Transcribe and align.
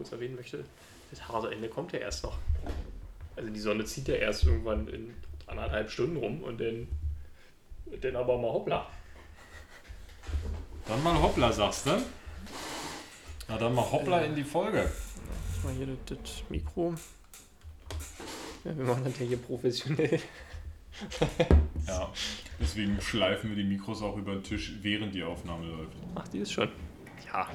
kurz 0.00 0.12
erwähnen 0.12 0.36
möchte, 0.36 0.64
das 1.10 1.28
harte 1.28 1.50
Ende 1.50 1.68
kommt 1.68 1.92
ja 1.92 1.98
erst 1.98 2.24
noch. 2.24 2.38
Also 3.36 3.50
die 3.50 3.60
Sonne 3.60 3.84
zieht 3.84 4.08
ja 4.08 4.14
erst 4.14 4.44
irgendwann 4.44 4.88
in 4.88 5.12
anderthalb 5.46 5.90
Stunden 5.90 6.16
rum 6.16 6.42
und 6.42 6.58
dann, 6.58 6.88
dann 8.00 8.16
aber 8.16 8.38
mal 8.38 8.50
hoppla. 8.50 8.86
Dann 10.86 11.02
mal 11.02 11.20
hoppla, 11.20 11.52
sagst 11.52 11.84
du? 11.84 12.02
Na 13.46 13.58
dann 13.58 13.74
mal 13.74 13.82
hoppla 13.82 14.20
in 14.22 14.34
die 14.34 14.42
Folge. 14.42 14.90
Ich 15.54 15.64
mal 15.64 15.74
hier 15.74 15.88
das, 16.06 16.18
das 16.18 16.42
Mikro. 16.48 16.94
Ja, 18.64 18.76
wir 18.78 18.84
machen 18.86 19.04
das 19.04 19.18
ja 19.18 19.26
hier 19.26 19.36
professionell. 19.36 20.18
Ja, 21.86 22.10
deswegen 22.58 22.98
schleifen 23.02 23.50
wir 23.50 23.56
die 23.56 23.68
Mikros 23.68 24.00
auch 24.00 24.16
über 24.16 24.32
den 24.32 24.44
Tisch, 24.44 24.72
während 24.80 25.14
die 25.14 25.22
Aufnahme 25.22 25.66
läuft. 25.66 25.92
Ach, 26.14 26.28
die 26.28 26.38
ist 26.38 26.52
schon. 26.52 26.70
Ja. 27.26 27.48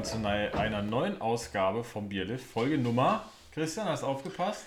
Willkommen 0.00 0.52
zu 0.52 0.58
einer 0.58 0.82
neuen 0.82 1.20
Ausgabe 1.20 1.84
vom 1.84 2.08
Bierlift. 2.08 2.46
Folge 2.46 2.78
Nummer. 2.78 3.28
Christian, 3.52 3.86
hast 3.86 4.02
du 4.02 4.06
aufgepasst? 4.06 4.64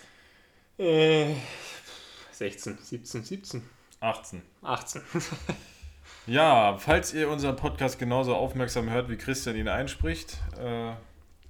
Äh, 0.78 1.34
16, 2.32 2.78
17, 2.78 3.24
17, 3.24 3.70
18. 4.00 4.42
18. 4.62 5.02
Ja, 6.28 6.78
falls 6.78 7.14
ihr 7.14 7.30
unseren 7.30 7.56
Podcast 7.56 7.98
genauso 7.98 8.36
aufmerksam 8.36 8.90
hört, 8.90 9.10
wie 9.10 9.18
Christian 9.18 9.56
ihn 9.56 9.68
einspricht, 9.68 10.38
äh, 10.60 10.92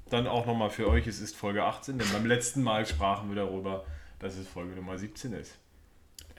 dann 0.09 0.27
auch 0.27 0.45
nochmal 0.45 0.69
für 0.69 0.87
euch, 0.87 1.05
es 1.05 1.19
ist 1.19 1.35
Folge 1.35 1.63
18, 1.63 1.97
denn 1.99 2.07
beim 2.11 2.25
letzten 2.25 2.63
Mal 2.63 2.85
sprachen 2.85 3.29
wir 3.29 3.35
darüber, 3.35 3.85
dass 4.19 4.35
es 4.35 4.47
Folge 4.47 4.75
Nummer 4.75 4.97
17 4.97 5.33
ist. 5.33 5.59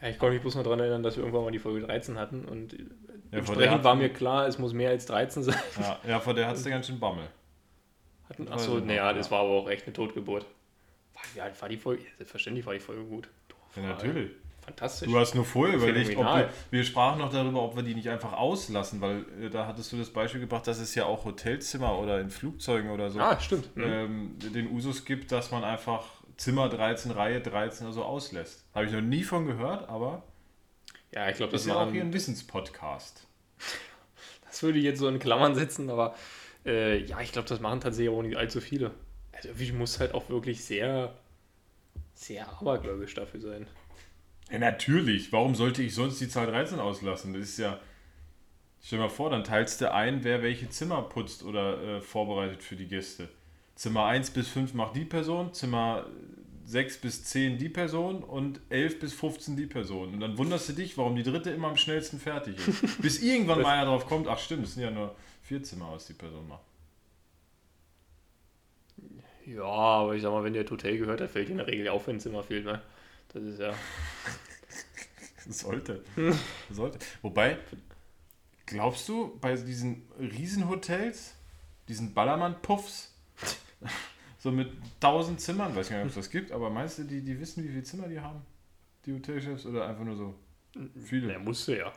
Ich 0.02 0.18
konnte 0.18 0.34
mich 0.34 0.42
bloß 0.42 0.56
noch 0.56 0.64
daran 0.64 0.80
erinnern, 0.80 1.02
dass 1.02 1.16
wir 1.16 1.22
irgendwann 1.22 1.44
mal 1.44 1.50
die 1.50 1.58
Folge 1.58 1.86
13 1.86 2.18
hatten 2.18 2.44
und 2.44 2.72
Ja, 2.72 3.38
entsprechend 3.38 3.84
war 3.84 3.94
mir 3.94 4.10
klar, 4.10 4.46
es 4.46 4.58
muss 4.58 4.72
mehr 4.72 4.90
als 4.90 5.06
13 5.06 5.42
sein. 5.42 5.56
Ja, 5.80 5.98
ja 6.06 6.20
vor 6.20 6.34
der 6.34 6.48
hat 6.48 6.56
es 6.56 6.64
ganz 6.64 6.86
schön 6.86 7.00
Bammel. 7.00 7.28
Hatten, 8.28 8.48
achso, 8.48 8.78
naja, 8.78 9.12
das 9.12 9.30
war 9.30 9.40
aber 9.40 9.50
auch 9.50 9.68
echt 9.68 9.84
eine 9.84 9.92
Totgeburt. 9.92 10.46
War, 11.14 11.22
ja, 11.36 11.60
war 11.60 11.68
die 11.68 11.76
Folge, 11.76 12.02
selbstverständlich 12.16 12.66
war 12.66 12.74
die 12.74 12.80
Folge 12.80 13.04
gut. 13.04 13.28
Doch, 13.48 13.76
Ja, 13.76 13.88
natürlich. 13.90 14.30
Fantastisch. 14.64 15.08
Du 15.08 15.18
hast 15.18 15.34
nur 15.34 15.44
vorher 15.44 15.76
überlegt, 15.76 16.16
ob 16.16 16.24
wir, 16.24 16.48
wir 16.70 16.84
sprachen 16.84 17.18
noch 17.18 17.30
darüber, 17.30 17.62
ob 17.62 17.76
wir 17.76 17.82
die 17.82 17.94
nicht 17.94 18.08
einfach 18.08 18.32
auslassen, 18.32 19.02
weil 19.02 19.26
äh, 19.38 19.50
da 19.50 19.66
hattest 19.66 19.92
du 19.92 19.98
das 19.98 20.08
Beispiel 20.08 20.40
gebracht, 20.40 20.66
dass 20.66 20.78
es 20.78 20.94
ja 20.94 21.04
auch 21.04 21.26
Hotelzimmer 21.26 21.98
oder 21.98 22.18
in 22.20 22.30
Flugzeugen 22.30 22.90
oder 22.90 23.10
so 23.10 23.20
ah, 23.20 23.38
stimmt. 23.38 23.76
Mhm. 23.76 23.84
ähm, 23.84 24.36
den 24.54 24.70
Usus 24.72 25.04
gibt, 25.04 25.32
dass 25.32 25.50
man 25.50 25.64
einfach 25.64 26.06
Zimmer 26.36 26.68
13, 26.68 27.12
Reihe 27.12 27.40
13 27.40 27.86
oder 27.86 27.94
so 27.94 28.04
auslässt. 28.04 28.64
Habe 28.74 28.86
ich 28.86 28.92
noch 28.92 29.00
nie 29.00 29.22
von 29.22 29.46
gehört, 29.46 29.88
aber 29.88 30.22
ja, 31.12 31.28
ich 31.28 31.36
glaube, 31.36 31.52
das 31.52 31.62
ist 31.62 31.68
ja 31.68 31.76
auch 31.76 31.90
hier 31.90 32.02
ein 32.02 32.12
Wissenspodcast. 32.12 33.26
das 34.46 34.62
würde 34.62 34.78
ich 34.78 34.84
jetzt 34.84 34.98
so 34.98 35.08
in 35.08 35.18
Klammern 35.18 35.54
setzen, 35.54 35.90
aber 35.90 36.14
äh, 36.66 36.98
ja, 37.04 37.20
ich 37.20 37.32
glaube, 37.32 37.48
das 37.48 37.60
machen 37.60 37.80
tatsächlich 37.80 38.14
auch 38.14 38.22
nicht 38.22 38.36
allzu 38.36 38.60
viele. 38.60 38.90
Also 39.32 39.48
irgendwie 39.48 39.72
muss 39.72 40.00
halt 40.00 40.14
auch 40.14 40.28
wirklich 40.28 40.64
sehr, 40.64 41.16
sehr 42.14 42.48
abergläubisch 42.48 43.14
dafür 43.14 43.40
sein. 43.40 43.66
Ja, 44.50 44.58
natürlich. 44.58 45.32
Warum 45.32 45.54
sollte 45.54 45.82
ich 45.82 45.94
sonst 45.94 46.20
die 46.20 46.28
Zahl 46.28 46.46
13 46.46 46.80
auslassen? 46.80 47.32
Das 47.32 47.42
ist 47.42 47.58
ja. 47.58 47.78
Stell 48.82 48.98
dir 48.98 49.04
mal 49.04 49.10
vor, 49.10 49.30
dann 49.30 49.44
teilst 49.44 49.80
du 49.80 49.90
ein, 49.92 50.24
wer 50.24 50.42
welche 50.42 50.68
Zimmer 50.68 51.00
putzt 51.02 51.42
oder 51.42 51.82
äh, 51.82 52.00
vorbereitet 52.02 52.62
für 52.62 52.76
die 52.76 52.86
Gäste. 52.86 53.30
Zimmer 53.74 54.06
1 54.06 54.30
bis 54.30 54.48
5 54.48 54.74
macht 54.74 54.96
die 54.96 55.04
Person, 55.04 55.52
Zimmer 55.52 56.06
6 56.66 56.98
bis 56.98 57.24
10 57.24 57.58
die 57.58 57.68
Person 57.68 58.22
und 58.22 58.60
11 58.70 59.00
bis 59.00 59.12
15 59.12 59.56
die 59.56 59.66
Person. 59.66 60.14
Und 60.14 60.20
dann 60.20 60.38
wunderst 60.38 60.68
du 60.68 60.72
dich, 60.72 60.96
warum 60.96 61.16
die 61.16 61.22
dritte 61.22 61.50
immer 61.50 61.68
am 61.68 61.76
schnellsten 61.76 62.18
fertig 62.18 62.56
ist. 62.56 62.98
bis 63.02 63.22
irgendwann 63.22 63.62
mal 63.62 63.74
einer 63.74 63.86
drauf 63.86 64.06
kommt, 64.06 64.28
ach 64.28 64.38
stimmt, 64.38 64.64
es 64.64 64.74
sind 64.74 64.82
ja 64.82 64.90
nur 64.90 65.14
vier 65.42 65.62
Zimmer, 65.62 65.92
was 65.92 66.06
die 66.06 66.14
Person 66.14 66.48
macht. 66.48 66.62
Ja, 69.46 69.64
aber 69.64 70.14
ich 70.14 70.22
sag 70.22 70.30
mal, 70.30 70.42
wenn 70.42 70.54
dir 70.54 70.64
Hotel 70.68 70.96
gehört, 70.96 71.20
da 71.20 71.28
fällt 71.28 71.48
dir 71.48 71.52
in 71.52 71.58
der 71.58 71.66
Regel 71.66 71.88
auf, 71.88 72.06
wenn 72.06 72.16
ein 72.16 72.20
Zimmer 72.20 72.42
fehlt. 72.42 72.64
Ne? 72.64 72.80
Das 73.32 73.42
ist 73.42 73.60
ja. 73.60 73.74
Sollte. 75.46 76.02
Sollte. 76.70 76.98
Wobei, 77.20 77.58
glaubst 78.64 79.06
du, 79.10 79.36
bei 79.40 79.54
diesen 79.54 80.08
Riesenhotels, 80.18 81.34
diesen 81.88 82.14
Ballermann-Puffs, 82.14 83.12
so 84.38 84.50
mit 84.50 84.68
1000 85.00 85.40
Zimmern, 85.40 85.74
weiß 85.74 85.88
gar 85.90 85.96
nicht, 85.96 86.04
ob 86.04 86.08
es 86.10 86.14
das 86.16 86.30
gibt, 86.30 86.52
aber 86.52 86.70
meinst 86.70 86.98
du, 86.98 87.04
die, 87.04 87.22
die 87.22 87.38
wissen, 87.40 87.64
wie 87.64 87.68
viele 87.68 87.82
Zimmer 87.82 88.08
die 88.08 88.20
haben? 88.20 88.42
Die 89.06 89.12
Hotelchefs 89.14 89.66
oder 89.66 89.86
einfach 89.86 90.04
nur 90.04 90.16
so 90.16 90.34
viele? 91.04 91.28
Der 91.28 91.38
musste 91.38 91.76
ja. 91.76 91.92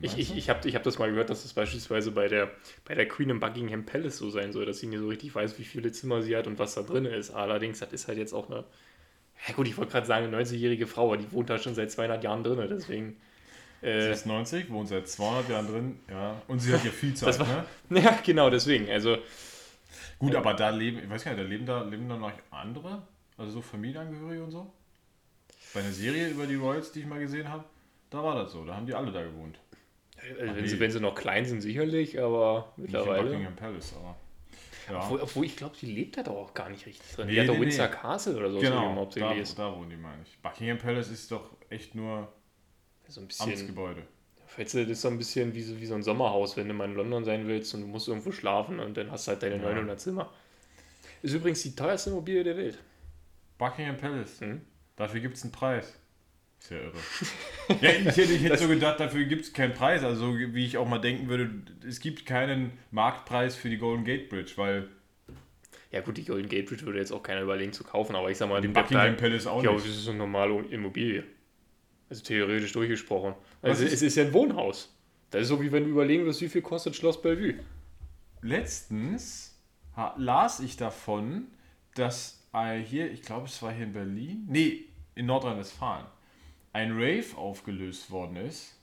Ich, 0.00 0.18
ich, 0.18 0.36
ich 0.36 0.48
habe 0.48 0.68
ich 0.68 0.74
hab 0.74 0.82
das 0.82 0.98
mal 0.98 1.10
gehört, 1.10 1.30
dass 1.30 1.42
das 1.42 1.52
beispielsweise 1.52 2.10
bei 2.10 2.26
der, 2.28 2.50
bei 2.84 2.94
der 2.94 3.06
Queen 3.06 3.30
im 3.30 3.40
Buckingham 3.40 3.84
Palace 3.84 4.16
so 4.18 4.30
sein 4.30 4.52
soll, 4.52 4.66
dass 4.66 4.78
sie 4.78 4.86
nicht 4.86 4.98
so 4.98 5.08
richtig 5.08 5.34
weiß, 5.34 5.58
wie 5.58 5.64
viele 5.64 5.92
Zimmer 5.92 6.22
sie 6.22 6.36
hat 6.36 6.46
und 6.46 6.58
was 6.58 6.74
da 6.74 6.82
drin 6.82 7.04
ist. 7.04 7.30
Allerdings, 7.30 7.78
das 7.80 7.92
ist 7.92 8.08
halt 8.08 8.18
jetzt 8.18 8.32
auch 8.32 8.48
eine. 8.50 8.64
Ja, 9.48 9.54
gut, 9.54 9.66
ich 9.68 9.76
wollte 9.76 9.92
gerade 9.92 10.06
sagen, 10.06 10.26
eine 10.26 10.36
90-jährige 10.36 10.86
Frau, 10.86 11.06
aber 11.08 11.16
die 11.16 11.30
wohnt 11.32 11.50
da 11.50 11.58
schon 11.58 11.74
seit 11.74 11.90
200 11.90 12.22
Jahren 12.24 12.44
drin, 12.44 12.64
deswegen. 12.70 13.16
Sie 13.80 13.86
Äh, 13.88 14.12
ist 14.12 14.26
90, 14.26 14.70
wohnt 14.70 14.88
seit 14.88 15.08
200 15.08 15.48
Jahren 15.50 15.66
drin, 15.66 15.98
ja. 16.08 16.40
Und 16.48 16.60
sie 16.60 16.72
hat 16.72 16.84
ja 16.84 16.90
viel 16.92 17.14
Zeit, 17.16 17.38
war- 17.40 17.66
ne? 17.88 18.00
ja, 18.02 18.18
genau, 18.24 18.50
deswegen. 18.50 18.88
Also, 18.90 19.18
Gut, 20.22 20.36
aber 20.36 20.54
da 20.54 20.70
leben, 20.70 21.00
ich 21.02 21.10
weiß 21.10 21.24
gar 21.24 21.32
nicht, 21.32 21.42
da 21.42 21.48
leben 21.48 21.66
da, 21.66 21.82
leben 21.82 22.08
da 22.08 22.16
noch 22.16 22.30
andere? 22.52 23.02
Also 23.36 23.54
so 23.54 23.60
Familienangehörige 23.60 24.44
und 24.44 24.52
so? 24.52 24.72
Bei 25.74 25.80
einer 25.80 25.90
Serie 25.90 26.28
über 26.28 26.46
die 26.46 26.54
Royals, 26.54 26.92
die 26.92 27.00
ich 27.00 27.06
mal 27.06 27.18
gesehen 27.18 27.48
habe, 27.48 27.64
da 28.08 28.22
war 28.22 28.36
das 28.36 28.52
so, 28.52 28.64
da 28.64 28.76
haben 28.76 28.86
die 28.86 28.94
alle 28.94 29.10
da 29.10 29.20
gewohnt. 29.22 29.58
äh, 30.38 30.54
wenn, 30.54 30.64
sie, 30.66 30.78
wenn 30.78 30.92
sie 30.92 31.00
noch 31.00 31.16
klein 31.16 31.44
sind, 31.44 31.60
sicherlich, 31.60 32.20
aber 32.20 32.72
Nicht 32.76 32.92
in 32.92 32.92
mittlerweile. 33.00 33.30
Buckingham 33.30 33.56
Palace, 33.56 33.94
aber. 33.96 34.16
Ja. 34.88 35.00
Obwohl, 35.02 35.20
obwohl 35.22 35.44
ich 35.46 35.56
glaube, 35.56 35.74
die 35.80 35.86
lebt 35.86 36.16
da 36.18 36.22
doch 36.22 36.36
auch 36.36 36.54
gar 36.54 36.68
nicht 36.68 36.86
richtig 36.86 37.10
drin. 37.14 37.26
Nee, 37.26 37.34
die 37.34 37.40
hat 37.40 37.48
doch 37.48 37.54
nee, 37.54 37.60
Windsor 37.62 37.86
nee. 37.86 37.92
Castle 37.92 38.36
oder 38.36 38.50
so, 38.50 38.60
genau, 38.60 39.08
da, 39.14 39.32
ist. 39.32 39.58
da 39.58 39.74
wohnen 39.76 39.90
die, 39.90 39.96
meine 39.96 40.22
ich. 40.22 40.38
Buckingham 40.38 40.78
Palace 40.78 41.10
ist 41.10 41.32
doch 41.32 41.50
echt 41.68 41.94
nur 41.96 42.32
So 43.08 43.20
ein 43.20 43.26
bisschen. 43.26 43.48
Amtsgebäude. 43.48 44.02
Weißt 44.56 44.74
du, 44.74 44.82
das 44.82 44.90
ist 44.90 45.00
so 45.02 45.08
ein 45.08 45.18
bisschen 45.18 45.54
wie 45.54 45.62
so, 45.62 45.80
wie 45.80 45.86
so 45.86 45.94
ein 45.94 46.02
Sommerhaus, 46.02 46.56
wenn 46.56 46.68
du 46.68 46.74
mal 46.74 46.88
in 46.88 46.94
London 46.94 47.24
sein 47.24 47.46
willst 47.48 47.74
und 47.74 47.80
du 47.82 47.86
musst 47.86 48.08
irgendwo 48.08 48.32
schlafen 48.32 48.80
und 48.80 48.96
dann 48.96 49.10
hast 49.10 49.26
du 49.26 49.32
halt 49.32 49.42
deine 49.42 49.56
Ja. 49.56 49.62
900 49.62 50.00
Zimmer. 50.00 50.30
Ist 51.22 51.34
übrigens 51.34 51.62
die 51.62 51.74
teuerste 51.74 52.10
Immobilie 52.10 52.44
der 52.44 52.56
Welt. 52.56 52.78
Buckingham 53.58 53.96
Palace, 53.96 54.40
Mhm. 54.40 54.60
dafür 54.96 55.20
gibt 55.20 55.36
es 55.36 55.42
einen 55.44 55.52
Preis. 55.52 55.98
Ist 56.60 56.70
ja 56.70 56.78
irre. 56.78 56.92
ja, 57.80 57.90
ich 57.90 58.16
hätte, 58.16 58.32
ich 58.32 58.42
hätte 58.42 58.58
so 58.58 58.68
gedacht, 58.68 59.00
dafür 59.00 59.24
gibt 59.24 59.42
es 59.46 59.52
keinen 59.52 59.72
Preis. 59.74 60.04
Also, 60.04 60.36
wie 60.36 60.64
ich 60.66 60.76
auch 60.76 60.86
mal 60.88 60.98
denken 60.98 61.28
würde, 61.28 61.50
es 61.86 61.98
gibt 62.00 62.26
keinen 62.26 62.72
Marktpreis 62.90 63.56
für 63.56 63.68
die 63.70 63.78
Golden 63.78 64.04
Gate 64.04 64.28
Bridge, 64.28 64.52
weil 64.56 64.88
Ja 65.90 66.00
gut, 66.02 66.16
die 66.16 66.24
Golden 66.24 66.48
Gate 66.48 66.66
Bridge 66.66 66.84
würde 66.86 66.98
jetzt 66.98 67.12
auch 67.12 67.22
keiner 67.22 67.42
überlegen 67.42 67.72
zu 67.72 67.84
kaufen, 67.84 68.14
aber 68.16 68.30
ich 68.30 68.36
sag 68.38 68.48
mal, 68.48 68.60
die 68.60 68.68
Buckingham 68.68 69.16
Palace 69.16 69.46
auch 69.46 69.62
ja, 69.62 69.72
nicht. 69.72 69.84
das 69.86 69.92
ist 69.92 70.04
so 70.04 70.10
eine 70.10 70.18
normale 70.18 70.60
Immobilie. 70.70 71.24
Also 72.12 72.24
theoretisch 72.24 72.72
durchgesprochen. 72.72 73.32
Also 73.62 73.84
ist- 73.84 73.94
es 73.94 74.02
ist 74.02 74.16
ja 74.16 74.24
ein 74.24 74.34
Wohnhaus. 74.34 74.94
Das 75.30 75.40
ist 75.42 75.48
so, 75.48 75.62
wie 75.62 75.72
wenn 75.72 75.84
du 75.84 75.88
überlegen 75.88 76.26
wirst, 76.26 76.42
wie 76.42 76.48
viel 76.50 76.60
kostet 76.60 76.94
Schloss 76.94 77.22
Bellevue. 77.22 77.54
Letztens 78.42 79.58
las 80.18 80.60
ich 80.60 80.76
davon, 80.76 81.46
dass 81.94 82.38
hier, 82.84 83.10
ich 83.10 83.22
glaube, 83.22 83.46
es 83.46 83.62
war 83.62 83.72
hier 83.72 83.84
in 83.86 83.94
Berlin, 83.94 84.44
nee, 84.46 84.84
in 85.14 85.24
Nordrhein-Westfalen, 85.24 86.04
ein 86.74 86.92
Rave 86.92 87.34
aufgelöst 87.34 88.10
worden 88.10 88.36
ist, 88.36 88.76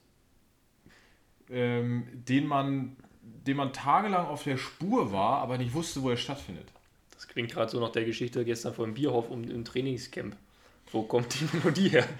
ähm, 1.51 2.07
den, 2.27 2.47
man, 2.47 2.95
den 3.21 3.57
man 3.57 3.71
tagelang 3.71 4.25
auf 4.25 4.43
der 4.43 4.57
Spur 4.57 5.11
war, 5.11 5.37
aber 5.41 5.59
nicht 5.59 5.75
wusste, 5.75 6.01
wo 6.01 6.09
er 6.09 6.17
stattfindet. 6.17 6.65
Das 7.13 7.27
klingt 7.27 7.51
gerade 7.51 7.69
so 7.69 7.79
nach 7.79 7.91
der 7.91 8.05
Geschichte 8.05 8.43
gestern 8.43 8.73
vom 8.73 8.95
Bierhof 8.95 9.29
um, 9.29 9.43
im 9.43 9.63
Trainingscamp. 9.65 10.35
Wo 10.91 11.03
kommt 11.03 11.39
die 11.39 11.47
Melodie 11.57 11.89
her? 11.89 12.07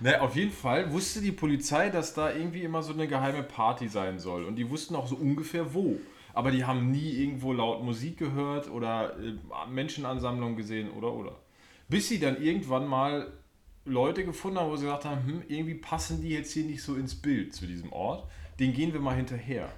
Ne, 0.00 0.20
auf 0.20 0.36
jeden 0.36 0.52
Fall 0.52 0.92
wusste 0.92 1.20
die 1.20 1.32
Polizei, 1.32 1.90
dass 1.90 2.14
da 2.14 2.32
irgendwie 2.32 2.62
immer 2.62 2.82
so 2.82 2.92
eine 2.92 3.06
geheime 3.08 3.42
Party 3.42 3.88
sein 3.88 4.18
soll. 4.18 4.44
Und 4.44 4.56
die 4.56 4.68
wussten 4.68 4.94
auch 4.96 5.06
so 5.06 5.16
ungefähr 5.16 5.74
wo. 5.74 5.98
Aber 6.32 6.50
die 6.50 6.64
haben 6.64 6.90
nie 6.90 7.12
irgendwo 7.12 7.52
laut 7.52 7.82
Musik 7.84 8.18
gehört 8.18 8.68
oder 8.68 9.16
äh, 9.18 9.34
Menschenansammlungen 9.70 10.56
gesehen 10.56 10.90
oder 10.90 11.12
oder. 11.12 11.36
Bis 11.88 12.08
sie 12.08 12.18
dann 12.18 12.42
irgendwann 12.42 12.86
mal 12.86 13.32
Leute 13.84 14.24
gefunden 14.24 14.58
haben, 14.58 14.70
wo 14.70 14.76
sie 14.76 14.84
gesagt 14.84 15.04
haben, 15.04 15.26
hm, 15.26 15.42
irgendwie 15.48 15.74
passen 15.74 16.20
die 16.20 16.30
jetzt 16.30 16.52
hier 16.52 16.64
nicht 16.64 16.82
so 16.82 16.94
ins 16.94 17.14
Bild 17.14 17.54
zu 17.54 17.66
diesem 17.66 17.92
Ort. 17.92 18.28
Den 18.58 18.72
gehen 18.72 18.92
wir 18.92 19.00
mal 19.00 19.14
hinterher. 19.14 19.70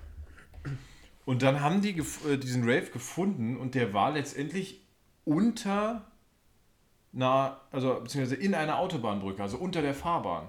Und 1.24 1.42
dann 1.42 1.60
haben 1.60 1.82
die 1.82 1.90
äh, 1.90 2.38
diesen 2.38 2.62
Rave 2.62 2.86
gefunden 2.92 3.56
und 3.56 3.74
der 3.74 3.92
war 3.92 4.12
letztendlich 4.12 4.80
unter 5.24 6.10
einer, 7.16 7.60
also 7.72 8.00
beziehungsweise 8.00 8.36
in 8.36 8.54
einer 8.54 8.78
Autobahnbrücke, 8.78 9.42
also 9.42 9.58
unter 9.58 9.82
der 9.82 9.94
Fahrbahn. 9.94 10.48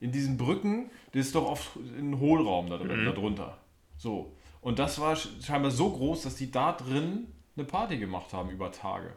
In 0.00 0.12
diesen 0.12 0.36
Brücken, 0.36 0.90
das 1.12 1.26
ist 1.26 1.34
doch 1.34 1.46
oft 1.46 1.76
ein 1.76 2.18
Hohlraum 2.18 2.68
da, 2.68 2.78
drin, 2.78 3.02
mhm. 3.02 3.06
darunter. 3.06 3.58
So. 3.96 4.32
Und 4.60 4.78
das 4.78 5.00
war 5.00 5.16
scheinbar 5.16 5.70
so 5.70 5.90
groß, 5.90 6.22
dass 6.22 6.36
die 6.36 6.50
da 6.50 6.72
drin 6.72 7.28
eine 7.56 7.64
Party 7.64 7.98
gemacht 7.98 8.32
haben 8.32 8.50
über 8.50 8.72
Tage. 8.72 9.12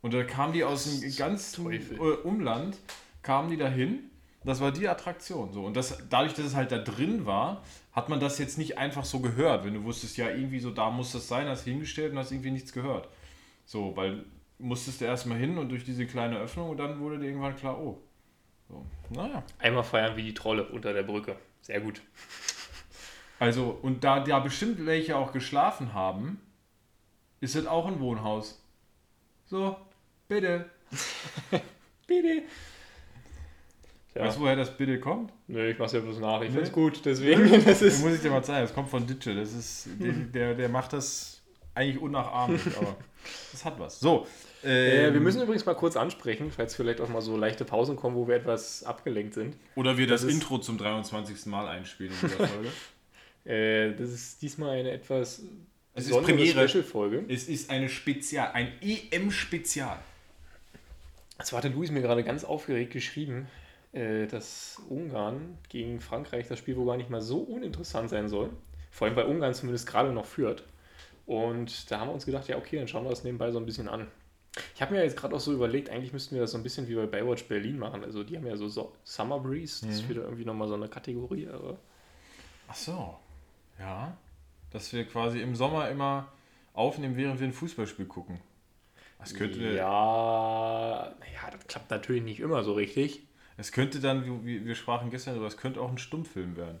Und 0.00 0.14
da 0.14 0.24
kamen 0.24 0.52
die 0.52 0.64
aus 0.64 0.84
dem 0.84 1.14
ganzen 1.16 1.64
Teufel. 1.64 1.96
Äh, 1.96 2.26
Umland, 2.26 2.76
kamen 3.22 3.50
die 3.50 3.56
dahin. 3.56 4.10
Das 4.44 4.60
war 4.60 4.72
die 4.72 4.88
Attraktion. 4.88 5.52
So. 5.52 5.64
Und 5.64 5.76
das, 5.76 6.02
dadurch, 6.10 6.34
dass 6.34 6.46
es 6.46 6.56
halt 6.56 6.72
da 6.72 6.78
drin 6.78 7.24
war, 7.24 7.62
hat 7.92 8.08
man 8.08 8.18
das 8.18 8.38
jetzt 8.38 8.58
nicht 8.58 8.78
einfach 8.78 9.04
so 9.04 9.20
gehört. 9.20 9.64
Wenn 9.64 9.74
du 9.74 9.84
wusstest, 9.84 10.16
ja, 10.16 10.28
irgendwie 10.28 10.58
so, 10.58 10.70
da 10.70 10.90
muss 10.90 11.12
das 11.12 11.28
sein, 11.28 11.46
hast 11.46 11.62
hingestellt 11.62 12.12
und 12.12 12.18
hast 12.18 12.32
irgendwie 12.32 12.50
nichts 12.50 12.72
gehört. 12.72 13.08
So, 13.64 13.96
weil 13.96 14.24
musstest 14.62 15.00
du 15.00 15.04
erstmal 15.04 15.38
hin 15.38 15.58
und 15.58 15.68
durch 15.68 15.84
diese 15.84 16.06
kleine 16.06 16.38
Öffnung 16.38 16.70
und 16.70 16.76
dann 16.78 16.98
wurde 17.00 17.18
dir 17.18 17.26
irgendwann 17.26 17.56
klar, 17.56 17.78
oh. 17.78 18.00
So, 18.68 18.86
naja. 19.10 19.42
Einmal 19.58 19.84
feiern 19.84 20.16
wie 20.16 20.22
die 20.22 20.34
Trolle 20.34 20.64
unter 20.68 20.92
der 20.92 21.02
Brücke. 21.02 21.36
Sehr 21.60 21.80
gut. 21.80 22.00
Also, 23.38 23.78
und 23.82 24.04
da, 24.04 24.20
da 24.20 24.38
bestimmt 24.38 24.86
welche 24.86 25.16
auch 25.16 25.32
geschlafen 25.32 25.94
haben, 25.94 26.40
ist 27.40 27.56
das 27.56 27.66
auch 27.66 27.86
ein 27.86 28.00
Wohnhaus. 28.00 28.64
So, 29.46 29.76
bitte. 30.28 30.70
bitte. 32.06 32.42
Ja. 34.14 34.22
Weißt 34.22 34.36
du, 34.36 34.42
woher 34.42 34.56
das 34.56 34.76
bitte 34.76 35.00
kommt? 35.00 35.32
Nö, 35.48 35.70
ich 35.70 35.78
mach's 35.78 35.92
ja 35.92 36.00
bloß 36.00 36.20
nach. 36.20 36.40
Ich 36.42 36.50
nee. 36.50 36.56
find's 36.56 36.72
gut, 36.72 37.04
deswegen. 37.04 37.50
Das, 37.64 37.82
ist 37.82 37.96
das 37.96 38.02
muss 38.02 38.14
ich 38.14 38.20
dir 38.20 38.30
mal 38.30 38.44
zeigen. 38.44 38.62
Das 38.62 38.74
kommt 38.74 38.88
von 38.88 39.06
Ditsche. 39.06 39.34
Das 39.34 39.52
ist, 39.52 39.88
der, 39.98 40.54
der 40.54 40.68
macht 40.68 40.92
das 40.92 41.42
eigentlich 41.74 42.00
unnachahmlich, 42.00 42.62
aber 42.76 42.96
das 43.52 43.64
hat 43.64 43.78
was. 43.78 44.00
So. 44.00 44.26
Ähm, 44.64 45.10
äh, 45.10 45.12
wir 45.12 45.20
müssen 45.20 45.42
übrigens 45.42 45.66
mal 45.66 45.74
kurz 45.74 45.96
ansprechen, 45.96 46.50
falls 46.50 46.74
vielleicht 46.74 47.00
auch 47.00 47.08
mal 47.08 47.20
so 47.20 47.36
leichte 47.36 47.64
Pausen 47.64 47.96
kommen, 47.96 48.16
wo 48.16 48.28
wir 48.28 48.36
etwas 48.36 48.84
abgelenkt 48.84 49.34
sind. 49.34 49.56
Oder 49.74 49.98
wir 49.98 50.06
das, 50.06 50.22
das 50.22 50.30
Intro 50.30 50.58
zum 50.58 50.78
23. 50.78 51.46
Mal 51.46 51.68
einspielen 51.68 52.12
in 52.12 52.28
dieser 52.28 52.46
Folge. 52.48 52.68
äh, 53.44 53.94
das 53.96 54.10
ist 54.10 54.42
diesmal 54.42 54.78
eine 54.78 54.92
etwas 54.92 55.42
es 55.94 56.08
ist 56.08 56.22
Premiere. 56.22 56.68
Special-Folge. 56.68 57.24
Es 57.28 57.48
ist 57.48 57.70
eine 57.70 57.88
Spezial, 57.88 58.52
ein 58.52 58.72
EM-Spezial. 58.80 59.98
Das 61.36 61.52
hatte 61.52 61.68
Luis 61.68 61.90
mir 61.90 62.00
gerade 62.00 62.24
ganz 62.24 62.44
aufgeregt 62.44 62.92
geschrieben, 62.92 63.46
äh, 63.92 64.26
dass 64.26 64.80
Ungarn 64.88 65.58
gegen 65.68 66.00
Frankreich 66.00 66.48
das 66.48 66.58
Spiel 66.58 66.76
wohl 66.76 66.86
gar 66.86 66.96
nicht 66.96 67.10
mal 67.10 67.20
so 67.20 67.40
uninteressant 67.40 68.08
sein 68.10 68.28
soll. 68.28 68.50
Vor 68.90 69.06
allem, 69.06 69.16
weil 69.16 69.26
Ungarn 69.26 69.54
zumindest 69.54 69.86
gerade 69.86 70.12
noch 70.12 70.26
führt. 70.26 70.64
Und 71.26 71.90
da 71.90 72.00
haben 72.00 72.08
wir 72.08 72.14
uns 72.14 72.26
gedacht, 72.26 72.48
ja, 72.48 72.56
okay, 72.56 72.78
dann 72.78 72.88
schauen 72.88 73.04
wir 73.04 73.10
das 73.10 73.24
nebenbei 73.24 73.50
so 73.50 73.58
ein 73.58 73.66
bisschen 73.66 73.88
an. 73.88 74.08
Ich 74.74 74.82
habe 74.82 74.94
mir 74.94 75.02
jetzt 75.02 75.16
gerade 75.16 75.34
auch 75.34 75.40
so 75.40 75.52
überlegt, 75.52 75.88
eigentlich 75.88 76.12
müssten 76.12 76.34
wir 76.34 76.42
das 76.42 76.50
so 76.50 76.58
ein 76.58 76.62
bisschen 76.62 76.86
wie 76.86 76.94
bei 76.94 77.06
Baywatch 77.06 77.44
Berlin 77.44 77.78
machen. 77.78 78.04
Also 78.04 78.22
die 78.22 78.36
haben 78.36 78.46
ja 78.46 78.56
so, 78.56 78.92
Summer 79.02 79.40
Breeze, 79.40 79.80
das 79.80 79.82
mhm. 79.82 79.90
ist 79.90 80.08
wieder 80.08 80.22
irgendwie 80.24 80.44
nochmal 80.44 80.68
so 80.68 80.74
eine 80.74 80.88
Kategorie. 80.88 81.48
Aber 81.48 81.78
Ach 82.68 82.74
so, 82.74 83.18
ja. 83.78 84.16
Dass 84.70 84.92
wir 84.92 85.06
quasi 85.06 85.40
im 85.40 85.56
Sommer 85.56 85.88
immer 85.88 86.32
aufnehmen, 86.74 87.16
während 87.16 87.40
wir 87.40 87.46
ein 87.46 87.52
Fußballspiel 87.52 88.06
gucken. 88.06 88.40
Das 89.18 89.34
könnte. 89.34 89.60
Ja, 89.60 91.14
naja, 91.20 91.50
das 91.50 91.66
klappt 91.66 91.90
natürlich 91.90 92.22
nicht 92.22 92.40
immer 92.40 92.64
so 92.64 92.72
richtig. 92.72 93.22
Es 93.56 93.70
könnte 93.70 94.00
dann, 94.00 94.44
wie 94.44 94.64
wir 94.64 94.74
sprachen 94.74 95.10
gestern 95.10 95.34
darüber, 95.34 95.46
es 95.46 95.56
könnte 95.56 95.80
auch 95.80 95.90
ein 95.90 95.98
Stummfilm 95.98 96.56
werden. 96.56 96.80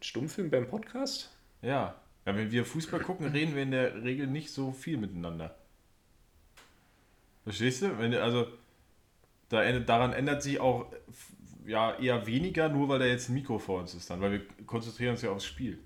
Ein 0.00 0.02
Stummfilm 0.02 0.50
beim 0.50 0.66
Podcast? 0.66 1.30
Ja. 1.62 1.94
Ja, 2.26 2.36
wenn 2.36 2.50
wir 2.50 2.64
Fußball 2.64 3.00
gucken, 3.00 3.28
reden 3.28 3.54
wir 3.54 3.62
in 3.62 3.70
der 3.70 4.02
Regel 4.02 4.26
nicht 4.26 4.50
so 4.50 4.72
viel 4.72 4.96
miteinander. 4.96 5.56
Verstehst 7.50 7.82
du? 7.82 7.98
Wenn, 7.98 8.14
also, 8.14 8.46
da, 9.48 9.76
daran 9.80 10.12
ändert 10.12 10.40
sich 10.40 10.60
auch 10.60 10.86
ja, 11.66 11.98
eher 11.98 12.24
weniger, 12.24 12.68
nur 12.68 12.88
weil 12.88 13.00
da 13.00 13.06
jetzt 13.06 13.28
ein 13.28 13.34
Mikro 13.34 13.58
vor 13.58 13.80
uns 13.80 13.92
ist 13.92 14.08
dann, 14.08 14.20
weil 14.20 14.30
wir 14.30 14.42
konzentrieren 14.66 15.12
uns 15.12 15.22
ja 15.22 15.30
aufs 15.30 15.46
Spiel. 15.46 15.80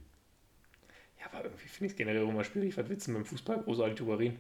Ja, 1.19 1.27
aber 1.33 1.45
irgendwie 1.45 1.67
finde 1.69 1.87
ich 1.87 1.93
es 1.93 1.97
generell 1.97 2.29
immer 2.29 2.45
schwierig, 2.45 2.77
was 2.77 2.87
Witzen 2.91 3.15
beim 3.15 3.25
Fußball 3.25 3.63
großartig 3.63 3.97
drüber 3.97 4.19
reden. 4.19 4.39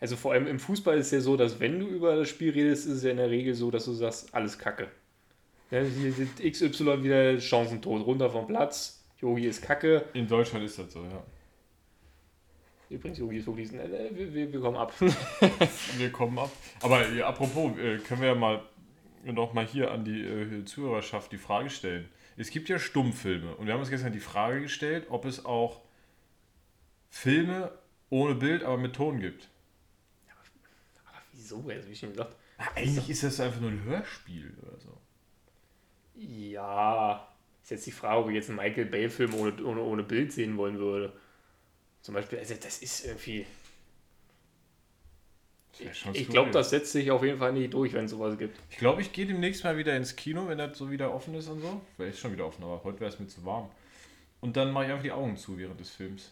Also 0.00 0.16
vor 0.16 0.32
allem 0.32 0.46
im 0.46 0.58
Fußball 0.58 0.98
ist 0.98 1.06
es 1.06 1.12
ja 1.12 1.20
so, 1.20 1.38
dass 1.38 1.60
wenn 1.60 1.80
du 1.80 1.86
über 1.86 2.14
das 2.14 2.28
Spiel 2.28 2.52
redest, 2.52 2.86
ist 2.86 2.96
es 2.96 3.04
ja 3.04 3.10
in 3.10 3.16
der 3.16 3.30
Regel 3.30 3.54
so, 3.54 3.70
dass 3.70 3.86
du 3.86 3.94
sagst, 3.94 4.34
alles 4.34 4.58
Kacke. 4.58 4.88
Ja, 5.70 5.80
hier 5.80 6.12
sind 6.12 6.38
XY 6.38 7.02
wieder 7.02 7.40
Chancentot, 7.40 8.04
runter 8.04 8.28
vom 8.28 8.46
Platz, 8.46 9.02
Yogi 9.18 9.46
ist 9.46 9.62
Kacke. 9.62 10.04
In 10.12 10.28
Deutschland 10.28 10.66
ist 10.66 10.78
das 10.78 10.92
so, 10.92 11.04
ja. 11.04 11.24
Übrigens, 12.88 13.18
Yogi 13.18 13.38
ist 13.38 13.46
wirklich, 13.46 13.72
äh, 13.72 14.10
wir, 14.14 14.32
wir, 14.32 14.52
wir, 14.52 14.60
kommen 14.60 14.76
ab. 14.76 14.92
wir 15.96 16.12
kommen 16.12 16.38
ab. 16.38 16.50
Aber 16.82 17.08
ja, 17.08 17.26
apropos, 17.26 17.76
äh, 17.78 17.98
können 17.98 18.20
wir 18.20 18.28
ja 18.28 18.34
mal 18.34 18.62
noch 19.24 19.52
mal 19.54 19.66
hier 19.66 19.90
an 19.90 20.04
die 20.04 20.22
äh, 20.22 20.64
Zuhörerschaft 20.64 21.32
die 21.32 21.38
Frage 21.38 21.70
stellen. 21.70 22.08
Es 22.36 22.50
gibt 22.50 22.68
ja 22.68 22.78
Stummfilme 22.78 23.56
und 23.56 23.66
wir 23.66 23.72
haben 23.72 23.80
uns 23.80 23.90
gestern 23.90 24.12
die 24.12 24.20
Frage 24.20 24.60
gestellt, 24.60 25.06
ob 25.08 25.24
es 25.24 25.44
auch 25.44 25.80
Filme 27.10 27.72
ohne 28.10 28.34
Bild, 28.34 28.62
aber 28.62 28.76
mit 28.76 28.94
Ton 28.94 29.18
gibt. 29.18 29.48
Aber, 30.28 31.08
aber 31.08 31.22
wieso? 31.32 31.64
Also, 31.68 31.88
wie 31.88 31.96
schon 31.96 32.10
gesagt. 32.10 32.36
Na, 32.58 32.66
eigentlich 32.74 33.10
ist 33.10 33.22
das 33.22 33.40
einfach 33.40 33.60
nur 33.60 33.70
ein 33.70 33.82
Hörspiel 33.84 34.54
oder 34.62 34.78
so. 34.78 34.96
Ja, 36.14 37.28
ist 37.62 37.70
jetzt 37.70 37.86
die 37.86 37.92
Frage, 37.92 38.20
ob 38.20 38.28
ich 38.28 38.34
jetzt 38.36 38.48
einen 38.48 38.58
Michael 38.58 38.86
Bay-Film 38.86 39.34
ohne, 39.34 39.64
ohne, 39.64 39.80
ohne 39.80 40.02
Bild 40.02 40.32
sehen 40.32 40.56
wollen 40.56 40.78
würde. 40.78 41.12
Zum 42.06 42.14
Beispiel, 42.14 42.38
also 42.38 42.54
das 42.54 42.78
ist 42.78 43.04
irgendwie. 43.04 43.44
Ich, 45.76 46.06
ich 46.12 46.28
glaube, 46.28 46.52
das 46.52 46.70
setzt 46.70 46.92
sich 46.92 47.10
auf 47.10 47.24
jeden 47.24 47.40
Fall 47.40 47.52
nicht 47.52 47.74
durch, 47.74 47.94
wenn 47.94 48.04
es 48.04 48.12
sowas 48.12 48.38
gibt. 48.38 48.56
Ich 48.70 48.76
glaube, 48.76 49.02
ich 49.02 49.12
gehe 49.12 49.26
demnächst 49.26 49.64
mal 49.64 49.76
wieder 49.76 49.96
ins 49.96 50.14
Kino, 50.14 50.46
wenn 50.46 50.56
das 50.56 50.78
so 50.78 50.88
wieder 50.88 51.12
offen 51.12 51.34
ist 51.34 51.48
und 51.48 51.60
so. 51.60 51.80
Vielleicht 51.96 52.14
ist 52.14 52.20
schon 52.20 52.32
wieder 52.32 52.46
offen, 52.46 52.62
aber 52.62 52.80
heute 52.84 53.00
wäre 53.00 53.10
es 53.10 53.18
mir 53.18 53.26
zu 53.26 53.44
warm. 53.44 53.68
Und 54.40 54.56
dann 54.56 54.70
mache 54.70 54.84
ich 54.84 54.90
einfach 54.92 55.02
die 55.02 55.10
Augen 55.10 55.36
zu 55.36 55.58
während 55.58 55.80
des 55.80 55.90
Films. 55.90 56.30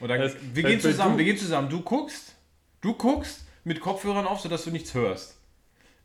Und 0.00 0.08
dann, 0.08 0.18
das, 0.22 0.34
wir 0.54 0.62
gehen 0.62 0.80
zusammen, 0.80 1.12
du, 1.12 1.18
wir 1.18 1.24
gehen 1.26 1.36
zusammen. 1.36 1.68
Du 1.68 1.82
guckst, 1.82 2.34
du 2.80 2.94
guckst 2.94 3.44
mit 3.64 3.80
Kopfhörern 3.80 4.26
auf, 4.26 4.40
sodass 4.40 4.64
du 4.64 4.70
nichts 4.70 4.94
hörst. 4.94 5.36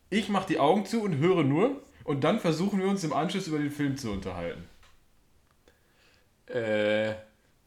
Ich 0.10 0.28
mache 0.28 0.48
die 0.48 0.60
Augen 0.60 0.86
zu 0.86 1.02
und 1.02 1.16
höre 1.20 1.46
nur. 1.46 1.82
Und 2.04 2.26
dann 2.26 2.42
versuchen 2.42 2.82
wir 2.82 2.90
uns 2.90 3.06
im 3.06 3.14
Anschluss 3.14 3.48
über 3.48 3.60
den 3.60 3.72
Film 3.72 3.96
zu 3.96 4.12
unterhalten. 4.12 4.68
Äh, 6.48 7.14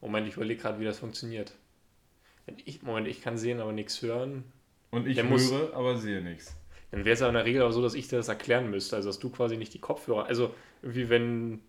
Moment, 0.01 0.29
ich 0.29 0.35
überlege 0.35 0.61
gerade, 0.61 0.81
wie 0.81 0.85
das 0.85 0.99
funktioniert. 0.99 1.53
Ich, 2.65 2.83
Moment, 2.83 3.09
ich 3.09 3.21
kann 3.21 3.37
sehen, 3.37 3.61
aber 3.61 3.73
nichts 3.73 4.01
hören. 4.03 4.45
Und 4.91 5.07
ich 5.07 5.19
höre, 5.19 5.25
muss, 5.25 5.53
aber 5.53 5.97
sehe 5.97 6.23
nichts. 6.23 6.57
Dann 6.91 7.05
wäre 7.05 7.15
es 7.15 7.21
ja 7.21 7.29
in 7.29 7.35
der 7.35 7.45
Regel 7.45 7.63
auch 7.63 7.73
so, 7.73 7.83
dass 7.83 7.95
ich 7.95 8.09
dir 8.09 8.17
das 8.17 8.29
erklären 8.29 8.71
müsste. 8.71 8.97
Also, 8.97 9.11
dass 9.11 9.19
du 9.19 9.29
quasi 9.31 9.57
nicht 9.57 9.75
die 9.75 9.81
Kopfhörer. 9.81 10.27
Also, 10.27 10.55
irgendwie, 10.83 11.09
wenn. 11.09 11.61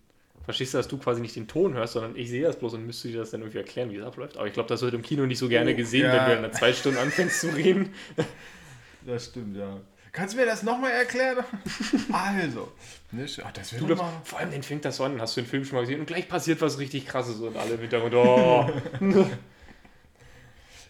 Verstehst 0.45 0.73
du, 0.73 0.77
dass 0.77 0.87
du 0.87 0.97
quasi 0.97 1.21
nicht 1.21 1.35
den 1.35 1.47
Ton 1.47 1.73
hörst, 1.73 1.93
sondern 1.93 2.15
ich 2.15 2.29
sehe 2.29 2.43
das 2.43 2.57
bloß 2.57 2.73
und 2.75 2.85
müsste 2.85 3.09
dir 3.09 3.19
das 3.19 3.29
dann 3.29 3.41
irgendwie 3.41 3.57
erklären, 3.57 3.91
wie 3.91 3.97
es 3.97 4.05
abläuft. 4.05 4.37
Aber 4.37 4.47
ich 4.47 4.53
glaube, 4.53 4.69
das 4.69 4.81
wird 4.81 4.93
im 4.93 5.01
Kino 5.01 5.25
nicht 5.25 5.37
so 5.37 5.49
gerne 5.49 5.73
oh, 5.73 5.75
gesehen, 5.75 6.05
ja. 6.05 6.27
wenn 6.27 6.41
du 6.41 6.47
in 6.47 6.53
zwei 6.53 6.71
Stunden 6.73 6.97
anfängst 6.97 7.41
zu 7.41 7.49
reden. 7.49 7.93
Das 9.05 9.25
stimmt, 9.25 9.57
ja. 9.57 9.79
Kannst 10.11 10.33
du 10.33 10.39
mir 10.39 10.45
das 10.45 10.63
nochmal 10.63 10.91
erklären? 10.91 11.45
also. 12.11 12.71
Ne, 13.11 13.25
ach, 13.43 13.51
das 13.51 13.69
du, 13.71 13.85
mal... 13.85 14.11
Vor 14.23 14.39
allem 14.39 14.51
den 14.51 14.63
fängt 14.63 14.85
das 14.85 14.99
an, 15.01 15.21
hast 15.21 15.37
du 15.37 15.41
den 15.41 15.47
Film 15.47 15.65
schon 15.65 15.75
mal 15.75 15.81
gesehen 15.81 15.99
und 15.99 16.05
gleich 16.07 16.27
passiert 16.27 16.61
was 16.61 16.79
richtig 16.79 17.05
krasses 17.07 17.39
und 17.39 17.55
alle 17.57 17.75
im 17.75 17.81
Hintergrund. 17.81 18.13
Oh. 18.15 18.69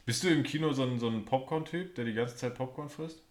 Bist 0.05 0.23
du 0.23 0.29
im 0.29 0.43
Kino 0.43 0.71
so 0.73 0.83
ein, 0.83 0.99
so 0.99 1.07
ein 1.07 1.25
Popcorn-Typ, 1.25 1.95
der 1.95 2.05
die 2.05 2.13
ganze 2.13 2.35
Zeit 2.35 2.55
Popcorn 2.55 2.89
frisst? 2.89 3.21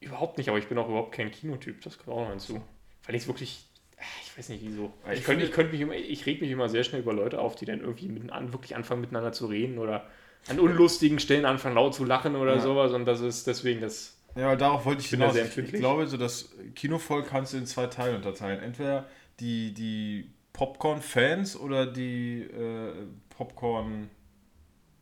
Überhaupt 0.00 0.38
nicht, 0.38 0.48
aber 0.48 0.58
ich 0.58 0.66
bin 0.66 0.78
auch 0.78 0.88
überhaupt 0.88 1.12
kein 1.12 1.30
Kinotyp, 1.30 1.82
das 1.82 1.98
kommt 1.98 2.16
auch 2.16 2.22
noch 2.22 2.30
hinzu. 2.30 2.62
Weil 3.04 3.14
ich 3.14 3.22
es 3.22 3.28
wirklich, 3.28 3.66
ah, 3.98 4.02
ich 4.24 4.36
weiß 4.36 4.48
nicht 4.48 4.64
wieso. 4.64 4.92
Ich, 5.12 5.20
ich 5.20 5.24
könnte, 5.24 5.44
ich 5.44 5.52
könnte 5.52 5.72
mich 5.72 5.80
immer, 5.82 5.94
ich 5.94 6.24
reg 6.24 6.40
mich 6.40 6.50
immer 6.50 6.68
sehr 6.70 6.84
schnell 6.84 7.02
über 7.02 7.12
Leute 7.12 7.38
auf, 7.38 7.54
die 7.54 7.66
dann 7.66 7.80
irgendwie 7.80 8.08
mit, 8.08 8.32
an, 8.32 8.52
wirklich 8.52 8.74
anfangen 8.74 9.02
miteinander 9.02 9.32
zu 9.32 9.46
reden 9.46 9.78
oder 9.78 10.08
an 10.48 10.58
unlustigen 10.58 11.18
Stellen 11.18 11.44
anfangen 11.44 11.74
laut 11.74 11.94
zu 11.94 12.04
lachen 12.04 12.34
oder 12.34 12.54
ja. 12.54 12.60
sowas 12.60 12.92
und 12.92 13.04
das 13.04 13.20
ist 13.20 13.46
deswegen 13.46 13.82
das 13.82 14.16
ja, 14.36 14.56
darauf 14.56 14.84
wollte 14.84 15.02
ich 15.02 15.08
hinaus. 15.08 15.36
Ich, 15.36 15.56
ich 15.56 15.72
glaube, 15.72 16.06
so 16.06 16.16
das 16.16 16.50
Kinovolk 16.74 17.28
kannst 17.28 17.52
du 17.52 17.58
in 17.58 17.66
zwei 17.66 17.86
Teile 17.86 18.16
unterteilen. 18.16 18.62
Entweder 18.62 19.06
die, 19.40 19.72
die 19.74 20.30
Popcorn-Fans 20.52 21.58
oder 21.58 21.86
die 21.86 22.42
äh, 22.42 22.92
Popcorn, 23.30 24.10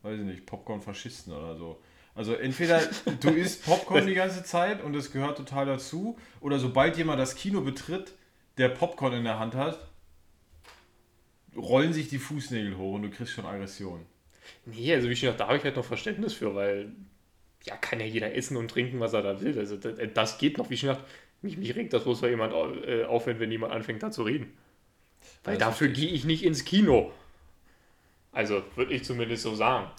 weiß 0.02 0.20
ich 0.20 0.24
nicht, 0.24 0.46
Popcorn-Faschisten 0.46 1.32
oder 1.32 1.56
so. 1.56 1.80
Also 2.14 2.34
entweder 2.34 2.80
du 3.20 3.30
isst 3.30 3.64
Popcorn 3.64 4.06
die 4.06 4.14
ganze 4.14 4.42
Zeit 4.44 4.82
und 4.82 4.94
es 4.96 5.12
gehört 5.12 5.36
total 5.36 5.66
dazu, 5.66 6.18
oder 6.40 6.58
sobald 6.58 6.96
jemand 6.96 7.20
das 7.20 7.34
Kino 7.34 7.60
betritt, 7.60 8.14
der 8.56 8.70
Popcorn 8.70 9.12
in 9.12 9.24
der 9.24 9.38
Hand 9.38 9.54
hat, 9.54 9.88
rollen 11.56 11.92
sich 11.92 12.08
die 12.08 12.18
Fußnägel 12.18 12.76
hoch 12.76 12.94
und 12.94 13.02
du 13.02 13.10
kriegst 13.10 13.32
schon 13.32 13.46
Aggression. 13.46 14.04
Nee, 14.64 14.94
also 14.94 15.08
wie 15.08 15.16
schon 15.16 15.26
gesagt, 15.26 15.40
da 15.40 15.46
habe 15.46 15.58
ich 15.58 15.64
halt 15.64 15.76
noch 15.76 15.84
Verständnis 15.84 16.34
für, 16.34 16.54
weil 16.54 16.92
ja, 17.64 17.76
kann 17.76 18.00
ja 18.00 18.06
jeder 18.06 18.34
essen 18.34 18.56
und 18.56 18.70
trinken, 18.70 19.00
was 19.00 19.12
er 19.12 19.22
da 19.22 19.40
will. 19.40 19.58
Also 19.58 19.76
das, 19.76 19.94
das 20.14 20.38
geht 20.38 20.58
noch, 20.58 20.70
wie 20.70 20.76
schon 20.76 20.90
gesagt, 20.90 21.08
mich, 21.42 21.56
mich 21.56 21.74
regt 21.76 21.92
das 21.92 22.04
bloß, 22.04 22.22
weil 22.22 22.30
jemand 22.30 22.52
äh, 22.84 23.04
aufhört, 23.04 23.40
wenn 23.40 23.50
jemand 23.50 23.72
anfängt 23.72 24.02
da 24.02 24.10
zu 24.10 24.22
reden. 24.22 24.56
Weil 25.44 25.56
das 25.56 25.68
dafür 25.68 25.88
gehe 25.88 26.10
ich 26.10 26.24
nicht 26.24 26.44
ins 26.44 26.64
Kino. 26.64 27.12
Also, 28.32 28.62
würde 28.76 28.94
ich 28.94 29.04
zumindest 29.04 29.42
so 29.42 29.54
sagen. 29.54 29.90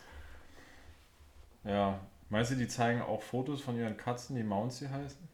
Ja. 1.63 1.99
Meinst 2.29 2.51
du, 2.51 2.55
die 2.55 2.67
zeigen 2.67 3.01
auch 3.01 3.23
Fotos 3.23 3.61
von 3.61 3.77
ihren 3.77 3.97
Katzen, 3.97 4.35
die 4.35 4.43
Mouncy 4.43 4.87
heißen? 4.87 5.27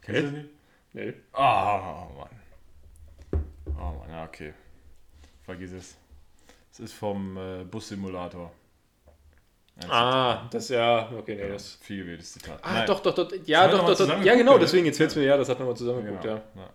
Kennst 0.00 0.22
du 0.22 0.30
die? 0.30 0.48
Nee. 0.94 1.12
Ah, 1.32 2.06
Mann. 2.16 3.42
Oh 3.76 3.98
Mann, 3.98 4.10
ja, 4.10 4.24
okay. 4.24 4.54
Vergiss 5.44 5.72
es. 5.72 5.96
Es 6.72 6.80
ist 6.80 6.92
vom 6.94 7.36
äh, 7.36 7.64
Bussimulator. 7.64 8.52
Ah, 9.88 10.48
das 10.50 10.70
ja, 10.70 11.08
okay, 11.16 11.36
nee, 11.36 11.48
das. 11.48 11.74
Viel 11.80 11.98
gewähltes 12.02 12.32
Zitat. 12.32 12.58
Ah, 12.62 12.72
Nein. 12.74 12.86
doch, 12.86 13.00
doch, 13.00 13.14
doch, 13.14 13.30
ja, 13.46 13.68
doch, 13.68 13.86
doch, 13.86 13.96
doch. 13.96 14.22
Ja, 14.24 14.34
genau, 14.34 14.58
deswegen, 14.58 14.86
jetzt 14.86 14.96
fällt 14.96 15.10
es 15.10 15.14
Ja. 15.16 15.20
mir, 15.22 15.26
ja, 15.28 15.36
das 15.36 15.48
hat 15.48 15.60
nochmal 15.60 15.76
zusammengeguckt, 15.76 16.22
Genau. 16.22 16.34
ja. 16.36 16.42
Ja. 16.56 16.70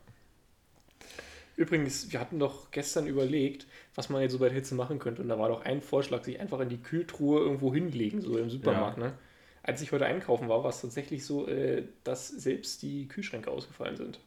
Übrigens, 1.55 2.11
wir 2.11 2.19
hatten 2.19 2.39
doch 2.39 2.71
gestern 2.71 3.05
überlegt, 3.05 3.67
was 3.93 4.09
man 4.09 4.21
jetzt 4.21 4.31
so 4.31 4.39
bei 4.39 4.45
der 4.45 4.55
Hitze 4.55 4.73
machen 4.73 4.97
könnte. 4.99 5.21
Und 5.21 5.29
da 5.29 5.37
war 5.37 5.49
doch 5.49 5.63
ein 5.65 5.81
Vorschlag, 5.81 6.23
sich 6.23 6.39
einfach 6.39 6.59
in 6.61 6.69
die 6.69 6.81
Kühltruhe 6.81 7.41
irgendwo 7.41 7.73
hinlegen, 7.73 8.21
so 8.21 8.37
im 8.37 8.49
Supermarkt. 8.49 8.97
Ne? 8.97 9.13
Als 9.61 9.81
ich 9.81 9.91
heute 9.91 10.05
einkaufen 10.05 10.49
war, 10.49 10.63
war 10.63 10.69
es 10.71 10.81
tatsächlich 10.81 11.25
so, 11.25 11.47
äh, 11.47 11.83
dass 12.03 12.27
selbst 12.29 12.81
die 12.81 13.07
Kühlschränke 13.07 13.51
ausgefallen 13.51 13.97
sind. 13.97 14.19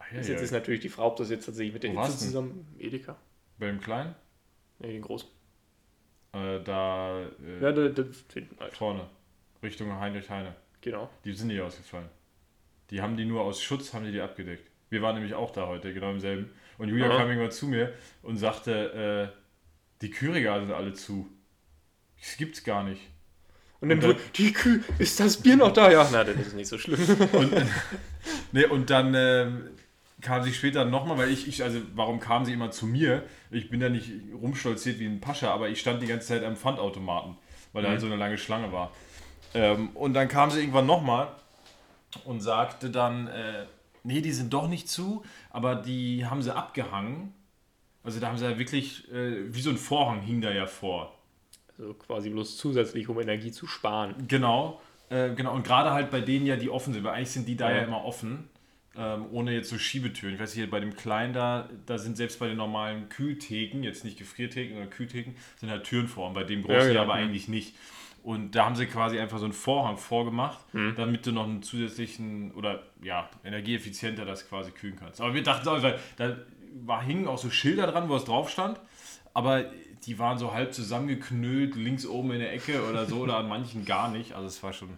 Ah, 0.00 0.04
Das 0.16 0.26
ja, 0.26 0.32
jetzt 0.32 0.40
ja. 0.40 0.44
ist 0.46 0.50
natürlich 0.50 0.80
die 0.80 0.88
Frage, 0.88 1.08
ob 1.10 1.16
das 1.16 1.30
jetzt 1.30 1.46
tatsächlich 1.46 1.74
mit 1.74 1.84
der 1.84 1.94
Wo 1.94 2.02
Hitze 2.04 2.18
zusammen. 2.18 2.66
Edeka. 2.78 3.16
Bei 3.58 3.66
dem 3.68 3.80
Kleinen? 3.80 4.14
Nee, 4.80 4.92
den 4.92 5.02
großen. 5.02 5.28
Äh, 6.34 6.60
da 6.64 7.20
äh, 7.20 7.62
Ja, 7.62 7.72
der 7.72 7.84
hinten 7.94 8.56
halt. 8.60 8.72
vorne. 8.76 9.06
Richtung 9.62 9.92
Heinrich 9.98 10.28
Heine. 10.28 10.54
Genau. 10.80 11.08
Die 11.24 11.32
sind 11.32 11.46
nicht 11.48 11.60
ausgefallen. 11.60 12.08
Die 12.90 13.00
haben 13.00 13.16
die 13.16 13.24
nur 13.24 13.42
aus 13.42 13.62
Schutz, 13.62 13.94
haben 13.94 14.04
die 14.04 14.12
die 14.12 14.20
abgedeckt. 14.20 14.68
Wir 14.90 15.00
waren 15.00 15.14
nämlich 15.14 15.34
auch 15.34 15.50
da 15.52 15.66
heute, 15.66 15.94
genau 15.94 16.10
im 16.10 16.20
selben. 16.20 16.50
Und 16.76 16.88
Julia 16.88 17.08
Aha. 17.08 17.18
kam 17.18 17.28
irgendwann 17.28 17.50
zu 17.50 17.66
mir 17.66 17.92
und 18.22 18.36
sagte, 18.36 19.32
äh, 19.32 19.38
die 20.02 20.10
Kühlregale 20.10 20.66
sind 20.66 20.74
alle 20.74 20.92
zu. 20.92 21.28
Das 22.20 22.36
gibt's 22.36 22.62
gar 22.64 22.84
nicht. 22.84 23.00
Und 23.80 23.88
dann, 23.90 23.98
Und 23.98 24.04
dann- 24.04 24.16
die 24.36 24.52
Kühl, 24.52 24.82
ist 24.98 25.20
das 25.20 25.36
Bier 25.38 25.56
noch 25.56 25.72
da? 25.72 25.90
Ja, 25.90 26.08
na, 26.12 26.24
dann 26.24 26.38
ist 26.38 26.54
nicht 26.54 26.68
so 26.68 26.78
schlimm. 26.78 27.00
Und, 27.32 27.52
nee, 28.52 28.64
und 28.66 28.90
dann 28.90 29.14
ähm, 29.14 29.68
kam 30.24 30.42
sie 30.42 30.52
später 30.52 30.84
nochmal, 30.84 31.18
weil 31.18 31.30
ich, 31.30 31.46
ich, 31.46 31.62
also 31.62 31.80
warum 31.94 32.18
kam 32.18 32.44
sie 32.44 32.52
immer 32.52 32.70
zu 32.72 32.86
mir? 32.86 33.22
Ich 33.52 33.70
bin 33.70 33.78
da 33.78 33.88
nicht 33.88 34.10
rumstolziert 34.34 34.98
wie 34.98 35.06
ein 35.06 35.20
Pascha, 35.20 35.52
aber 35.52 35.68
ich 35.68 35.78
stand 35.80 36.02
die 36.02 36.06
ganze 36.06 36.26
Zeit 36.28 36.42
am 36.44 36.56
Pfandautomaten, 36.56 37.36
weil 37.72 37.82
da 37.84 37.90
halt 37.90 38.00
so 38.00 38.06
eine 38.06 38.16
lange 38.16 38.38
Schlange 38.38 38.72
war. 38.72 38.90
Ähm, 39.54 39.90
und 39.94 40.14
dann 40.14 40.26
kam 40.28 40.50
sie 40.50 40.58
irgendwann 40.60 40.86
nochmal 40.86 41.28
und 42.24 42.40
sagte 42.40 42.90
dann, 42.90 43.28
äh, 43.28 43.66
nee, 44.02 44.20
die 44.20 44.32
sind 44.32 44.52
doch 44.52 44.68
nicht 44.68 44.88
zu, 44.88 45.24
aber 45.50 45.76
die 45.76 46.26
haben 46.26 46.42
sie 46.42 46.54
abgehangen. 46.54 47.32
Also 48.02 48.20
da 48.20 48.28
haben 48.28 48.38
sie 48.38 48.44
ja 48.50 48.58
wirklich, 48.58 49.10
äh, 49.12 49.54
wie 49.54 49.60
so 49.60 49.70
ein 49.70 49.78
Vorhang 49.78 50.20
hing 50.22 50.40
da 50.40 50.50
ja 50.50 50.66
vor. 50.66 51.16
Also 51.78 51.94
quasi 51.94 52.30
bloß 52.30 52.56
zusätzlich, 52.56 53.08
um 53.08 53.20
Energie 53.20 53.50
zu 53.52 53.66
sparen. 53.66 54.14
Genau, 54.28 54.80
äh, 55.08 55.30
genau. 55.34 55.54
Und 55.54 55.64
gerade 55.64 55.92
halt 55.92 56.10
bei 56.10 56.20
denen 56.20 56.46
ja, 56.46 56.56
die 56.56 56.70
offen 56.70 56.92
sind, 56.92 57.02
weil 57.04 57.14
eigentlich 57.14 57.30
sind 57.30 57.48
die 57.48 57.56
da 57.56 57.70
ja, 57.70 57.78
Ja. 57.78 57.82
immer 57.84 58.04
offen, 58.04 58.48
ähm, 58.96 59.26
ohne 59.32 59.52
jetzt 59.52 59.70
so 59.70 59.78
Schiebetüren. 59.78 60.34
Ich 60.34 60.40
weiß 60.40 60.52
hier 60.52 60.70
bei 60.70 60.80
dem 60.80 60.94
Kleinen 60.96 61.32
da, 61.32 61.68
da 61.86 61.98
sind 61.98 62.16
selbst 62.16 62.38
bei 62.38 62.46
den 62.48 62.56
normalen 62.56 63.08
Kühltheken, 63.08 63.82
jetzt 63.82 64.04
nicht 64.04 64.18
Gefriertheken, 64.18 64.74
sondern 64.74 64.90
Kühltheken, 64.90 65.34
sind 65.56 65.70
halt 65.70 65.84
Türen 65.84 66.06
vor. 66.08 66.28
Und 66.28 66.34
bei 66.34 66.44
dem 66.44 66.62
großen 66.62 66.78
Ja, 66.80 66.88
genau. 66.88 67.02
aber 67.02 67.14
eigentlich 67.14 67.48
nicht. 67.48 67.74
Und 68.22 68.52
da 68.54 68.64
haben 68.64 68.76
sie 68.76 68.86
quasi 68.86 69.18
einfach 69.18 69.38
so 69.38 69.44
einen 69.44 69.52
Vorhang 69.52 69.98
vorgemacht, 69.98 70.58
Mhm. 70.72 70.94
damit 70.96 71.26
du 71.26 71.32
noch 71.32 71.44
einen 71.44 71.62
zusätzlichen 71.62 72.52
oder 72.52 72.82
ja, 73.02 73.28
energieeffizienter 73.44 74.24
das 74.24 74.48
quasi 74.48 74.70
kühlen 74.70 74.96
kannst. 74.98 75.20
Aber 75.20 75.34
wir 75.34 75.42
dachten 75.42 75.68
auch, 75.68 75.82
weil 75.82 75.98
da 76.16 76.36
war, 76.86 77.02
hingen 77.02 77.28
auch 77.28 77.36
so 77.38 77.50
Schilder 77.50 77.86
dran, 77.86 78.08
wo 78.08 78.16
es 78.16 78.24
drauf 78.24 78.48
stand, 78.48 78.80
aber 79.34 79.64
die 80.06 80.18
waren 80.18 80.38
so 80.38 80.52
halb 80.52 80.72
zusammengeknüllt, 80.72 81.76
links 81.76 82.06
oben 82.06 82.32
in 82.32 82.40
der 82.40 82.52
Ecke 82.52 82.88
oder 82.88 83.04
so, 83.06 83.16
oder 83.22 83.36
an 83.38 83.48
manchen 83.48 83.84
gar 83.84 84.10
nicht. 84.10 84.32
Also 84.32 84.46
es 84.46 84.62
war 84.62 84.72
schon. 84.72 84.90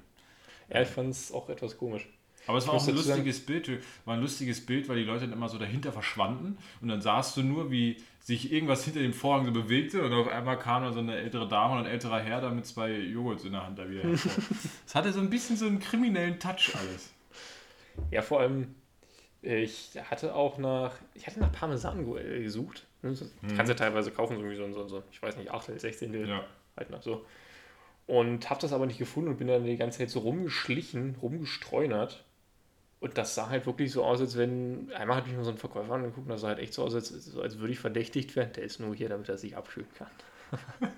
Ja, 0.68 0.82
ich 0.82 0.88
fand 0.88 1.10
es 1.10 1.32
auch 1.32 1.48
etwas 1.48 1.76
komisch. 1.78 2.06
Aber 2.46 2.58
es 2.58 2.66
war 2.66 2.74
auch 2.74 2.80
ein 2.80 2.94
dazu 2.94 3.02
sagen- 3.02 3.24
lustiges 3.26 3.44
Bild. 3.44 3.82
War 4.04 4.14
ein 4.14 4.20
lustiges 4.20 4.64
Bild, 4.64 4.88
weil 4.88 4.96
die 4.96 5.04
Leute 5.04 5.20
dann 5.24 5.32
immer 5.32 5.48
so 5.48 5.58
dahinter 5.58 5.92
verschwanden 5.92 6.58
und 6.80 6.88
dann 6.88 7.00
sahst 7.00 7.36
du 7.36 7.42
nur, 7.42 7.70
wie 7.70 7.96
sich 8.20 8.52
irgendwas 8.52 8.84
hinter 8.84 9.00
dem 9.00 9.12
Vorhang 9.12 9.44
so 9.46 9.52
bewegte 9.52 10.02
und 10.04 10.12
auf 10.12 10.28
einmal 10.28 10.58
kam 10.58 10.82
dann 10.82 10.92
so 10.92 10.98
eine 11.00 11.16
ältere 11.16 11.46
Dame 11.48 11.74
und 11.74 11.80
ein 11.80 11.86
älterer 11.86 12.20
Herr 12.20 12.40
da 12.40 12.50
mit 12.50 12.66
zwei 12.66 12.92
Joghurts 12.92 13.44
in 13.44 13.52
der 13.52 13.64
Hand 13.64 13.78
da 13.78 13.88
wieder 13.88 14.02
hervor. 14.02 14.32
Es 14.86 14.94
hatte 14.94 15.12
so 15.12 15.20
ein 15.20 15.30
bisschen 15.30 15.56
so 15.56 15.66
einen 15.66 15.78
kriminellen 15.78 16.38
Touch 16.40 16.72
alles. 16.74 17.12
Ja, 18.10 18.22
vor 18.22 18.40
allem, 18.40 18.74
ich 19.42 19.92
hatte 20.10 20.34
auch 20.34 20.58
nach, 20.58 20.92
ich 21.14 21.26
hatte 21.26 21.38
nach 21.40 21.52
Parmesan 21.52 22.00
äh, 22.16 22.42
gesucht. 22.42 22.84
Das 23.02 23.24
kannst 23.56 23.68
ja 23.68 23.74
teilweise 23.74 24.10
kaufen, 24.10 24.34
so 24.36 24.42
irgendwie 24.42 24.56
so, 24.56 24.72
so, 24.72 24.88
so 24.88 25.02
ich 25.12 25.22
weiß 25.22 25.36
nicht, 25.36 25.50
8, 25.52 25.78
16, 25.78 26.10
Mhm. 26.10 26.26
Ja. 26.26 26.44
halt 26.76 26.90
nach 26.90 27.02
so. 27.02 27.24
Und 28.08 28.50
habe 28.50 28.60
das 28.60 28.72
aber 28.72 28.86
nicht 28.86 28.98
gefunden 28.98 29.30
und 29.30 29.36
bin 29.38 29.46
dann 29.48 29.64
die 29.64 29.76
ganze 29.76 29.98
Zeit 29.98 30.10
so 30.10 30.20
rumgeschlichen, 30.20 31.16
rumgestreunert. 31.22 32.24
Und 32.98 33.18
das 33.18 33.34
sah 33.34 33.48
halt 33.50 33.66
wirklich 33.66 33.92
so 33.92 34.04
aus, 34.04 34.20
als 34.20 34.36
wenn, 34.38 34.90
einmal 34.92 35.18
hat 35.18 35.26
mich 35.26 35.36
mal 35.36 35.44
so 35.44 35.50
ein 35.50 35.58
Verkäufer 35.58 35.92
angeguckt 35.92 36.30
das 36.30 36.40
sah 36.40 36.48
halt 36.48 36.58
echt 36.58 36.72
so 36.72 36.82
aus, 36.82 36.94
als, 36.94 37.36
als 37.36 37.58
würde 37.58 37.72
ich 37.72 37.78
verdächtigt 37.78 38.34
werden. 38.36 38.52
Der 38.54 38.64
ist 38.64 38.80
nur 38.80 38.94
hier, 38.94 39.08
damit 39.08 39.28
er 39.28 39.36
sich 39.38 39.56
abkühlen 39.56 39.88
kann. 39.98 40.08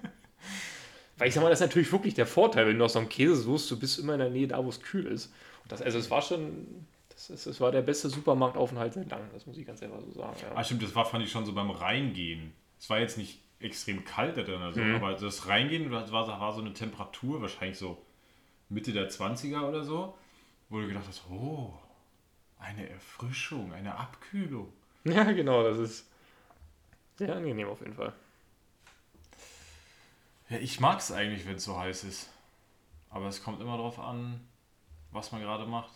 Weil 1.18 1.28
ich 1.28 1.34
sag 1.34 1.42
mal, 1.42 1.50
das 1.50 1.60
ist 1.60 1.66
natürlich 1.66 1.90
wirklich 1.90 2.14
der 2.14 2.26
Vorteil, 2.26 2.66
wenn 2.68 2.78
du 2.78 2.84
aus 2.84 2.92
so 2.92 3.00
einem 3.00 3.08
Käse 3.08 3.34
suchst, 3.34 3.70
du 3.70 3.78
bist 3.78 3.98
immer 3.98 4.14
in 4.14 4.20
der 4.20 4.30
Nähe 4.30 4.46
da, 4.46 4.64
wo 4.64 4.68
es 4.68 4.80
kühl 4.80 5.06
ist. 5.06 5.32
Und 5.64 5.72
das, 5.72 5.82
also 5.82 5.98
es 5.98 6.08
war 6.10 6.22
schon, 6.22 6.86
das, 7.08 7.30
ist, 7.30 7.46
das 7.48 7.60
war 7.60 7.72
der 7.72 7.82
beste 7.82 8.08
Supermarktaufenthalt 8.08 8.94
seit 8.94 9.10
langem, 9.10 9.28
das 9.32 9.44
muss 9.44 9.58
ich 9.58 9.66
ganz 9.66 9.82
einfach 9.82 10.00
so 10.00 10.12
sagen. 10.12 10.36
Ja. 10.40 10.52
Ah, 10.54 10.62
stimmt, 10.62 10.84
das 10.84 10.94
war, 10.94 11.04
fand 11.04 11.24
ich 11.24 11.32
schon 11.32 11.44
so 11.44 11.52
beim 11.52 11.70
Reingehen. 11.70 12.52
Es 12.78 12.88
war 12.88 13.00
jetzt 13.00 13.18
nicht 13.18 13.40
extrem 13.58 14.04
kalt 14.04 14.36
da 14.36 14.42
drin, 14.42 14.62
also, 14.62 14.80
Mhm. 14.80 14.94
aber 14.94 15.14
das 15.14 15.48
Reingehen 15.48 15.90
das 15.90 16.12
war, 16.12 16.28
war 16.28 16.52
so 16.52 16.60
eine 16.60 16.72
Temperatur, 16.72 17.42
wahrscheinlich 17.42 17.76
so 17.76 17.98
Mitte 18.68 18.92
der 18.92 19.10
20er 19.10 19.62
oder 19.68 19.82
so, 19.82 20.14
wo 20.68 20.80
du 20.80 20.86
gedacht 20.86 21.06
hast, 21.08 21.24
oh, 21.28 21.74
eine 22.58 22.88
Erfrischung, 22.88 23.72
eine 23.72 23.96
Abkühlung. 23.96 24.72
Ja, 25.04 25.24
genau, 25.32 25.62
das 25.62 25.78
ist 25.78 26.06
sehr 27.16 27.34
angenehm 27.34 27.68
auf 27.68 27.80
jeden 27.80 27.94
Fall. 27.94 28.12
Ja, 30.50 30.58
ich 30.58 30.80
mag 30.80 30.98
es 30.98 31.12
eigentlich, 31.12 31.46
wenn 31.46 31.56
es 31.56 31.64
so 31.64 31.78
heiß 31.78 32.04
ist. 32.04 32.28
Aber 33.08 33.26
es 33.26 33.42
kommt 33.42 33.60
immer 33.60 33.76
darauf 33.76 33.98
an, 33.98 34.40
was 35.10 35.32
man 35.32 35.40
gerade 35.40 35.64
macht. 35.66 35.92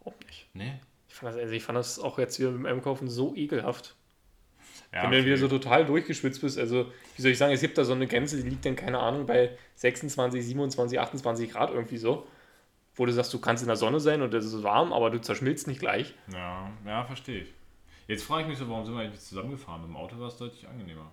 Überhaupt 0.00 0.26
nicht. 0.26 0.48
Nee? 0.54 0.80
Ich 1.08 1.14
fand 1.14 1.32
das, 1.32 1.40
also 1.40 1.54
ich 1.54 1.62
fand 1.62 1.78
das 1.78 1.98
auch 1.98 2.18
jetzt 2.18 2.38
wieder 2.38 2.50
beim 2.50 2.66
Einkaufen 2.66 3.08
so 3.08 3.34
ekelhaft. 3.36 3.94
Ja, 4.92 5.04
Wenn 5.04 5.10
du 5.10 5.16
dann 5.18 5.26
wieder 5.26 5.34
okay. 5.36 5.42
so 5.42 5.48
total 5.48 5.86
durchgeschwitzt 5.86 6.40
bist, 6.40 6.58
also 6.58 6.90
wie 7.16 7.22
soll 7.22 7.30
ich 7.30 7.38
sagen, 7.38 7.52
es 7.52 7.60
gibt 7.60 7.78
da 7.78 7.84
so 7.84 7.92
eine 7.92 8.08
Grenze, 8.08 8.42
die 8.42 8.48
liegt 8.48 8.64
dann, 8.64 8.74
keine 8.74 8.98
Ahnung, 8.98 9.26
bei 9.26 9.56
26, 9.76 10.44
27, 10.44 10.98
28 10.98 11.50
Grad 11.50 11.70
irgendwie 11.70 11.98
so. 11.98 12.26
Wo 13.00 13.06
du 13.06 13.12
sagst, 13.12 13.32
du 13.32 13.38
kannst 13.40 13.62
in 13.62 13.66
der 13.68 13.76
Sonne 13.76 13.98
sein 13.98 14.20
und 14.20 14.34
es 14.34 14.44
ist 14.44 14.62
warm, 14.62 14.92
aber 14.92 15.08
du 15.08 15.18
zerschmilzt 15.18 15.66
nicht 15.66 15.80
gleich. 15.80 16.12
Ja, 16.30 16.70
ja, 16.84 17.02
verstehe 17.02 17.44
ich. 17.44 17.54
Jetzt 18.08 18.24
frage 18.24 18.42
ich 18.42 18.48
mich 18.50 18.58
so, 18.58 18.68
warum 18.68 18.84
sind 18.84 18.92
wir 18.92 19.00
eigentlich 19.00 19.12
nicht 19.12 19.22
zusammengefahren? 19.24 19.84
Im 19.84 19.96
Auto 19.96 20.20
war 20.20 20.28
es 20.28 20.36
deutlich 20.36 20.68
angenehmer. 20.68 21.10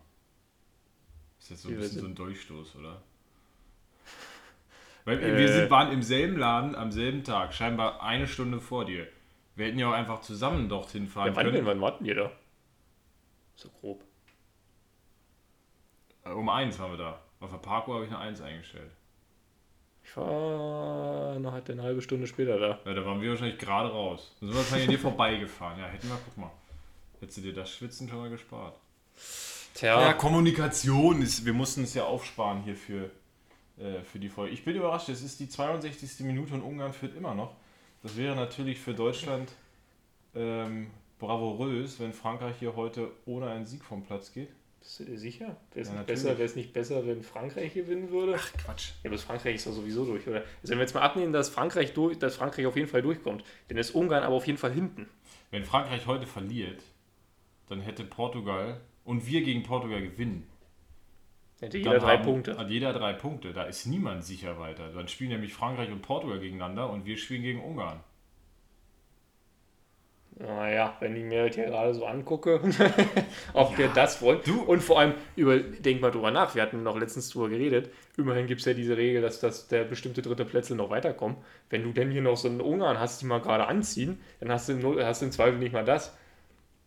Ist 1.39 1.49
jetzt 1.51 1.61
so 1.61 1.69
ein 1.69 1.75
Wie 1.75 1.79
bisschen 1.79 2.01
so 2.01 2.07
ein 2.07 2.15
Durchstoß, 2.15 2.75
oder? 2.75 3.01
Weil 5.05 5.23
Äh. 5.23 5.37
wir 5.37 5.47
sind, 5.47 5.69
waren 5.71 5.93
im 5.93 6.01
selben 6.01 6.35
Laden 6.37 6.75
am 6.75 6.91
selben 6.91 7.23
Tag, 7.23 7.53
scheinbar 7.53 8.01
eine 8.01 8.27
Stunde 8.27 8.59
vor 8.59 8.83
dir. 8.83 9.07
Wir 9.55 9.67
hätten 9.67 9.79
ja 9.79 9.87
auch 9.87 9.93
einfach 9.93 10.19
zusammen 10.19 10.67
dorthin 10.67 11.07
fahren 11.07 11.27
Ja, 11.27 11.35
wann 11.37 11.45
denn? 11.45 11.53
können. 11.55 11.67
Wann 11.67 11.79
warten 11.79 12.03
wir 12.03 12.15
da? 12.15 12.31
So 13.55 13.69
grob. 13.69 14.03
Äh, 16.25 16.31
Um 16.31 16.49
eins 16.49 16.77
waren 16.79 16.91
wir 16.91 16.97
da. 16.97 17.21
Auf 17.39 17.49
der 17.51 17.59
Parkour 17.59 17.95
habe 17.95 18.05
ich 18.07 18.11
eine 18.11 18.19
Eins 18.19 18.41
eingestellt. 18.41 18.91
Ich 20.09 20.15
war 20.15 21.37
noch 21.39 21.51
halt 21.51 21.69
eine 21.69 21.83
halbe 21.83 22.01
Stunde 22.01 22.27
später 22.27 22.57
da. 22.57 22.79
Ja, 22.85 22.93
da 22.93 23.05
waren 23.05 23.21
wir 23.21 23.29
wahrscheinlich 23.31 23.57
gerade 23.57 23.89
raus. 23.89 24.31
Dann 24.39 24.47
sind 24.49 24.57
wir 24.57 24.63
wahrscheinlich 24.63 24.87
an 24.87 24.91
dir 24.93 24.99
vorbeigefahren. 25.11 25.79
Ja, 25.79 25.87
hätten 25.87 26.07
wir, 26.07 26.17
guck 26.23 26.37
mal. 26.37 26.51
Hättest 27.19 27.39
du 27.39 27.41
dir 27.41 27.53
das 27.53 27.71
Schwitzen 27.71 28.07
schon 28.07 28.19
mal 28.19 28.29
gespart. 28.29 28.79
Tja, 29.73 29.99
Ja, 30.01 30.13
Kommunikation 30.13 31.21
ist, 31.21 31.45
wir 31.45 31.53
mussten 31.53 31.83
es 31.83 31.93
ja 31.93 32.05
aufsparen 32.05 32.63
hier 32.63 32.75
für, 32.75 33.11
äh, 33.77 34.01
für 34.03 34.19
die 34.19 34.29
Folge. 34.29 34.53
Ich 34.53 34.63
bin 34.63 34.75
überrascht, 34.75 35.09
es 35.09 35.21
ist 35.21 35.39
die 35.39 35.49
62. 35.49 36.21
Minute 36.21 36.53
und 36.53 36.61
Ungarn 36.61 36.93
führt 36.93 37.15
immer 37.15 37.35
noch. 37.35 37.55
Das 38.01 38.15
wäre 38.15 38.35
natürlich 38.35 38.79
für 38.79 38.93
Deutschland 38.93 39.51
ähm, 40.35 40.89
bravourös, 41.19 41.99
wenn 41.99 42.13
Frankreich 42.13 42.55
hier 42.59 42.75
heute 42.75 43.11
ohne 43.25 43.49
einen 43.49 43.65
Sieg 43.65 43.83
vom 43.83 44.03
Platz 44.03 44.31
geht. 44.31 44.49
Bist 44.79 44.99
du 44.99 45.05
dir 45.05 45.17
sicher? 45.17 45.57
Wäre 45.73 45.81
es 45.81 45.89
Ja, 45.89 45.95
nicht, 45.95 46.07
besser, 46.07 46.55
nicht 46.55 46.73
besser, 46.73 47.05
wenn 47.05 47.23
Frankreich 47.23 47.73
gewinnen 47.73 48.09
würde? 48.09 48.35
Ach, 48.37 48.53
Quatsch. 48.53 48.91
Ja, 49.03 49.09
aber 49.09 49.17
Frankreich 49.17 49.55
ist 49.55 49.65
ja 49.65 49.71
sowieso 49.71 50.05
durch, 50.05 50.27
oder? 50.27 50.43
Also 50.61 50.71
wenn 50.71 50.77
wir 50.77 50.83
jetzt 50.83 50.93
mal 50.93 51.01
abnehmen, 51.01 51.33
dass 51.33 51.49
Frankreich, 51.49 51.93
durch, 51.93 52.17
dass 52.19 52.35
Frankreich 52.35 52.65
auf 52.65 52.75
jeden 52.75 52.87
Fall 52.87 53.01
durchkommt, 53.01 53.43
dann 53.67 53.77
ist 53.77 53.91
Ungarn 53.91 54.23
aber 54.23 54.35
auf 54.35 54.47
jeden 54.47 54.59
Fall 54.59 54.71
hinten. 54.71 55.07
Wenn 55.51 55.63
Frankreich 55.63 56.05
heute 56.07 56.27
verliert, 56.27 56.81
dann 57.69 57.81
hätte 57.81 58.03
Portugal 58.03 58.79
und 59.03 59.27
wir 59.27 59.41
gegen 59.43 59.63
Portugal 59.63 60.01
gewinnen, 60.01 60.47
Hätte 61.59 61.79
jeder 61.79 61.97
drei 61.97 62.17
haben, 62.17 62.23
Punkte. 62.23 62.57
Hat 62.57 62.69
jeder 62.69 62.93
drei 62.93 63.13
Punkte. 63.13 63.51
Da 63.51 63.63
ist 63.63 63.87
niemand 63.87 64.23
sicher 64.23 64.59
weiter. 64.59 64.91
Dann 64.91 65.07
spielen 65.07 65.31
nämlich 65.31 65.53
Frankreich 65.53 65.91
und 65.91 66.01
Portugal 66.01 66.39
gegeneinander 66.39 66.89
und 66.89 67.05
wir 67.05 67.17
spielen 67.17 67.41
gegen 67.41 67.61
Ungarn. 67.61 67.99
Naja, 70.39 70.95
wenn 70.99 71.15
ich 71.15 71.23
mir 71.23 71.47
das 71.47 71.55
hier 71.55 71.65
gerade 71.65 71.95
so 71.95 72.05
angucke, 72.05 72.61
ob 73.53 73.75
wir 73.77 73.87
das 73.87 74.21
wollen. 74.21 74.39
du- 74.45 74.61
Und 74.61 74.83
vor 74.83 74.99
allem, 74.99 75.15
über, 75.35 75.57
denk 75.57 75.99
mal 75.99 76.11
drüber 76.11 76.29
nach, 76.29 76.53
wir 76.53 76.61
hatten 76.61 76.83
noch 76.83 76.97
letztens 76.99 77.29
drüber 77.29 77.49
geredet. 77.49 77.89
Immerhin 78.17 78.45
gibt 78.45 78.59
es 78.59 78.65
ja 78.65 78.73
diese 78.73 78.95
Regel, 78.97 79.21
dass, 79.23 79.39
dass 79.39 79.67
der 79.67 79.83
bestimmte 79.83 80.21
dritte 80.21 80.45
Plätze 80.45 80.75
noch 80.75 80.91
weiterkommen. 80.91 81.37
Wenn 81.71 81.81
du 81.83 81.91
denn 81.91 82.11
hier 82.11 82.21
noch 82.21 82.37
so 82.37 82.47
einen 82.49 82.61
Ungarn 82.61 82.99
hast, 82.99 83.19
die 83.21 83.25
mal 83.25 83.41
gerade 83.41 83.65
anziehen, 83.67 84.19
dann 84.39 84.51
hast 84.51 84.69
du, 84.69 85.01
hast 85.03 85.21
du 85.21 85.25
im 85.25 85.31
Zweifel 85.31 85.57
nicht 85.57 85.73
mal 85.73 85.85
das. 85.85 86.15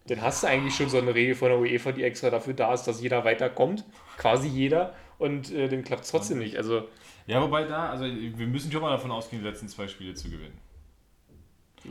Dann 0.07 0.23
hast 0.23 0.45
du 0.45 0.47
eigentlich 0.47 0.75
schon 0.77 0.89
so 0.89 0.99
eine 0.99 1.15
Regel 1.15 1.35
von 1.35 1.49
der 1.49 1.59
UEFA, 1.59 1.91
die 1.93 2.05
extra 2.05 2.31
dafür 2.31 2.55
da 2.55 2.73
ist, 2.73 2.85
dass 2.85 3.03
jeder 3.03 3.25
weiterkommt. 3.25 3.85
Quasi 4.17 4.47
jeder. 4.47 4.95
Und 5.19 5.53
äh, 5.53 5.69
dann 5.69 5.83
klappt 5.83 6.05
es 6.05 6.11
trotzdem 6.13 6.39
nicht. 6.39 6.57
Also, 6.57 6.85
Ja, 7.27 7.43
wobei 7.43 7.65
da, 7.65 7.91
also 7.91 8.05
wir 8.05 8.47
müssen 8.47 8.71
schon 8.71 8.81
mal 8.81 8.91
davon 8.91 9.11
ausgehen, 9.11 9.43
die 9.43 9.49
letzten 9.49 9.69
zwei 9.69 9.89
Spiele 9.89 10.15
zu 10.15 10.31
gewinnen. 10.31 10.57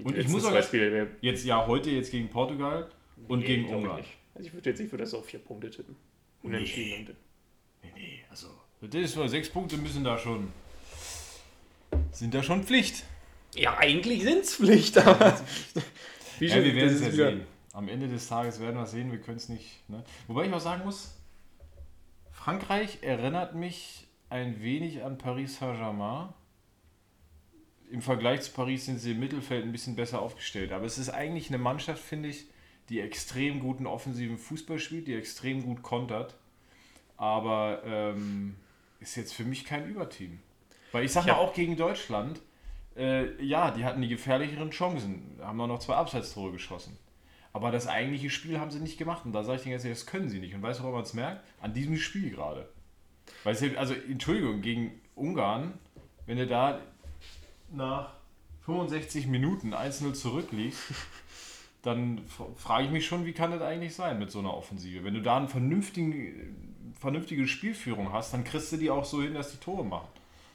Und 0.03 0.17
ich 0.17 0.27
muss 0.27 0.46
auch 0.46 0.62
Spiele, 0.63 0.91
wer- 0.91 1.08
Jetzt 1.22 1.46
ja 1.46 1.65
heute 1.65 1.89
jetzt 1.89 2.12
gegen 2.12 2.29
Portugal 2.29 2.89
und 3.27 3.39
Nee, 3.39 3.46
gegen 3.46 3.74
Ungarn. 3.74 3.98
nicht. 3.98 4.10
Also 4.36 4.48
ich 4.48 4.53
würde 4.53 4.69
jetzt, 4.69 4.79
ich 4.79 4.91
würde 4.91 5.03
das 5.03 5.13
auf 5.13 5.25
vier 5.25 5.39
Punkte 5.39 5.69
tippen. 5.69 5.96
Unentschieden. 6.43 7.08
und- 7.08 7.15
Nee, 7.84 7.91
nee, 7.96 8.24
also. 8.29 8.48
Das 8.81 8.93
ist 9.01 9.15
nur 9.15 9.27
sechs 9.29 9.50
Punkte 9.50 9.77
müssen 9.77 10.03
da 10.03 10.17
schon. 10.17 10.51
Sind 12.12 12.34
da 12.34 12.43
schon 12.43 12.63
Pflicht. 12.63 13.03
Ja, 13.55 13.77
eigentlich 13.77 14.24
sind 14.24 14.39
es 14.43 14.55
Pflicht, 14.55 14.98
aber. 14.98 15.39
Wie 16.39 16.46
Ja, 16.48 16.63
wir 16.63 16.75
werden 16.75 16.96
es 16.96 17.01
ja 17.01 17.12
sehen. 17.12 17.46
Am 17.74 17.88
Ende 17.89 18.08
des 18.08 18.27
Tages 18.27 18.60
werden 18.60 18.75
wir 18.75 18.84
es 18.84 18.91
sehen, 18.91 19.12
wir 19.12 19.19
können 19.19 19.38
es 19.38 19.50
nicht. 19.50 19.88
Ne? 19.89 20.03
Wobei 20.27 20.46
ich 20.48 20.53
auch 20.53 20.60
sagen 20.60 20.84
muss, 20.86 21.15
Frankreich 22.31 23.00
erinnert 23.01 23.55
mich 23.55 24.08
ein 24.29 24.62
wenig 24.62 25.03
an 25.03 25.17
Paris 25.17 25.58
Saint-Germain. 25.58 26.29
Im 27.91 28.01
Vergleich 28.01 28.41
zu 28.41 28.51
Paris 28.51 28.86
sind 28.86 29.00
sie 29.00 29.12
im 29.12 29.19
Mittelfeld 29.19 29.63
ein 29.65 29.72
bisschen 29.72 29.96
besser 29.96 30.22
aufgestellt. 30.22 30.72
Aber 30.72 30.86
es 30.86 30.98
ist 30.98 31.10
eigentlich 31.10 31.50
eine 31.50 31.58
Mannschaft, 31.58 32.03
finde 32.03 32.29
ich, 32.29 32.46
die 32.89 33.00
extrem 33.00 33.60
guten 33.60 33.88
offensiven 33.88 34.38
Fußball 34.38 34.79
spielt, 34.79 35.08
die 35.08 35.15
extrem 35.15 35.63
gut 35.63 35.81
kontert. 35.81 36.36
Aber 37.17 37.81
ähm, 37.86 38.55
ist 39.00 39.15
jetzt 39.15 39.34
für 39.34 39.43
mich 39.43 39.65
kein 39.65 39.88
Überteam. 39.89 40.39
Weil 40.91 41.05
ich 41.05 41.12
sag 41.12 41.25
Ja. 41.25 41.34
mal 41.34 41.39
auch 41.39 41.53
gegen 41.53 41.75
Deutschland, 41.75 42.41
äh, 42.96 43.41
ja, 43.43 43.72
die 43.72 43.84
hatten 43.86 44.01
die 44.01 44.08
gefährlicheren 44.08 44.72
Chancen, 44.72 45.38
haben 45.41 45.60
auch 45.62 45.67
noch 45.67 45.79
zwei 45.79 45.96
Abseitstore 45.96 46.51
geschossen. 46.51 46.98
Aber 47.53 47.72
das 47.72 47.88
eigentliche 47.88 48.29
Spiel 48.29 48.60
haben 48.60 48.72
sie 48.72 48.79
nicht 48.79 48.98
gemacht. 48.98 49.25
Und 49.25 49.34
da 49.34 49.43
sage 49.43 49.58
ich 49.58 49.63
denen 49.63 49.74
jetzt, 49.74 49.86
das 49.86 50.05
können 50.05 50.29
sie 50.29 50.39
nicht. 50.39 50.53
Und 50.53 50.62
weißt 50.62 50.79
du, 50.79 50.84
woran 50.84 50.96
man 50.96 51.03
es 51.03 51.13
merkt? 51.13 51.43
An 51.62 51.74
diesem 51.74 51.98
Spiel 51.98 52.29
gerade. 52.29 52.69
Weil 53.43 53.55
es 53.55 53.77
also, 53.77 53.93
Entschuldigung, 53.93 54.62
gegen 54.62 55.01
Ungarn, 55.15 55.74
wenn 56.25 56.38
du 56.38 56.46
da 56.46 56.79
nach 57.71 58.13
65 58.65 59.27
Minuten 59.27 59.73
1-0 59.73 60.13
zurückliegst, 60.13 60.79
dann 61.81 62.21
frage 62.55 62.85
ich 62.85 62.91
mich 62.91 63.05
schon, 63.05 63.25
wie 63.25 63.33
kann 63.33 63.51
das 63.51 63.61
eigentlich 63.61 63.95
sein 63.95 64.19
mit 64.19 64.31
so 64.31 64.39
einer 64.39 64.53
Offensive? 64.53 65.03
Wenn 65.03 65.13
du 65.13 65.21
da 65.21 65.38
eine 65.38 65.47
vernünftige 65.47 67.47
Spielführung 67.47 68.11
hast, 68.11 68.33
dann 68.33 68.43
kriegst 68.43 68.71
du 68.71 68.77
die 68.77 68.89
auch 68.89 69.05
so 69.05 69.21
hin, 69.21 69.33
dass 69.33 69.51
die 69.51 69.57
Tore 69.57 69.85
machen. 69.85 70.07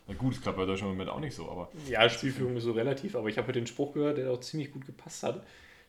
Na 0.06 0.14
gut, 0.14 0.34
es 0.34 0.42
klappt 0.42 0.58
bei 0.58 0.66
Deutschland 0.66 0.92
im 0.92 0.98
Moment 0.98 1.16
auch 1.16 1.20
nicht 1.20 1.34
so, 1.34 1.50
aber 1.50 1.70
Ja, 1.88 2.08
Spielführung 2.10 2.56
ist 2.56 2.64
so 2.64 2.72
relativ, 2.72 3.16
aber 3.16 3.28
ich 3.28 3.38
habe 3.38 3.48
heute 3.48 3.60
den 3.60 3.66
Spruch 3.66 3.94
gehört, 3.94 4.18
der 4.18 4.30
auch 4.30 4.40
ziemlich 4.40 4.70
gut 4.70 4.84
gepasst 4.84 5.22
hat. 5.22 5.42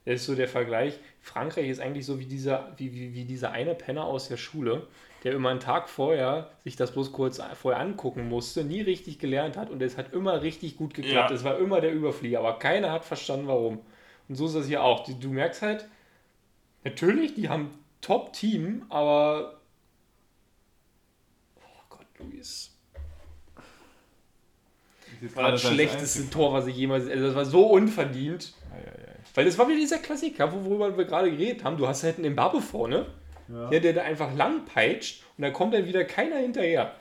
Das 0.06 0.16
ist 0.16 0.26
so 0.28 0.36
der 0.36 0.48
Vergleich. 0.48 1.00
Frankreich 1.20 1.68
ist 1.68 1.80
eigentlich 1.80 2.06
so 2.06 2.20
wie 2.20 2.26
dieser, 2.26 2.72
wie, 2.78 2.94
wie, 2.94 3.14
wie 3.16 3.26
dieser 3.26 3.52
eine 3.52 3.74
Penner 3.74 4.06
aus 4.06 4.28
der 4.28 4.38
Schule, 4.38 4.88
der 5.24 5.34
immer 5.34 5.50
einen 5.50 5.60
Tag 5.60 5.90
vorher 5.90 6.52
sich 6.64 6.76
das 6.76 6.92
bloß 6.92 7.12
kurz 7.12 7.42
vorher 7.56 7.82
angucken 7.82 8.30
musste, 8.30 8.64
nie 8.64 8.82
richtig 8.82 9.18
gelernt 9.18 9.58
hat 9.58 9.72
und 9.72 9.82
es 9.82 9.98
hat 9.98 10.14
immer 10.14 10.44
richtig 10.44 10.78
gut 10.78 10.94
geklappt. 10.94 11.32
Ja. 11.32 11.36
Es 11.36 11.44
war 11.44 11.58
immer 11.58 11.82
der 11.82 11.92
Überflieger, 11.92 12.39
aber 12.39 12.60
keiner 12.60 12.91
hat 12.91 13.04
verstanden, 13.04 13.48
warum. 13.48 13.82
Und 14.30 14.36
so 14.36 14.46
ist 14.46 14.56
das 14.56 14.68
hier 14.68 14.84
auch. 14.84 15.04
Du, 15.04 15.13
du 15.13 15.30
merkst 15.30 15.63
halt, 15.63 15.88
natürlich, 16.84 17.34
die 17.34 17.50
haben 17.50 17.72
Top-Team, 18.02 18.86
aber. 18.89 19.60
Oh 21.58 21.84
Gott, 21.89 22.06
Luis. 22.20 22.72
Das 25.22 25.36
war 25.36 25.52
das 25.52 25.63
schlechteste 25.63 26.30
Tor, 26.30 26.54
was 26.54 26.68
ich 26.68 26.76
jemals. 26.76 27.08
Also 27.08 27.26
das 27.26 27.36
war 27.36 27.46
so 27.46 27.65
unverdient. 27.68 28.54
Weil 29.36 29.45
das 29.45 29.58
war 29.58 29.67
wieder 29.67 29.78
dieser 29.80 30.00
Klassiker, 30.00 30.52
worüber 30.52 30.98
wir 30.98 31.06
gerade 31.06 31.30
geredet 31.30 31.63
haben. 31.63 31.78
Du 31.78 31.88
hast 31.88 32.04
halt 32.04 32.17
einen 32.17 32.32
Mbappe 32.34 32.62
vorne, 32.62 33.06
Ja. 33.48 33.69
der, 33.69 33.80
der 33.82 33.93
da 33.93 34.02
einfach 34.04 34.34
lang 34.34 34.65
peitscht 34.65 35.24
und 35.38 35.43
da 35.43 35.52
kommt 35.52 35.74
dann 35.74 35.86
wieder 35.86 36.04
keiner 36.06 36.38
hinterher. 36.38 36.95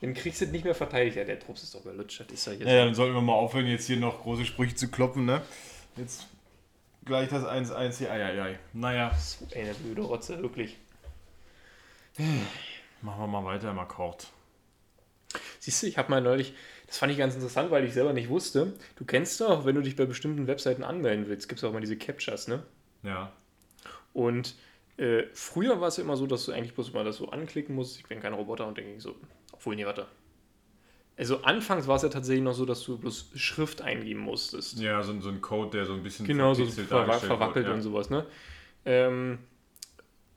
Dann 0.00 0.14
kriegst 0.14 0.40
du 0.40 0.46
es 0.46 0.50
nicht 0.50 0.64
mehr 0.64 0.74
verteidigt. 0.74 1.16
Ja, 1.16 1.24
der 1.24 1.38
Trups 1.38 1.62
ist 1.62 1.74
doch 1.74 1.82
gelutscht. 1.84 2.20
Das 2.20 2.28
ist 2.30 2.46
ja 2.46 2.52
jetzt. 2.54 2.66
Ja, 2.66 2.84
dann 2.84 2.94
sollten 2.94 3.14
wir 3.14 3.20
mal 3.20 3.34
aufhören, 3.34 3.66
jetzt 3.66 3.86
hier 3.86 3.96
noch 3.98 4.22
große 4.22 4.44
Sprüche 4.46 4.74
zu 4.74 4.88
kloppen, 4.90 5.24
ne? 5.26 5.42
Jetzt 5.96 6.26
gleich 7.04 7.28
das 7.28 7.44
1-1 7.44 7.98
hier. 7.98 8.10
Eieiei. 8.10 8.58
Naja, 8.72 9.12
So 9.18 9.46
eine 9.54 9.74
blöde 9.74 10.02
Rotze, 10.02 10.40
wirklich. 10.42 10.78
machen 13.02 13.20
wir 13.20 13.26
mal 13.26 13.44
weiter, 13.44 13.72
mal 13.72 13.84
Kort. 13.84 14.28
Siehst 15.58 15.82
du, 15.82 15.86
ich 15.86 15.98
habe 15.98 16.10
mal 16.10 16.20
neulich, 16.20 16.54
das 16.90 16.98
fand 16.98 17.12
ich 17.12 17.18
ganz 17.18 17.36
interessant, 17.36 17.70
weil 17.70 17.84
ich 17.84 17.94
selber 17.94 18.12
nicht 18.12 18.28
wusste. 18.28 18.72
Du 18.96 19.04
kennst 19.04 19.40
doch, 19.40 19.64
wenn 19.64 19.76
du 19.76 19.80
dich 19.80 19.94
bei 19.94 20.06
bestimmten 20.06 20.48
Webseiten 20.48 20.82
anmelden 20.82 21.28
willst, 21.28 21.48
gibt 21.48 21.60
es 21.60 21.64
auch 21.64 21.72
mal 21.72 21.80
diese 21.80 21.96
Captchas, 21.96 22.48
ne? 22.48 22.64
Ja. 23.04 23.32
Und 24.12 24.56
äh, 24.96 25.22
früher 25.32 25.80
war 25.80 25.86
es 25.86 25.98
ja 25.98 26.02
immer 26.02 26.16
so, 26.16 26.26
dass 26.26 26.46
du 26.46 26.52
eigentlich 26.52 26.74
bloß 26.74 26.92
mal 26.92 27.04
das 27.04 27.18
so 27.18 27.30
anklicken 27.30 27.76
musst. 27.76 27.96
Ich 27.96 28.06
bin 28.06 28.18
kein 28.18 28.34
Roboter 28.34 28.66
und 28.66 28.76
denke 28.76 28.92
ich 28.96 29.04
so, 29.04 29.14
obwohl 29.52 29.76
nie 29.76 29.86
warte. 29.86 30.08
Also 31.16 31.42
anfangs 31.42 31.86
war 31.86 31.94
es 31.94 32.02
ja 32.02 32.08
tatsächlich 32.08 32.42
noch 32.42 32.54
so, 32.54 32.66
dass 32.66 32.82
du 32.82 32.98
bloß 32.98 33.30
Schrift 33.36 33.82
eingeben 33.82 34.18
musstest. 34.18 34.80
Ja, 34.80 35.00
so, 35.04 35.20
so 35.20 35.28
ein 35.28 35.40
Code, 35.40 35.70
der 35.70 35.86
so 35.86 35.92
ein 35.92 36.02
bisschen 36.02 36.26
Genau, 36.26 36.54
so 36.54 36.66
ver 36.66 36.86
verwackelt 37.20 37.66
wird, 37.66 37.76
und 37.76 37.82
sowas, 37.82 38.10
ne? 38.10 38.26
Ähm, 38.84 39.38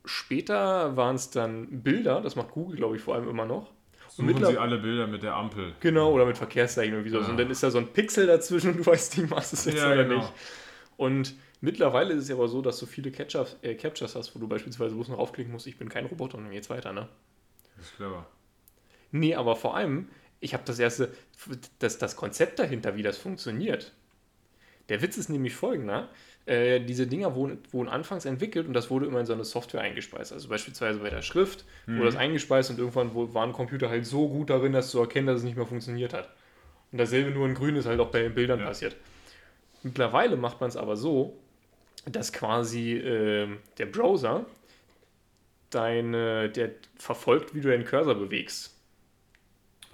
später 0.06 0.96
waren 0.96 1.16
es 1.16 1.32
dann 1.32 1.82
Bilder, 1.82 2.22
das 2.22 2.36
macht 2.36 2.52
Google, 2.52 2.78
glaube 2.78 2.96
ich, 2.96 3.02
vor 3.02 3.16
allem 3.16 3.28
immer 3.28 3.48
noch. 3.48 3.72
Und 4.17 4.30
Suchen 4.30 4.45
Sie 4.45 4.58
alle 4.58 4.78
Bilder 4.78 5.08
mit 5.08 5.23
der 5.23 5.36
Ampel. 5.36 5.73
Genau, 5.80 6.12
oder 6.12 6.26
mit 6.26 6.38
Verkehrszeichen 6.38 6.93
oder 6.93 7.06
wie 7.06 7.10
sowas. 7.10 7.26
Ja. 7.26 7.32
Und 7.32 7.38
dann 7.38 7.49
ist 7.49 7.63
da 7.63 7.71
so 7.71 7.80
ein 7.80 7.91
Pixel 7.93 8.28
dazwischen 8.28 8.71
und 8.71 8.78
du 8.86 8.86
weißt 8.86 9.17
nicht, 9.17 9.32
was 9.32 9.54
es 9.54 9.65
jetzt 9.65 9.78
Ja, 9.78 9.91
oder 9.91 10.04
genau. 10.04 10.17
nicht. 10.21 10.34
Und 10.97 11.36
mittlerweile 11.62 12.13
ist 12.13 12.23
es 12.23 12.30
ja 12.30 12.36
aber 12.36 12.47
so, 12.47 12.62
dass 12.62 12.78
du 12.80 12.86
viele 12.86 13.12
Captures, 13.12 13.58
äh, 13.62 13.76
Captures 13.76 14.15
hast, 14.15 14.36
wo 14.36 14.39
du 14.39 14.47
beispielsweise 14.47 14.93
bloß 14.95 15.10
noch 15.10 15.17
aufklicken 15.17 15.52
musst, 15.52 15.67
ich 15.67 15.78
bin 15.78 15.89
kein 15.89 16.06
Roboter 16.06 16.38
und 16.38 16.43
dann 16.45 16.54
geht's 16.54 16.69
weiter, 16.69 16.93
ne? 16.93 17.10
Das 17.78 17.88
ist 17.88 17.95
clever. 17.95 18.28
Nee, 19.12 19.36
aber 19.36 19.56
vor 19.56 19.76
allem, 19.76 20.10
ich 20.39 20.54
habe 20.54 20.63
das 20.65 20.78
erste, 20.80 21.13
das, 21.80 21.97
das 21.97 22.15
Konzept 22.15 22.60
dahinter, 22.60 22.95
wie 22.95 23.04
das 23.04 23.17
funktioniert. 23.17 23.93
Der 24.89 25.02
Witz 25.02 25.17
ist 25.17 25.30
nämlich 25.30 25.56
folgender. 25.56 26.10
Äh, 26.45 26.82
diese 26.82 27.08
Dinger 27.08 27.36
wurden, 27.36 27.60
wurden 27.71 27.88
anfangs 27.88 28.25
entwickelt 28.25 28.67
und 28.67 28.73
das 28.73 28.89
wurde 28.89 29.06
immer 29.06 29.21
in 29.21 29.25
so 29.25 29.32
eine 29.34 29.45
Software 29.45 29.79
eingespeist. 29.82 30.34
Also 30.34 30.49
beispielsweise 30.49 30.99
bei 30.99 31.10
der 31.10 31.21
Schrift 31.21 31.63
wurde 31.86 32.06
das 32.08 32.15
eingespeist 32.17 32.69
und 32.69 32.79
irgendwann 32.79 33.13
wo- 33.13 33.34
war 33.34 33.45
ein 33.45 33.53
Computer 33.53 33.89
halt 33.89 34.06
so 34.06 34.27
gut 34.27 34.49
darin, 34.49 34.73
das 34.73 34.89
zu 34.91 34.99
erkennen, 34.99 35.27
dass 35.27 35.38
es 35.38 35.43
nicht 35.43 35.56
mehr 35.56 35.65
funktioniert 35.65 36.13
hat. 36.13 36.29
Und 36.91 36.97
dasselbe 36.97 37.32
nur 37.32 37.47
in 37.47 37.53
grün 37.56 37.77
ist 37.77 37.86
halt 37.86 37.99
auch 38.01 38.10
bei 38.12 38.21
den 38.23 38.34
Bildern 38.34 38.60
Ja. 38.60 38.65
passiert. 38.65 38.95
Mittlerweile 39.84 40.36
macht 40.36 40.60
man 40.60 40.67
es 40.69 40.75
aber 40.77 40.97
so, 40.97 41.38
dass 42.06 42.34
quasi 42.34 42.93
ähm, 42.97 43.60
der 43.77 43.86
Browser 43.86 44.45
deine, 45.69 46.49
der 46.49 46.71
verfolgt, 46.97 47.56
wie 47.56 47.62
du 47.62 47.69
deinen 47.69 47.86
Cursor 47.86 48.15
bewegst. 48.15 48.72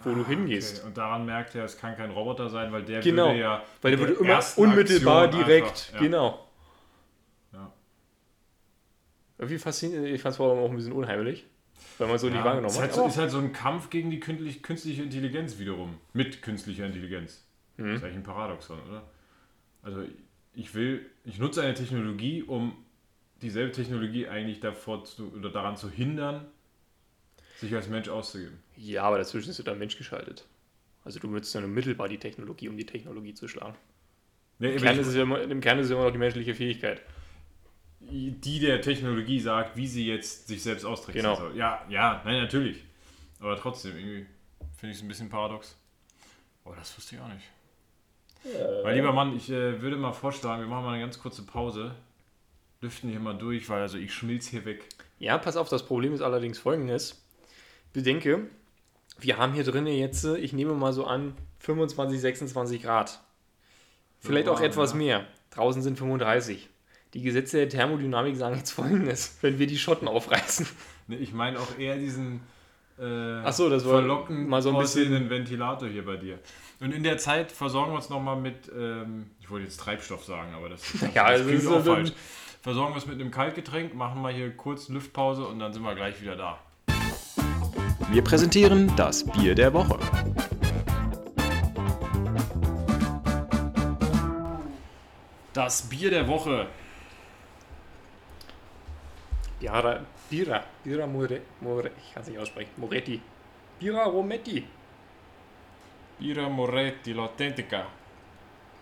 Wo 0.04 0.14
du 0.14 0.26
hingehst. 0.26 0.78
Ah, 0.78 0.80
Okay. 0.80 0.88
Und 0.88 0.98
daran 0.98 1.26
merkt 1.26 1.56
er, 1.56 1.66
es 1.66 1.78
kann 1.78 1.96
kein 1.98 2.12
Roboter 2.12 2.50
sein, 2.50 2.72
weil 2.72 2.84
der 2.84 3.02
Genau, 3.02 3.28
würde 3.28 3.40
ja. 3.40 3.64
Weil 3.82 3.92
der 3.92 4.00
würde 4.00 4.14
immer 4.14 4.40
unmittelbar 4.58 5.24
Aktion 5.26 5.46
direkt, 5.46 5.66
einfach- 5.68 5.94
ja. 5.94 6.00
genau. 6.00 6.48
Ja. 7.54 7.74
Irgendwie 9.38 9.58
faszinierend, 9.58 10.08
ich 10.08 10.22
fand 10.22 10.32
es 10.32 10.38
vor 10.38 10.52
allem 10.52 10.60
auch 10.64 10.70
ein 10.70 10.76
bisschen 10.76 10.94
unheimlich, 10.94 11.46
weil 11.98 12.08
man 12.08 12.18
so 12.18 12.28
nicht 12.28 12.38
Ja, 12.38 12.46
wahrgenommen 12.46 12.68
ist, 12.68 12.76
hat. 12.76 12.82
halt 12.84 12.94
so, 12.94 13.02
Aber- 13.02 13.10
ist 13.10 13.18
halt 13.18 13.32
so 13.32 13.38
ein 13.40 13.54
Kampf 13.54 13.90
gegen 13.90 14.10
die 14.12 14.20
künstliche, 14.20 14.60
künstliche 14.60 15.04
Intelligenz 15.04 15.58
wiederum. 15.60 15.98
Mit 16.14 16.42
künstlicher 16.42 16.86
Intelligenz. 16.86 17.46
Mhm. 17.78 17.86
Das 17.88 17.96
ist 17.98 18.04
eigentlich 18.04 18.18
ein 18.18 18.24
Paradoxon, 18.24 18.80
oder? 18.88 19.04
Also 19.82 20.04
ich 20.54 20.74
will, 20.76 21.06
ich 21.24 21.40
nutze 21.40 21.62
eine 21.62 21.74
Technologie, 21.74 22.44
um 22.44 22.74
dieselbe 23.42 23.72
Technologie 23.72 24.28
eigentlich 24.28 24.60
davor 24.60 25.06
zu, 25.06 25.32
oder 25.34 25.50
daran 25.50 25.78
zu 25.78 25.90
hindern, 25.90 26.46
sich 27.60 27.74
als 27.76 27.88
Mensch 27.88 28.08
auszugeben. 28.10 28.60
Ja, 28.78 29.04
aber 29.04 29.18
dazwischen 29.18 29.50
ist 29.50 29.58
ja 29.58 29.64
dann 29.64 29.80
Mensch 29.80 29.98
geschaltet. 29.98 30.46
Also 31.04 31.20
du 31.20 31.28
nutzt 31.28 31.54
dann 31.56 31.64
unmittelbar 31.64 32.08
die 32.08 32.18
Technologie, 32.18 32.70
um 32.70 32.78
die 32.78 32.86
Technologie 32.86 33.34
zu 33.34 33.48
schlagen. 33.48 33.76
Nee, 34.60 34.70
Im 34.70 34.74
aber 34.76 34.84
Kern, 34.84 34.96
ich- 34.96 35.02
ist 35.02 35.08
es 35.08 35.16
ja 35.16 35.24
immer, 35.24 35.42
Im 35.42 35.62
Kern 35.62 35.80
ist 35.80 35.86
es 35.86 35.92
ja 35.92 35.96
immer 35.98 36.06
noch 36.06 36.12
die 36.12 36.18
menschliche 36.18 36.54
Fähigkeit. 36.56 37.02
die 38.02 38.60
der 38.60 38.82
Technologie 38.82 39.40
sagt, 39.42 39.76
wie 39.76 39.86
sie 39.88 40.08
jetzt 40.08 40.48
sich 40.48 40.64
selbst 40.64 40.86
austricksen 40.86 41.22
Genau. 41.22 41.36
soll. 41.36 41.56
Ja, 41.58 41.86
ja, 41.90 42.22
nein, 42.26 42.42
natürlich. 42.42 42.84
Aber 43.42 43.58
trotzdem, 43.58 43.98
irgendwie 43.98 44.26
finde 44.78 44.92
ich 44.92 44.98
es 44.98 45.04
ein 45.04 45.08
bisschen 45.10 45.30
paradox. 45.30 45.76
Oh, 46.66 46.74
das 46.78 46.96
wusste 46.98 47.16
ich 47.16 47.22
auch 47.22 47.28
nicht. 47.28 47.44
Mein 48.84 48.96
lieber 48.96 49.12
Mann, 49.12 49.36
ich 49.36 49.50
äh, 49.50 49.82
würde 49.82 49.98
mal 49.98 50.14
vorschlagen, 50.14 50.62
wir 50.62 50.68
machen 50.70 50.86
mal 50.86 50.94
eine 50.94 51.02
ganz 51.02 51.20
kurze 51.20 51.42
Pause. 51.44 51.94
Lüften 52.82 53.10
hier 53.10 53.20
mal 53.20 53.38
durch, 53.38 53.68
weil 53.68 53.82
also 53.82 53.98
ich 53.98 54.14
schmilz 54.14 54.48
hier 54.48 54.64
weg. 54.64 54.86
Ja, 55.20 55.38
pass 55.38 55.58
auf, 55.58 55.68
das 55.68 55.86
Problem 55.86 56.14
ist 56.14 56.22
allerdings 56.22 56.58
folgendes. 56.58 57.22
Bedenke, 57.94 58.48
wir 59.20 59.38
haben 59.38 59.54
hier 59.54 59.64
drinnen 59.64 59.88
jetzt, 59.94 60.24
äh, 60.26 60.38
ich 60.38 60.54
nehme 60.54 60.74
mal 60.74 60.94
so 60.94 61.06
an, 61.06 61.34
25, 61.60 62.20
26 62.22 62.82
Grad. 62.84 63.20
Vielleicht 64.20 64.48
Ja, 64.48 64.54
auch 64.54 64.62
etwas 64.62 64.92
ja. 64.92 64.98
mehr. 64.98 65.26
Draußen 65.52 65.82
sind 65.82 65.98
35. 65.98 66.70
Die 67.14 67.22
Gesetze 67.22 67.58
der 67.58 67.70
Thermodynamik 67.70 68.36
sagen 68.38 68.56
jetzt 68.56 68.72
folgendes, 68.72 69.38
wenn 69.42 69.58
wir 69.60 69.68
die 69.68 69.78
Schotten 69.78 70.08
aufreißen. 70.08 70.68
Ne, 71.08 71.18
ich 71.18 71.34
meine 71.34 71.60
auch 71.60 71.78
eher 71.80 71.98
diesen 71.98 72.42
äh, 73.00 73.42
Ach 73.44 73.54
so, 73.54 73.70
das 73.70 73.84
war 73.86 73.94
verlockend 74.00 74.48
mal 74.50 74.62
so 74.62 74.70
ein 74.72 74.78
bisschen- 74.78 75.30
Ventilator 75.30 75.88
hier 75.88 76.06
bei 76.06 76.18
dir. 76.18 76.38
Und 76.82 76.94
in 76.94 77.02
der 77.04 77.18
Zeit 77.18 77.52
versorgen 77.52 77.92
wir 77.92 77.96
uns 77.96 78.10
nochmal 78.10 78.36
mit, 78.36 78.70
ähm, 78.78 79.32
ich 79.40 79.50
wollte 79.50 79.66
jetzt 79.66 79.80
Treibstoff 79.80 80.24
sagen, 80.26 80.54
aber 80.54 80.70
das, 80.70 80.82
das, 81.00 81.02
Ja, 81.02 81.24
das 81.24 81.40
also 81.40 81.44
klingt 81.46 81.62
ist 81.64 81.68
auch 81.68 81.84
so- 81.84 81.94
falsch. 81.96 82.12
Versorgen 82.62 82.94
wir 82.94 82.98
es 82.98 83.06
mit 83.08 83.16
einem 83.20 83.32
Kaltgetränk, 83.32 83.96
machen 83.96 84.22
mal 84.22 84.34
hier 84.34 84.52
kurz 84.56 84.90
Lüftpause 84.90 85.48
und 85.48 85.60
dann 85.60 85.72
sind 85.72 85.82
wir 85.82 85.96
gleich 85.96 86.22
wieder 86.22 86.36
da. 86.36 86.60
Wir 88.12 88.24
präsentieren 88.24 88.92
das 88.96 89.24
Bier 89.24 89.54
der 89.54 89.72
Woche. 89.72 90.00
Das 95.54 95.84
Bier 95.84 96.10
der 96.10 96.28
Woche. 96.28 96.66
Bira, 99.60 100.00
Bira, 100.28 100.64
Bira 100.84 101.06
More, 101.06 101.42
More, 101.62 101.92
ich 102.04 102.14
kann 102.14 102.24
es 102.24 102.30
nicht 102.30 102.40
aussprechen, 102.40 102.72
Moretti. 102.78 103.22
Bira 103.78 104.06
Rometti. 104.06 104.66
Bira 106.18 106.50
Moretti 106.50 107.14
l'Authentica. 107.14 107.84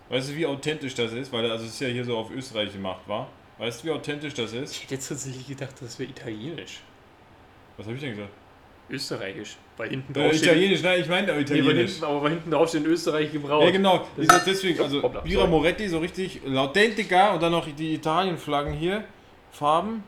Weißt 0.08 0.30
du, 0.30 0.36
wie 0.36 0.46
authentisch 0.46 0.94
das 0.94 1.12
ist? 1.12 1.30
Weil 1.30 1.50
also 1.50 1.66
es 1.66 1.72
ist 1.72 1.80
ja 1.80 1.88
hier 1.88 2.04
so 2.06 2.16
auf 2.16 2.30
Österreich 2.30 2.72
gemacht, 2.72 3.06
war. 3.06 3.28
Weißt 3.58 3.82
du, 3.82 3.88
wie 3.88 3.90
authentisch 3.90 4.32
das 4.32 4.54
ist? 4.54 4.72
Ich 4.72 4.84
hätte 4.84 4.94
jetzt 4.94 5.08
tatsächlich 5.08 5.46
gedacht, 5.46 5.74
das 5.82 5.98
wäre 5.98 6.08
italienisch. 6.08 6.80
Was 7.76 7.84
habe 7.84 7.96
ich 7.96 8.00
denn 8.00 8.16
gesagt? 8.16 8.32
Österreichisch. 8.90 9.56
Weil 9.76 9.90
hinten 9.90 10.12
Äh, 10.12 10.22
drauf 10.24 10.32
steht. 10.34 10.44
Italienisch, 10.48 10.82
nein, 10.82 11.00
ich 11.00 11.08
meine 11.08 11.32
Nee, 11.34 11.40
italienisch. 11.42 11.90
hinten, 11.92 12.04
aber 12.04 12.28
hinten 12.30 12.50
drauf 12.50 12.68
steht 12.68 12.84
in 12.84 12.90
Österreich 12.90 13.30
gebraut. 13.32 13.64
Ja, 13.64 13.70
genau. 13.70 13.98
Das 14.16 14.26
Das 14.26 14.26
ist- 14.26 14.32
ist 14.32 14.46
deswegen, 14.62 14.80
also 14.82 15.02
Hoppla, 15.02 15.20
Bira 15.20 15.40
sorry. 15.40 15.50
Moretti, 15.50 15.88
so 15.88 15.98
richtig 15.98 16.40
L'Authentica 16.46 17.34
und 17.34 17.42
dann 17.42 17.52
noch 17.52 17.66
die 17.66 17.94
Italienflaggen 17.94 18.72
hier. 18.72 19.04
Farben. 19.52 20.02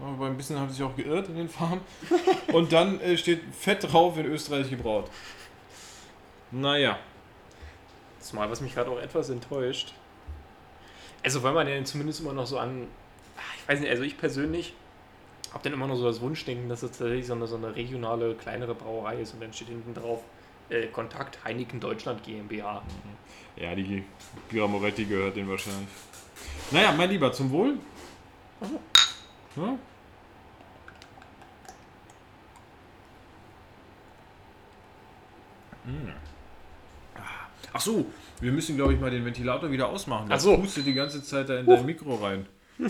Aber 0.00 0.26
ein 0.26 0.36
bisschen 0.36 0.58
haben 0.58 0.68
sie 0.68 0.76
sich 0.76 0.82
auch 0.84 0.96
geirrt 0.96 1.28
in 1.28 1.36
den 1.36 1.48
Farben. 1.48 1.80
Und 2.52 2.72
dann 2.72 3.00
äh, 3.00 3.16
steht 3.16 3.40
fett 3.58 3.90
drauf 3.92 4.18
in 4.18 4.26
Österreich 4.26 4.68
gebraut. 4.68 5.08
Naja. 6.50 6.98
Zumal, 8.20 8.50
was 8.50 8.60
mich 8.60 8.74
gerade 8.74 8.90
auch 8.90 8.98
etwas 9.00 9.30
enttäuscht. 9.30 9.92
Also, 11.22 11.42
weil 11.42 11.52
man 11.52 11.68
ja 11.68 11.82
zumindest 11.84 12.20
immer 12.20 12.32
noch 12.32 12.46
so 12.46 12.58
an. 12.58 12.88
ah, 13.36 13.40
Ich 13.62 13.68
weiß 13.68 13.80
nicht, 13.80 13.90
also 13.90 14.02
ich 14.02 14.18
persönlich 14.18 14.74
habe 15.54 15.62
dann 15.62 15.72
immer 15.72 15.86
noch 15.86 15.96
so 15.96 16.04
das 16.04 16.20
Wunschdenken, 16.20 16.68
dass 16.68 16.82
es 16.82 16.90
tatsächlich 16.90 17.26
so 17.26 17.32
eine, 17.32 17.46
so 17.46 17.56
eine 17.56 17.74
regionale, 17.76 18.34
kleinere 18.34 18.74
Brauerei 18.74 19.20
ist 19.20 19.34
und 19.34 19.40
dann 19.40 19.52
steht 19.52 19.68
hinten 19.68 19.94
drauf 19.94 20.20
äh, 20.68 20.88
Kontakt 20.88 21.44
Heineken 21.44 21.78
Deutschland 21.78 22.24
GmbH. 22.24 22.82
Ja, 23.56 23.74
die 23.74 24.02
Bira 24.50 24.66
Moretti 24.66 25.04
gehört 25.04 25.36
denen 25.36 25.48
wahrscheinlich. 25.48 25.88
Naja, 26.72 26.92
mein 26.92 27.08
Lieber, 27.08 27.32
zum 27.32 27.50
Wohl. 27.52 27.78
Ja? 29.56 29.78
Mm. 35.84 36.08
Ach 37.72 37.80
so, 37.80 38.06
wir 38.40 38.50
müssen, 38.50 38.76
glaube 38.76 38.94
ich, 38.94 39.00
mal 39.00 39.10
den 39.10 39.24
Ventilator 39.24 39.70
wieder 39.70 39.88
ausmachen. 39.88 40.26
Ach 40.28 40.34
Das 40.34 40.42
so. 40.42 40.56
pustet 40.56 40.86
die 40.86 40.94
ganze 40.94 41.22
Zeit 41.22 41.48
da 41.48 41.58
in 41.58 41.66
dein 41.66 41.86
Mikro 41.86 42.16
rein. 42.16 42.46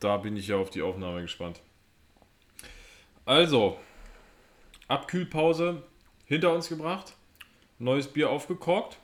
da 0.00 0.16
bin 0.16 0.36
ich 0.36 0.48
ja 0.48 0.56
auf 0.56 0.70
die 0.70 0.82
Aufnahme 0.82 1.22
gespannt. 1.22 1.60
Also, 3.26 3.78
Abkühlpause 4.88 5.82
hinter 6.24 6.52
uns 6.52 6.68
gebracht. 6.68 7.14
Neues 7.78 8.08
Bier 8.08 8.30
aufgekorkt. 8.30 8.98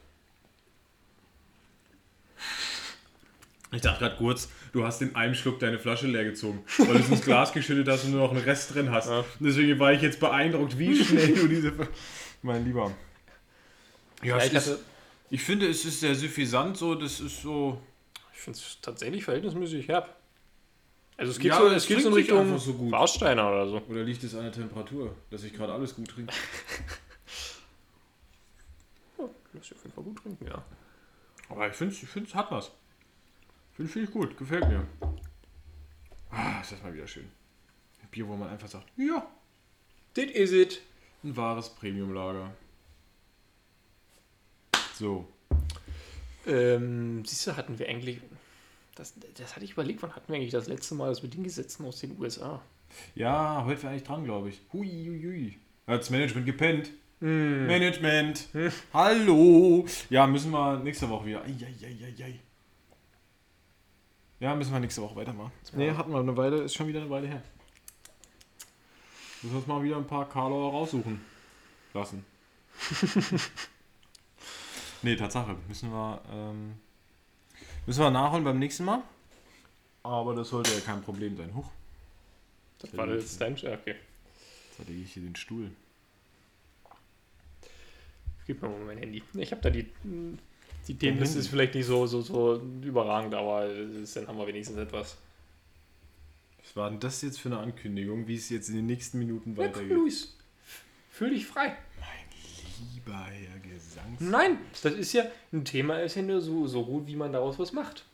Ich 3.72 3.82
dachte 3.82 3.98
gerade 3.98 4.16
kurz, 4.16 4.48
du 4.72 4.84
hast 4.84 5.02
in 5.02 5.14
einem 5.16 5.34
Schluck 5.34 5.58
deine 5.58 5.78
Flasche 5.78 6.06
leer 6.06 6.24
gezogen, 6.24 6.64
weil 6.78 6.94
du 6.94 6.98
es 7.00 7.08
ins 7.08 7.22
Glas 7.22 7.52
geschüttet 7.52 7.88
hast 7.88 8.04
und 8.04 8.12
nur 8.12 8.22
noch 8.22 8.30
einen 8.30 8.44
Rest 8.44 8.74
drin 8.74 8.90
hast. 8.90 9.08
Ja. 9.08 9.24
Deswegen 9.38 9.78
war 9.78 9.92
ich 9.92 10.02
jetzt 10.02 10.20
beeindruckt, 10.20 10.78
wie 10.78 10.96
schnell 11.04 11.34
du 11.34 11.48
diese. 11.48 11.72
Mein 12.42 12.64
Lieber. 12.64 12.92
Ja, 14.22 14.42
ich, 14.42 14.52
ist, 14.52 14.78
ich 15.30 15.42
finde, 15.42 15.68
es 15.68 15.84
ist 15.84 16.00
sehr 16.00 16.14
suffisant, 16.14 16.76
so, 16.76 16.94
das 16.94 17.20
ist 17.20 17.42
so. 17.42 17.80
ich 18.32 18.40
finde 18.40 18.58
es 18.58 18.78
tatsächlich 18.80 19.24
verhältnismäßig 19.24 19.88
herb. 19.88 20.15
Also 21.16 21.32
es 21.32 21.38
geht 21.38 21.50
Ja, 21.50 21.58
so, 21.58 21.68
es 21.68 21.86
geht 21.86 22.02
so 22.02 22.08
in 22.08 22.14
Richtung 22.14 22.58
so 22.58 22.74
gut. 22.74 22.92
Warsteiner 22.92 23.48
oder 23.48 23.68
so. 23.68 23.78
Oder 23.88 24.02
liegt 24.02 24.22
es 24.22 24.34
an 24.34 24.42
der 24.42 24.52
Temperatur, 24.52 25.14
dass 25.30 25.44
ich 25.44 25.52
gerade 25.54 25.72
alles 25.72 25.94
gut 25.94 26.08
trinke? 26.08 26.32
Lass 29.52 29.64
ich 29.64 29.74
auf 29.74 29.82
jeden 29.82 29.94
Fall 29.94 30.04
gut 30.04 30.18
trinken, 30.22 30.46
ja. 30.46 30.62
Aber 31.48 31.68
ich 31.68 31.74
finde, 31.74 31.94
ich 31.94 32.02
es 32.16 32.34
hat 32.34 32.50
was. 32.50 32.70
Finde 33.72 33.90
find 33.90 34.08
ich 34.08 34.12
gut, 34.12 34.36
gefällt 34.36 34.68
mir. 34.68 34.86
Ah, 36.30 36.60
ist 36.60 36.72
das 36.72 36.82
mal 36.82 36.92
wieder 36.92 37.06
schön. 37.06 37.30
Ein 38.02 38.08
Bier, 38.10 38.28
wo 38.28 38.36
man 38.36 38.50
einfach 38.50 38.68
sagt, 38.68 38.86
ja, 38.96 39.26
This 40.14 40.30
is 40.32 40.52
it. 40.52 40.82
ein 41.24 41.36
wahres 41.36 41.70
Premiumlager. 41.70 42.50
So. 44.94 45.26
Ähm, 46.46 47.24
siehst 47.24 47.46
du, 47.46 47.56
hatten 47.56 47.78
wir 47.78 47.88
eigentlich. 47.88 48.20
Das, 48.96 49.12
das 49.34 49.54
hatte 49.54 49.64
ich 49.64 49.72
überlegt, 49.72 50.02
wann 50.02 50.16
hatten 50.16 50.32
wir 50.32 50.36
eigentlich 50.36 50.52
das 50.52 50.68
letzte 50.68 50.94
Mal 50.94 51.10
das 51.10 51.22
mit 51.22 51.34
den 51.34 51.44
Gesetzen 51.44 51.84
aus 51.84 52.00
den 52.00 52.18
USA? 52.18 52.62
Ja, 53.14 53.62
heute 53.64 53.82
wäre 53.82 53.92
eigentlich 53.92 54.04
dran, 54.04 54.24
glaube 54.24 54.48
ich. 54.48 54.60
Hui, 54.72 54.88
hui, 54.88 55.22
hui. 55.22 55.58
Hat 55.86 56.00
das 56.00 56.10
Management 56.10 56.46
gepennt. 56.46 56.90
Hm. 57.20 57.66
Management. 57.66 58.48
Hallo. 58.94 59.86
Ja, 60.08 60.26
müssen 60.26 60.50
wir 60.50 60.78
nächste 60.78 61.08
Woche 61.10 61.26
wieder. 61.26 61.42
Ei. 61.44 62.40
Ja, 64.40 64.54
müssen 64.54 64.72
wir 64.72 64.80
nächste 64.80 65.02
Woche 65.02 65.16
weitermachen. 65.16 65.52
Nee, 65.74 65.92
hatten 65.92 66.10
wir 66.10 66.18
eine 66.18 66.36
Weile, 66.36 66.62
ist 66.62 66.74
schon 66.74 66.88
wieder 66.88 67.00
eine 67.00 67.10
Weile 67.10 67.28
her. 67.28 67.42
Müssen 69.42 69.52
wir 69.52 69.58
uns 69.58 69.66
mal 69.66 69.82
wieder 69.82 69.96
ein 69.98 70.06
paar 70.06 70.26
Karlauer 70.26 70.72
raussuchen 70.72 71.20
lassen. 71.92 72.24
nee, 75.02 75.16
Tatsache. 75.16 75.56
Müssen 75.68 75.90
wir, 75.90 76.22
ähm, 76.30 76.74
müssen 77.86 78.00
wir 78.00 78.10
nachholen 78.10 78.44
beim 78.44 78.58
nächsten 78.58 78.84
Mal. 78.84 79.02
Aber 80.02 80.34
das 80.34 80.50
sollte 80.50 80.72
ja 80.72 80.80
kein 80.80 81.02
Problem 81.02 81.36
sein. 81.36 81.54
Huch, 81.54 81.68
Das 82.78 82.96
war 82.96 83.08
jetzt 83.08 83.40
dein 83.40 83.56
ja, 83.56 83.74
okay. 83.74 83.96
jetzt 84.78 84.88
lege 84.88 85.02
ich 85.02 85.12
hier 85.12 85.22
den 85.22 85.36
Stuhl. 85.36 85.70
Gib 88.46 88.62
mir 88.62 88.68
mal 88.68 88.78
mein 88.86 88.98
Handy. 88.98 89.22
Ich 89.34 89.50
habe 89.50 89.62
da 89.62 89.70
die. 89.70 89.86
Die 90.86 90.94
Themenliste 90.94 91.34
Handy. 91.34 91.40
ist 91.40 91.48
vielleicht 91.48 91.74
nicht 91.74 91.86
so, 91.86 92.06
so, 92.06 92.20
so 92.22 92.62
überragend, 92.82 93.34
aber 93.34 93.66
dann 93.68 94.28
haben 94.28 94.38
wir 94.38 94.46
wenigstens 94.46 94.76
etwas. 94.76 95.16
Was 96.62 96.76
war 96.76 96.90
denn 96.90 97.00
das 97.00 97.22
jetzt 97.22 97.40
für 97.40 97.48
eine 97.48 97.58
Ankündigung, 97.58 98.28
wie 98.28 98.36
es 98.36 98.48
jetzt 98.50 98.68
in 98.68 98.76
den 98.76 98.86
nächsten 98.86 99.18
Minuten 99.18 99.56
Ja, 99.56 99.66
komm, 99.68 99.74
weitergeht? 99.74 99.90
Luis. 99.96 100.36
Fühl 101.10 101.30
dich 101.30 101.46
frei. 101.46 101.76
Lieber 102.94 103.24
Herr 103.24 103.58
Gesangs. 103.60 104.20
Nein, 104.20 104.58
das 104.82 104.92
ist 104.92 105.12
ja 105.12 105.24
ein 105.52 105.64
Thema, 105.64 106.00
ist 106.00 106.16
ja 106.16 106.22
nur 106.22 106.40
so, 106.40 106.66
so 106.66 106.84
gut, 106.84 107.06
wie 107.06 107.16
man 107.16 107.32
daraus 107.32 107.58
was 107.58 107.72
macht. 107.72 108.04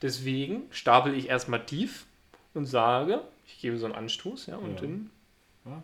Deswegen 0.00 0.62
stapel 0.70 1.14
ich 1.14 1.28
erstmal 1.28 1.64
tief 1.64 2.06
und 2.54 2.66
sage, 2.66 3.20
ich 3.46 3.60
gebe 3.60 3.78
so 3.78 3.86
einen 3.86 3.94
Anstoß, 3.94 4.46
ja, 4.46 4.56
und 4.56 4.74
Ja. 4.74 4.80
dann 4.80 5.10
Okay. 5.64 5.76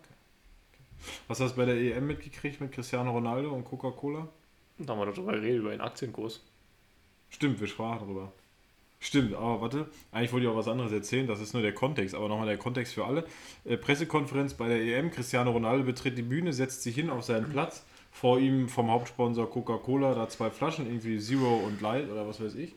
Was 1.29 1.39
hast 1.39 1.53
du 1.53 1.57
bei 1.59 1.67
der 1.67 1.77
EM 1.77 2.09
mitgekriegt 2.09 2.61
mit 2.61 2.73
Cristiano 2.73 3.13
Ronaldo 3.13 3.53
und 3.53 3.65
Coca-Cola? 3.65 4.27
da 4.79 4.93
haben 4.93 4.99
wir 5.01 5.07
doch 5.07 5.15
drüber 5.15 5.33
geredet, 5.33 5.61
über 5.61 5.71
den 5.71 5.81
Aktienkurs. 5.81 6.41
Stimmt, 7.31 7.61
wir 7.61 7.67
sprachen 7.67 8.01
darüber. 8.01 8.33
Stimmt, 9.01 9.35
aber 9.35 9.61
warte, 9.61 9.89
eigentlich 10.11 10.33
wollte 10.33 10.47
ich 10.47 10.53
auch 10.53 10.57
was 10.57 10.67
anderes 10.67 10.91
erzählen, 10.91 11.29
das 11.29 11.41
ist 11.41 11.53
nur 11.53 11.63
der 11.63 11.73
Kontext, 11.73 12.17
aber 12.17 12.29
nochmal 12.29 12.49
der 12.49 12.59
Kontext 12.59 12.95
für 12.95 13.05
alle. 13.05 13.25
Äh, 13.65 13.77
Pressekonferenz 13.77 14.55
bei 14.55 14.67
der 14.67 14.81
EM, 14.81 15.13
Cristiano 15.13 15.53
Ronaldo 15.53 15.85
betritt 15.85 16.19
die 16.19 16.23
Bühne, 16.23 16.53
setzt 16.53 16.83
sich 16.83 16.97
hin 16.97 17.09
auf 17.11 17.23
seinen 17.23 17.49
Platz, 17.51 17.85
vor 18.21 18.41
ihm 18.41 18.69
vom 18.69 18.91
Hauptsponsor 18.91 19.49
Coca-Cola, 19.49 20.15
da 20.15 20.29
zwei 20.29 20.51
Flaschen, 20.51 20.87
irgendwie 20.87 21.21
Zero 21.21 21.57
und 21.59 21.81
Light 21.81 22.11
oder 22.11 22.27
was 22.27 22.41
weiß 22.41 22.57
ich. 22.57 22.75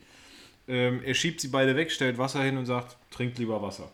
Ähm, 0.68 1.02
er 1.04 1.16
schiebt 1.16 1.42
sie 1.42 1.48
beide 1.48 1.76
weg, 1.76 1.92
stellt 1.92 2.20
Wasser 2.20 2.44
hin 2.44 2.58
und 2.58 2.68
sagt, 2.68 2.98
trinkt 3.10 3.40
lieber 3.40 3.60
Wasser. 3.62 3.92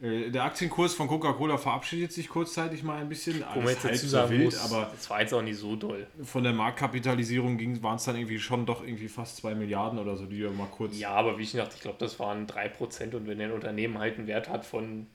Äh, 0.00 0.30
der 0.30 0.44
Aktienkurs 0.44 0.94
von 0.94 1.08
Coca-Cola 1.08 1.58
verabschiedet 1.58 2.12
sich 2.12 2.28
kurzzeitig 2.28 2.84
mal 2.84 3.00
ein 3.00 3.08
bisschen. 3.08 3.42
Alles 3.42 3.72
jetzt 3.72 3.84
halb 3.84 3.96
so 3.96 4.30
wild, 4.30 4.44
muss, 4.44 4.64
aber 4.64 4.90
das 4.92 5.10
war 5.10 5.20
jetzt 5.20 5.34
auch 5.34 5.42
nicht 5.42 5.58
so 5.58 5.74
doll. 5.74 6.06
von 6.22 6.44
der 6.44 6.52
Marktkapitalisierung 6.52 7.82
waren 7.82 7.96
es 7.96 8.04
dann 8.04 8.14
irgendwie 8.14 8.38
schon 8.38 8.64
doch 8.64 8.84
irgendwie 8.84 9.08
fast 9.08 9.38
2 9.38 9.56
Milliarden 9.56 9.98
oder 9.98 10.16
so, 10.16 10.26
die 10.26 10.38
wir 10.38 10.50
mal 10.50 10.68
kurz. 10.68 10.96
Ja, 10.96 11.10
aber 11.10 11.38
wie 11.38 11.42
ich 11.42 11.52
dachte, 11.52 11.74
ich 11.74 11.82
glaube, 11.82 11.98
das 11.98 12.20
waren 12.20 12.46
3% 12.46 13.16
und 13.16 13.26
wenn 13.26 13.40
ein 13.40 13.50
Unternehmen 13.50 13.98
halt 13.98 14.18
einen 14.18 14.28
Wert 14.28 14.48
hat 14.48 14.64
von, 14.64 15.08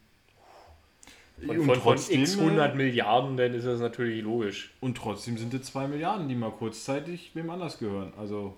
von, 1.45 1.49
und, 1.49 1.65
von, 1.65 1.75
von 1.75 1.95
trotzdem, 1.95 2.21
x 2.21 2.37
100 2.37 2.75
Milliarden, 2.75 3.37
dann 3.37 3.53
ist 3.53 3.65
das 3.65 3.79
natürlich 3.79 4.23
logisch. 4.23 4.71
und 4.79 4.97
trotzdem 4.97 5.37
sind 5.37 5.53
es 5.53 5.63
2 5.67 5.87
Milliarden, 5.87 6.27
die 6.27 6.35
mal 6.35 6.51
kurzzeitig 6.51 7.31
wem 7.33 7.49
anders 7.49 7.77
gehören. 7.77 8.13
Also 8.17 8.55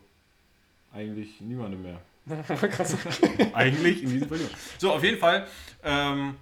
eigentlich 0.93 1.41
niemandem 1.41 1.81
mehr. 1.83 2.01
eigentlich 3.53 4.03
in 4.03 4.09
diesem 4.11 4.29
Fall. 4.29 4.39
So, 4.77 4.91
auf 4.93 5.03
jeden 5.03 5.17
Fall. 5.17 5.47
Ähm, 5.83 6.35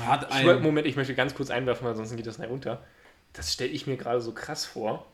Hat 0.00 0.28
Ich, 0.38 0.44
wollte- 0.44 0.62
Moment, 0.62 0.86
ich 0.86 0.96
möchte 0.96 1.14
ganz 1.14 1.34
kurz 1.34 1.50
einwerfen, 1.50 1.86
weil 1.86 1.94
sonst 1.94 2.14
geht 2.14 2.26
das 2.26 2.38
nicht 2.38 2.50
runter. 2.50 2.82
Das 3.32 3.52
stelle 3.52 3.70
ich 3.70 3.86
mir 3.86 3.96
gerade 3.96 4.20
so 4.20 4.32
krass 4.32 4.64
vor. 4.64 5.06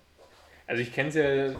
Also 0.66 0.82
ich 0.82 0.92
kenne 0.92 1.08
es 1.10 1.14
ja, 1.14 1.54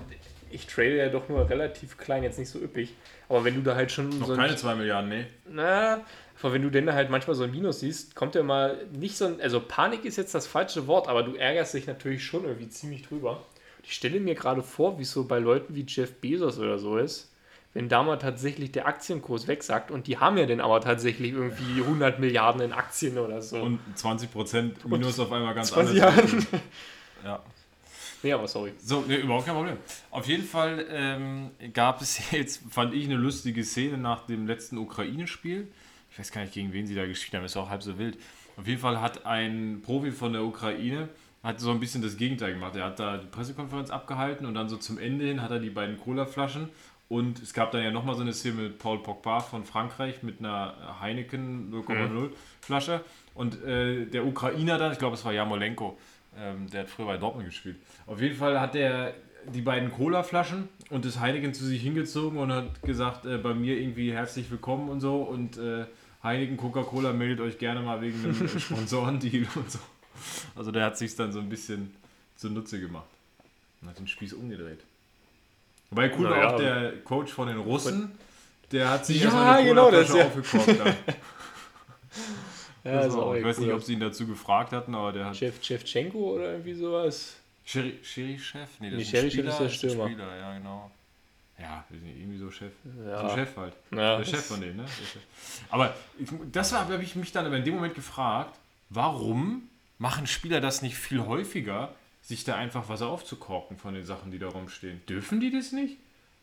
ich 0.51 0.67
trade 0.67 0.97
ja 0.97 1.09
doch 1.09 1.29
nur 1.29 1.49
relativ 1.49 1.97
klein, 1.99 2.23
jetzt 2.23 2.39
nicht 2.39 2.49
so 2.49 2.59
üppig. 2.59 2.95
Aber 3.29 3.45
wenn 3.45 3.55
du 3.55 3.63
da 3.63 3.75
halt 3.75 3.91
schon 3.93 4.09
noch 4.19 4.27
so 4.27 4.33
ein, 4.33 4.39
keine 4.39 4.57
2 4.57 4.75
Milliarden, 4.77 5.11
nee. 5.11 5.27
na, 5.49 6.01
aber 6.43 6.53
wenn 6.53 6.63
du 6.63 6.71
denn 6.71 6.87
da 6.87 6.93
halt 6.93 7.11
manchmal 7.11 7.37
so 7.37 7.45
ein 7.45 7.51
Minus 7.51 7.81
siehst, 7.81 8.15
kommt 8.15 8.35
ja 8.35 8.43
mal 8.43 8.87
nicht 8.93 9.17
so 9.17 9.27
ein, 9.27 9.41
also 9.41 9.61
Panik 9.61 10.05
ist 10.05 10.17
jetzt 10.17 10.35
das 10.35 10.47
falsche 10.47 10.87
Wort, 10.87 11.09
aber 11.09 11.23
du 11.23 11.35
ärgerst 11.35 11.75
dich 11.75 11.87
natürlich 11.87 12.25
schon 12.25 12.45
irgendwie 12.45 12.69
ziemlich 12.69 13.03
drüber. 13.03 13.43
Ich 13.83 13.95
stelle 13.95 14.21
mir 14.21 14.35
gerade 14.35 14.63
vor, 14.63 14.99
wie 14.99 15.03
es 15.03 15.13
so 15.13 15.25
bei 15.25 15.39
Leuten 15.39 15.75
wie 15.75 15.85
Jeff 15.87 16.15
Bezos 16.21 16.59
oder 16.59 16.79
so 16.79 16.99
ist, 16.99 17.31
wenn 17.73 17.89
da 17.89 18.03
mal 18.03 18.17
tatsächlich 18.17 18.73
der 18.73 18.87
Aktienkurs 18.87 19.47
wegsackt 19.47 19.91
und 19.91 20.07
die 20.07 20.19
haben 20.19 20.37
ja 20.39 20.47
dann 20.47 20.61
aber 20.61 20.81
tatsächlich 20.81 21.33
irgendwie 21.33 21.81
100 21.81 22.19
Milliarden 22.19 22.61
in 22.61 22.73
Aktien 22.73 23.19
oder 23.19 23.43
so. 23.43 23.61
Und 23.61 23.81
20% 23.97 24.87
Minus 24.87 25.19
auf 25.19 25.33
einmal 25.33 25.55
ganz 25.55 25.69
20 25.69 26.03
anders. 26.03 26.47
Ja. 27.25 27.43
Nee, 28.23 28.33
aber 28.33 28.49
sorry. 28.49 28.73
So, 28.79 29.05
nee, 29.07 29.17
überhaupt 29.17 29.45
kein 29.45 29.55
Problem. 29.55 29.77
Auf 30.11 30.27
jeden 30.27 30.45
Fall 30.45 30.87
ähm, 30.91 31.51
gab 31.75 32.01
es 32.01 32.31
jetzt, 32.31 32.63
fand 32.71 32.95
ich, 32.95 33.05
eine 33.05 33.17
lustige 33.17 33.63
Szene 33.65 33.99
nach 33.99 34.27
dem 34.27 34.47
letzten 34.47 34.79
Ukraine-Spiel. 34.79 35.69
Ich 36.15 36.21
weiß 36.21 36.31
gar 36.31 36.43
nicht, 36.43 36.55
gegen 36.55 36.73
wen 36.73 36.87
sie 36.87 36.95
da 36.95 37.07
gespielt 37.07 37.35
haben, 37.35 37.45
ist 37.45 37.57
auch 37.57 37.69
halb 37.69 37.83
so 37.83 37.99
wild. 37.99 38.17
Auf 38.57 38.69
jeden 38.69 38.81
Fall 38.81 39.01
hat 39.01 39.27
ein 39.27 39.83
Profi 39.83 40.13
von 40.13 40.33
der 40.33 40.45
Ukraine 40.45 41.09
hat 41.43 41.59
so 41.61 41.73
ein 41.73 41.81
bisschen 41.81 42.03
das 42.03 42.17
Gegenteil 42.17 42.55
gemacht. 42.55 42.77
Er 42.77 42.85
hat 42.85 43.01
da 43.01 43.19
die 43.19 43.27
Pressekonferenz 43.27 43.91
abgehalten 43.91 44.47
und 44.47 44.55
dann 44.55 44.69
so 44.69 44.77
zum 44.77 44.97
Ende 44.99 45.27
hin 45.27 45.43
hat 45.43 45.51
er 45.51 45.59
die 45.59 45.71
beiden 45.71 45.99
Cola-Flaschen 45.99 46.71
und 47.09 47.43
es 47.43 47.53
gab 47.53 47.73
dann 47.73 47.83
ja 47.83 47.91
nochmal 47.91 48.15
so 48.15 48.23
eine 48.23 48.33
Szene 48.33 48.63
mit 48.63 48.79
Paul 48.79 49.03
Pogba 49.03 49.41
von 49.41 49.65
Frankreich 49.65 50.23
mit 50.23 50.39
einer 50.39 51.01
Heineken 51.01 51.71
0,0 51.73 52.31
Flasche 52.61 53.05
und 53.35 53.63
äh, 53.65 54.07
der 54.07 54.25
Ukrainer 54.25 54.79
dann, 54.79 54.93
ich 54.93 54.99
glaube 54.99 55.17
es 55.17 55.25
war 55.25 55.33
Jamolenko, 55.33 55.99
ähm, 56.39 56.71
der 56.71 56.83
hat 56.83 56.89
früher 56.89 57.07
bei 57.07 57.17
Dortmund 57.19 57.45
gespielt. 57.45 57.77
Auf 58.07 58.23
jeden 58.23 58.37
Fall 58.37 58.61
hat 58.61 58.77
er 58.77 59.15
die 59.53 59.61
beiden 59.61 59.93
Cola-Flaschen 59.93 60.69
und 60.91 61.05
das 61.05 61.21
Heineken 61.21 61.53
zu 61.53 61.65
sich 61.65 61.83
hingezogen 61.83 62.39
und 62.39 62.53
hat 62.53 62.83
gesagt, 62.83 63.27
äh, 63.27 63.37
bei 63.37 63.53
mir 63.53 63.79
irgendwie 63.79 64.13
herzlich 64.13 64.51
willkommen 64.51 64.89
und 64.89 65.01
so 65.01 65.17
und 65.17 65.59
äh, 65.59 65.85
Heineken, 66.25 66.57
Coca-Cola 66.57 67.13
meldet 67.13 67.41
euch 67.41 67.59
gerne 67.59 67.81
mal 67.81 68.01
wegen 68.01 68.25
einem 68.25 68.49
Sponsorendeal 68.59 69.47
und 69.55 69.71
so. 69.71 69.79
Also 70.57 70.73
der 70.73 70.85
hat 70.87 70.97
sich 70.99 71.15
dann 71.15 71.33
so 71.33 71.39
ein 71.39 71.49
bisschen 71.49 71.95
zunutze 72.37 72.81
gemacht 72.81 73.07
und 73.83 73.89
hat 73.89 73.99
den 73.99 74.09
Spieß 74.09 74.33
umgedreht. 74.33 74.81
Wobei 75.91 76.11
cool 76.17 76.25
war 76.25 76.31
Naja, 76.31 76.51
auch 76.55 76.57
der 76.59 76.93
Coach 77.05 77.33
von 77.33 77.47
den 77.49 77.59
Russen, 77.59 78.11
der 78.73 78.89
hat 78.91 79.05
sich 79.07 79.19
Ja, 79.19 79.25
erstmal 79.25 79.59
eine 79.59 79.69
genau, 79.69 79.91
das 79.91 80.09
ist 80.09 80.17
ja- 80.17 80.27
aufgekorkt. 80.27 80.69
Ja, 82.85 82.93
Das 82.97 83.07
ist 83.09 83.15
auch. 83.15 83.35
ich 83.35 83.43
weiß 83.45 83.59
nicht, 83.59 83.73
ob 83.73 83.83
sie 83.83 83.95
ihn 83.95 84.01
dazu 84.01 84.27
gefragt 84.27 84.73
hatten, 84.73 84.95
aber 84.95 85.11
der 85.13 85.27
hat. 85.27 85.41
Jeff 85.41 85.59
Chevchenko 85.63 86.35
oder 86.35 86.53
irgendwie 86.53 86.75
sowas. 86.75 87.37
Schiri- 87.67 87.95
Schiri-Chef? 88.03 88.69
Nee, 88.79 88.91
Nee, 88.91 88.99
das 88.99 89.09
Schiri-Chef 89.09 89.47
ist 89.47 89.59
der 89.59 89.67
ein 89.67 89.71
Stürmer. 89.73 90.05
Spieler, 90.07 90.37
ja, 90.37 90.59
genau. 90.59 90.91
Ja, 91.59 91.85
irgendwie 91.91 92.39
so 92.39 92.51
Chef. 92.51 92.73
Ja. 93.07 93.29
So 93.29 93.37
Chef 93.37 93.57
halt. 93.57 93.75
Ja, 93.93 94.17
der 94.19 94.25
Chef 94.25 94.45
von 94.45 94.61
denen, 94.61 94.77
ne? 94.77 94.85
Aber 95.71 95.95
das 96.51 96.73
habe 96.73 97.03
ich 97.03 97.15
mich 97.15 97.33
dann 97.33 97.47
aber 97.47 97.57
in 97.57 97.65
dem 97.65 97.75
Moment 97.77 97.95
gefragt, 97.95 98.59
warum 98.91 99.69
machen 99.99 100.27
Spieler 100.27 100.61
das 100.61 100.83
nicht 100.83 100.97
viel 100.97 101.25
häufiger, 101.25 101.95
sich 102.23 102.45
da 102.45 102.57
einfach 102.57 102.89
was 102.89 103.03
aufzukorken 103.03 103.79
von 103.79 103.95
den 103.95 104.05
Sachen, 104.05 104.31
die 104.31 104.39
da 104.39 104.49
rumstehen? 104.49 105.01
Dürfen 105.07 105.41
die 105.41 105.53
das 105.53 105.73
nicht? 105.73 105.99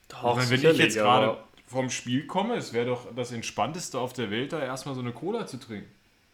Doch, 0.08 0.38
Weil 0.38 0.50
wenn 0.50 0.71
ich 0.71 0.78
jetzt 0.78 0.95
gerade 0.95 1.38
vom 1.67 1.89
Spiel 1.89 2.28
komme, 2.28 2.56
es 2.56 2.74
wäre 2.74 2.86
doch 2.86 3.08
das 3.15 3.32
Entspannteste 3.32 4.00
auf 4.00 4.13
der 4.13 4.32
Welt, 4.32 4.54
da 4.54 4.62
erstmal 4.62 4.95
so 4.95 5.02
eine 5.02 5.12
Cola 5.12 5.45
zu 5.45 5.58
trinken. 5.58 5.89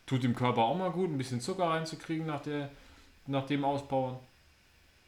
Tut 0.06 0.24
dem 0.24 0.36
Körper 0.36 0.64
auch 0.64 0.78
mal 0.78 0.92
gut, 0.92 1.10
ein 1.10 1.18
bisschen 1.18 1.42
Zucker 1.42 1.66
reinzukriegen 1.66 2.26
nach, 2.26 2.42
der, 2.42 2.70
nach 3.26 3.46
dem 3.46 3.66
Auspowern. 3.66 4.18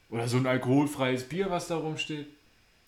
Oder 0.10 0.28
so 0.28 0.38
ein 0.38 0.48
alkoholfreies 0.48 1.30
Bier, 1.30 1.50
was 1.50 1.68
da 1.68 1.78
rumsteht. 1.78 2.28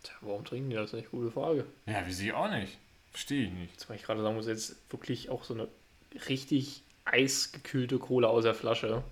Tja, 0.03 0.13
warum 0.21 0.43
trinken 0.45 0.69
die 0.69 0.75
das? 0.75 0.93
Eine 0.93 1.03
gute 1.03 1.31
Frage. 1.31 1.65
Ja, 1.85 2.05
wie 2.07 2.13
sie 2.13 2.33
auch 2.33 2.49
nicht. 2.49 2.77
Verstehe 3.11 3.45
ich 3.45 3.51
nicht. 3.51 3.71
Jetzt, 3.73 3.89
weil 3.89 3.97
ich 3.97 4.03
gerade 4.03 4.21
sagen 4.21 4.35
muss, 4.35 4.47
jetzt 4.47 4.75
wirklich 4.91 5.29
auch 5.29 5.43
so 5.43 5.53
eine 5.53 5.67
richtig 6.29 6.81
eisgekühlte 7.05 7.97
Cola 7.99 8.27
aus 8.29 8.43
der 8.43 8.53
Flasche. 8.55 9.03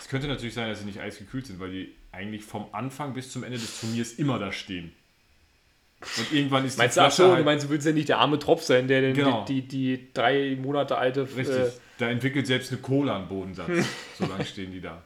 Es 0.00 0.08
könnte 0.08 0.28
natürlich 0.28 0.54
sein, 0.54 0.68
dass 0.68 0.80
sie 0.80 0.84
nicht 0.84 1.00
eisgekühlt 1.00 1.46
sind, 1.46 1.58
weil 1.60 1.70
die 1.70 1.94
eigentlich 2.12 2.44
vom 2.44 2.66
Anfang 2.72 3.14
bis 3.14 3.30
zum 3.32 3.44
Ende 3.44 3.58
des 3.58 3.80
Turniers 3.80 4.12
immer 4.14 4.38
da 4.38 4.52
stehen. 4.52 4.92
Und 6.18 6.32
irgendwann 6.32 6.64
ist 6.66 6.76
Meinst 6.78 6.96
die 6.96 7.00
du, 7.00 7.04
Flasche 7.06 7.16
so, 7.22 7.28
du 7.28 7.34
halt, 7.36 7.44
meinst, 7.44 7.64
du 7.64 7.70
willst 7.70 7.86
ja 7.86 7.92
nicht 7.92 8.08
der 8.08 8.18
arme 8.18 8.38
Tropf 8.38 8.62
sein, 8.62 8.86
der 8.86 9.12
Genau. 9.12 9.44
die, 9.46 9.62
die, 9.62 9.96
die 9.98 10.12
drei 10.12 10.56
Monate 10.60 10.98
alte. 10.98 11.22
richtig, 11.36 11.56
Äh, 11.56 11.70
da 11.98 12.10
entwickelt 12.10 12.46
selbst 12.46 12.70
eine 12.70 12.80
Cola 12.82 13.16
einen 13.16 13.28
Bodensatz. 13.28 13.70
so 14.18 14.26
lange 14.26 14.44
stehen 14.44 14.72
die 14.72 14.80
da. 14.82 15.02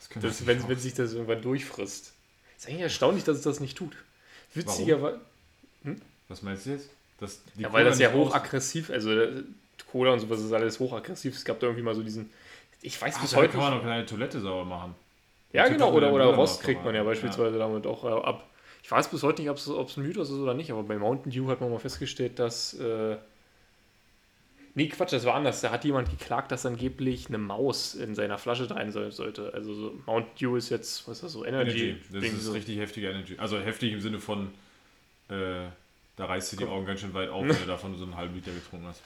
Das 0.00 0.08
könnte 0.10 0.28
das, 0.28 0.44
wenn, 0.46 0.68
wenn 0.68 0.78
sich 0.78 0.94
das 0.94 1.12
irgendwann 1.12 1.40
durchfrisst. 1.40 2.11
Ist 2.62 2.68
eigentlich 2.68 2.82
erstaunlich, 2.82 3.24
dass 3.24 3.38
es 3.38 3.42
das 3.42 3.58
nicht 3.58 3.76
tut. 3.76 3.92
Witzigerweise. 4.54 5.18
Was 6.28 6.42
meinst 6.42 6.64
du 6.64 6.70
jetzt? 6.70 6.90
Ja, 7.56 7.72
weil 7.72 7.82
Cola 7.82 7.84
das 7.84 7.98
ja 7.98 8.12
hochaggressiv, 8.12 8.88
also 8.90 9.10
äh, 9.10 9.42
Cola 9.90 10.12
und 10.12 10.20
sowas 10.20 10.40
ist 10.40 10.52
alles 10.52 10.78
hochaggressiv. 10.78 11.34
Es 11.34 11.44
gab 11.44 11.58
da 11.58 11.66
irgendwie 11.66 11.82
mal 11.82 11.96
so 11.96 12.04
diesen. 12.04 12.30
Ich 12.80 13.02
weiß 13.02 13.14
Ach, 13.16 13.22
bis 13.22 13.34
heute 13.34 13.48
kann 13.48 13.62
man 13.62 13.72
doch 13.72 13.82
keine 13.82 14.06
Toilette 14.06 14.40
sauber 14.40 14.64
machen. 14.64 14.94
Ja, 15.52 15.66
genau, 15.66 15.92
oder, 15.92 16.12
oder 16.12 16.26
Rost 16.26 16.62
kriegt 16.62 16.84
man 16.84 16.94
ja 16.94 17.02
beispielsweise 17.02 17.58
damit 17.58 17.84
auch 17.84 18.04
äh, 18.04 18.26
ab. 18.28 18.48
Ich 18.84 18.90
weiß 18.92 19.08
bis 19.08 19.24
heute 19.24 19.42
nicht, 19.42 19.50
ob 19.50 19.56
es 19.56 19.68
ob 19.68 19.88
es 19.88 19.96
ein 19.96 20.04
Mythos 20.04 20.30
ist 20.30 20.36
oder 20.36 20.54
nicht, 20.54 20.70
aber 20.70 20.84
bei 20.84 20.96
Mountain 20.98 21.32
Dew 21.32 21.48
hat 21.48 21.60
man 21.60 21.68
mal 21.68 21.80
festgestellt, 21.80 22.38
dass. 22.38 22.74
Äh, 22.74 23.16
nee, 24.74 24.88
Quatsch, 24.88 25.12
das 25.12 25.24
war 25.24 25.34
anders. 25.34 25.60
Da 25.60 25.70
hat 25.70 25.84
jemand 25.84 26.10
geklagt, 26.10 26.52
dass 26.52 26.66
angeblich 26.66 27.28
eine 27.28 27.38
Maus 27.38 27.94
in 27.94 28.14
seiner 28.14 28.38
Flasche 28.38 28.70
rein 28.70 28.92
soll, 28.92 29.12
sollte. 29.12 29.52
Also 29.54 29.74
so 29.74 29.94
Mountain 30.06 30.34
Dew 30.40 30.56
ist 30.56 30.70
jetzt, 30.70 31.06
was 31.06 31.18
ist 31.18 31.24
das 31.24 31.32
so, 31.32 31.44
Energy. 31.44 31.90
Energy. 31.90 32.02
Das 32.12 32.22
Ding 32.22 32.32
ist 32.32 32.44
so. 32.44 32.52
richtig 32.52 32.78
heftige 32.78 33.10
Energy. 33.10 33.36
Also 33.38 33.58
heftig 33.58 33.92
im 33.92 34.00
Sinne 34.00 34.18
von, 34.18 34.48
äh, 35.28 35.66
da 36.16 36.26
reißt 36.26 36.52
du 36.52 36.56
die 36.56 36.66
Augen 36.66 36.86
ganz 36.86 37.00
schön 37.00 37.14
weit 37.14 37.28
auf, 37.28 37.42
wenn 37.48 37.56
du 37.56 37.66
davon 37.66 37.96
so 37.96 38.04
einen 38.04 38.16
halben 38.16 38.34
Liter 38.34 38.52
getrunken 38.52 38.86
hast. 38.86 39.02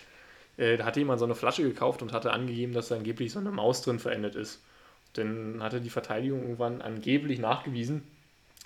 Äh, 0.57 0.77
da 0.77 0.85
hatte 0.85 1.01
jemand 1.01 1.19
so 1.19 1.25
eine 1.25 1.35
Flasche 1.35 1.63
gekauft 1.63 2.03
und 2.03 2.13
hatte 2.13 2.33
angegeben, 2.33 2.73
dass 2.73 2.89
da 2.89 2.97
angeblich 2.97 3.33
so 3.33 3.39
eine 3.39 3.51
Maus 3.51 3.83
drin 3.83 3.99
verendet 3.99 4.35
ist. 4.35 4.63
Dann 5.15 5.63
hatte 5.63 5.81
die 5.81 5.91
Verteidigung 5.91 6.43
irgendwann 6.43 6.83
angeblich 6.83 7.39
nachgewiesen, 7.39 8.03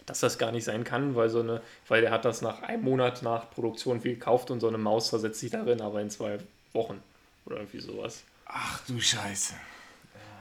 dass 0.07 0.21
das 0.21 0.39
gar 0.39 0.53
nicht 0.53 0.65
sein 0.65 0.85
kann, 0.85 1.15
weil 1.15 1.29
so 1.29 1.41
eine, 1.41 1.61
weil 1.87 2.01
der 2.01 2.11
hat 2.11 2.25
das 2.25 2.43
nach 2.43 2.63
einem 2.63 2.83
Monat 2.83 3.23
nach 3.23 3.51
Produktion 3.51 4.01
viel 4.01 4.15
gekauft 4.15 4.51
und 4.51 4.61
so 4.61 4.69
eine 4.69 4.79
Maus 4.79 5.11
versetzt 5.11 5.41
sich 5.41 5.51
darin, 5.51 5.81
aber 5.81 6.01
in 6.01 6.11
zwei 6.11 6.39
Wochen 6.73 7.03
oder 7.47 7.57
irgendwie 7.59 7.81
sowas. 7.81 8.23
Ach 8.47 8.81
du 8.87 9.01
Scheiße. 9.01 9.55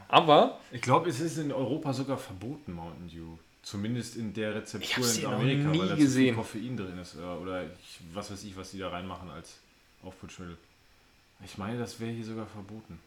Aber 0.07 0.59
Ich 0.71 0.81
glaube, 0.81 1.09
es 1.09 1.19
ist 1.19 1.37
in 1.37 1.51
Europa 1.51 1.93
sogar 1.93 2.17
verboten, 2.17 2.73
Mountain 2.73 3.09
Dew. 3.09 3.37
Zumindest 3.61 4.15
in 4.15 4.33
der 4.33 4.55
Rezeptur 4.55 5.05
in 5.15 5.25
Amerika, 5.25 5.69
nie 5.69 5.79
weil 5.79 5.87
da 5.89 5.95
gesehen. 5.95 6.35
Koffein 6.35 6.75
drin 6.77 6.97
ist. 6.97 7.15
Oder 7.17 7.63
ich, 7.65 7.99
was 8.13 8.31
weiß 8.31 8.43
ich, 8.45 8.55
was 8.57 8.71
die 8.71 8.79
da 8.79 8.89
reinmachen 8.89 9.29
als 9.29 9.59
Aufputschmittel. 10.03 10.57
Ich 11.45 11.57
meine, 11.57 11.77
das 11.77 11.99
wäre 11.99 12.11
hier 12.11 12.25
sogar 12.25 12.47
verboten. 12.47 12.99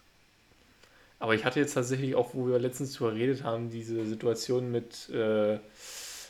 Aber 1.19 1.35
ich 1.35 1.45
hatte 1.45 1.59
jetzt 1.61 1.75
tatsächlich 1.75 2.15
auch, 2.15 2.35
wo 2.35 2.47
wir 2.49 2.59
letztens 2.59 2.93
drüber 2.95 3.13
geredet 3.13 3.43
haben, 3.45 3.71
diese 3.71 4.05
Situation 4.07 4.71
mit 4.71 5.09
äh, 5.11 5.59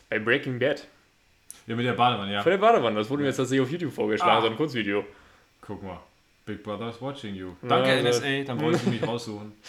bei 0.09 0.19
Breaking 0.19 0.59
Bad. 0.59 0.87
Ja, 1.67 1.77
mit 1.77 1.85
der 1.87 1.93
Badewanne, 1.95 2.33
ja. 2.33 2.43
Von 2.43 2.51
der 2.51 2.59
Badewanne, 2.59 2.97
das 2.99 3.09
wurde 3.11 3.23
mir 3.23 3.29
jetzt 3.29 3.37
tatsächlich 3.37 3.67
auf 3.67 3.71
YouTube 3.71 3.93
vorgeschlagen, 3.93 4.39
Ah. 4.39 4.41
so 4.43 4.47
ein 4.49 4.57
Kurzvideo. 4.57 5.05
Guck 5.61 5.83
mal. 5.83 6.01
Big 6.45 6.63
Brother's 6.63 7.01
watching 7.01 7.35
you. 7.35 7.49
Ja, 7.63 7.69
Danke, 7.69 7.91
also- 8.07 8.21
NSA, 8.21 8.45
dann 8.45 8.61
wolltest 8.61 8.87
du 8.87 8.91
mich 8.91 9.07
raussuchen. 9.07 9.53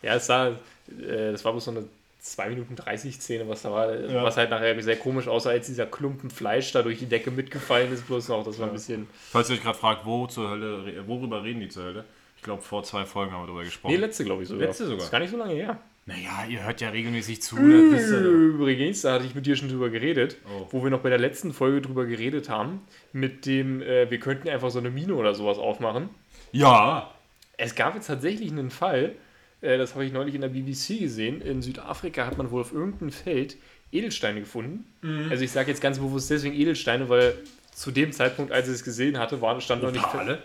Ja, 0.00 0.14
es 0.14 0.26
sah, 0.26 0.50
äh, 0.50 1.32
das 1.32 1.44
war 1.44 1.50
bloß 1.50 1.64
so 1.64 1.70
eine 1.72 1.82
2 2.20 2.50
Minuten 2.50 2.76
30 2.76 3.16
Szene, 3.20 3.48
was 3.48 3.62
da 3.62 3.72
war, 3.72 3.92
Ja. 3.98 4.22
was 4.22 4.36
halt 4.36 4.48
nachher 4.50 4.80
sehr 4.80 4.94
komisch 4.96 5.26
aussah, 5.26 5.50
als 5.50 5.66
dieser 5.66 5.86
Klumpen 5.86 6.30
Fleisch 6.30 6.70
da 6.70 6.82
durch 6.82 7.00
die 7.00 7.06
Decke 7.06 7.32
mitgefallen 7.32 7.92
ist, 7.92 8.06
bloß 8.06 8.28
noch, 8.28 8.44
das 8.44 8.58
war 8.60 8.66
ein 8.66 8.68
Ja. 8.68 8.72
bisschen... 8.74 9.08
Falls 9.32 9.50
ihr 9.50 9.56
euch 9.56 9.62
gerade 9.64 9.76
fragt, 9.76 10.06
wo 10.06 10.28
zur 10.28 10.50
Hölle, 10.50 11.02
worüber 11.08 11.42
reden 11.42 11.58
die 11.58 11.68
zur 11.68 11.82
Hölle? 11.82 12.04
Ich 12.36 12.42
glaube, 12.44 12.62
vor 12.62 12.84
zwei 12.84 13.04
Folgen 13.04 13.32
haben 13.32 13.42
wir 13.42 13.46
darüber 13.48 13.64
gesprochen. 13.64 13.90
Nee, 13.92 13.98
letzte 13.98 14.24
glaube 14.24 14.44
ich 14.44 14.48
sogar. 14.48 14.68
Letzte 14.68 14.84
sogar. 14.84 14.98
Das 14.98 15.04
ist 15.06 15.10
gar 15.10 15.18
nicht 15.18 15.30
so 15.32 15.36
lange 15.36 15.54
her. 15.54 15.78
Naja, 16.08 16.46
ihr 16.48 16.64
hört 16.64 16.80
ja 16.80 16.88
regelmäßig 16.88 17.42
zu. 17.42 17.56
Übrigens, 17.56 19.02
da 19.02 19.12
hatte 19.14 19.26
ich 19.26 19.34
mit 19.34 19.46
dir 19.46 19.56
schon 19.56 19.68
drüber 19.68 19.90
geredet, 19.90 20.36
Oh. 20.46 20.66
wo 20.70 20.82
wir 20.82 20.90
noch 20.90 21.00
bei 21.00 21.10
der 21.10 21.18
letzten 21.18 21.52
Folge 21.52 21.82
drüber 21.82 22.06
geredet 22.06 22.48
haben, 22.48 22.80
mit 23.12 23.46
dem, 23.46 23.82
äh, 23.82 24.10
wir 24.10 24.18
könnten 24.18 24.48
einfach 24.48 24.70
so 24.70 24.78
eine 24.78 24.90
Mine 24.90 25.14
oder 25.14 25.34
sowas 25.34 25.58
aufmachen. 25.58 26.08
Ja, 26.52 27.12
Es 27.60 27.74
gab 27.74 27.96
jetzt 27.96 28.06
tatsächlich 28.06 28.52
einen 28.52 28.70
Fall, 28.70 29.16
äh, 29.62 29.76
das 29.78 29.94
habe 29.94 30.04
ich 30.04 30.12
neulich 30.12 30.34
in 30.36 30.40
der 30.42 30.48
BBC 30.48 30.98
gesehen. 31.00 31.40
In 31.42 31.60
Südafrika 31.60 32.24
hat 32.24 32.38
man 32.38 32.52
wohl 32.52 32.60
auf 32.60 32.72
irgendeinem 32.72 33.10
Feld 33.10 33.56
Edelsteine 33.90 34.38
gefunden. 34.40 34.84
Also 35.28 35.42
ich 35.42 35.50
sage 35.50 35.68
jetzt 35.70 35.80
ganz 35.80 35.98
bewusst 35.98 36.30
deswegen 36.30 36.54
Edelsteine, 36.54 37.08
weil 37.08 37.34
zu 37.74 37.90
dem 37.90 38.12
Zeitpunkt, 38.12 38.52
als 38.52 38.68
ich 38.68 38.74
es 38.74 38.84
gesehen 38.84 39.18
hatte, 39.18 39.40
waren, 39.42 39.60
stand 39.60 39.82
noch 39.82 39.90
nicht. 39.90 40.04
Opale? 40.04 40.40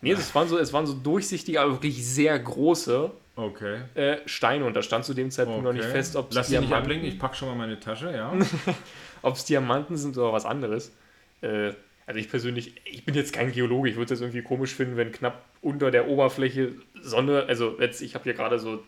Nee, 0.00 0.12
es 0.12 0.34
waren, 0.34 0.48
so, 0.48 0.56
es 0.58 0.72
waren 0.72 0.86
so 0.86 0.94
durchsichtige, 0.94 1.60
aber 1.60 1.72
wirklich 1.72 2.02
sehr 2.04 2.38
große 2.38 3.10
Okay. 3.34 3.80
äh, 3.94 4.18
Steine 4.26 4.64
und 4.66 4.74
da 4.74 4.82
stand 4.82 5.04
zu 5.04 5.14
dem 5.14 5.30
Zeitpunkt 5.30 5.64
noch 5.64 5.72
nicht 5.72 5.84
okay. 5.84 5.92
fest, 5.92 6.16
ob 6.16 6.30
es 6.30 6.34
Lass 6.36 6.48
dich 6.48 6.58
nicht 6.58 6.68
Diamanten, 6.68 6.84
ablenken, 6.90 7.08
ich 7.08 7.18
pack 7.18 7.34
schon 7.34 7.48
mal 7.48 7.54
meine 7.54 7.80
Tasche, 7.80 8.12
ja. 8.14 8.32
ob's 9.22 9.44
Diamanten 9.46 9.96
sind 9.96 10.16
oder 10.18 10.32
was 10.32 10.44
anderes. 10.44 10.92
Äh, 11.40 11.72
Also 12.06 12.18
ich 12.20 12.28
persönlich, 12.28 12.74
ich 12.84 13.04
bin 13.04 13.14
jetzt 13.14 13.32
kein 13.32 13.52
Geologe, 13.52 13.88
ich 13.88 13.96
würde 13.96 14.12
es 14.12 14.20
irgendwie 14.20 14.42
komisch 14.42 14.74
finden, 14.74 14.96
wenn 14.96 15.12
knapp 15.12 15.42
unter 15.62 15.90
der 15.90 16.08
Oberfläche 16.08 16.72
Sonne, 17.00 17.44
also 17.48 17.76
jetzt, 17.80 18.02
ich 18.02 18.14
habe 18.14 18.24
hier 18.24 18.34
gerade 18.34 18.58
so 18.58 18.82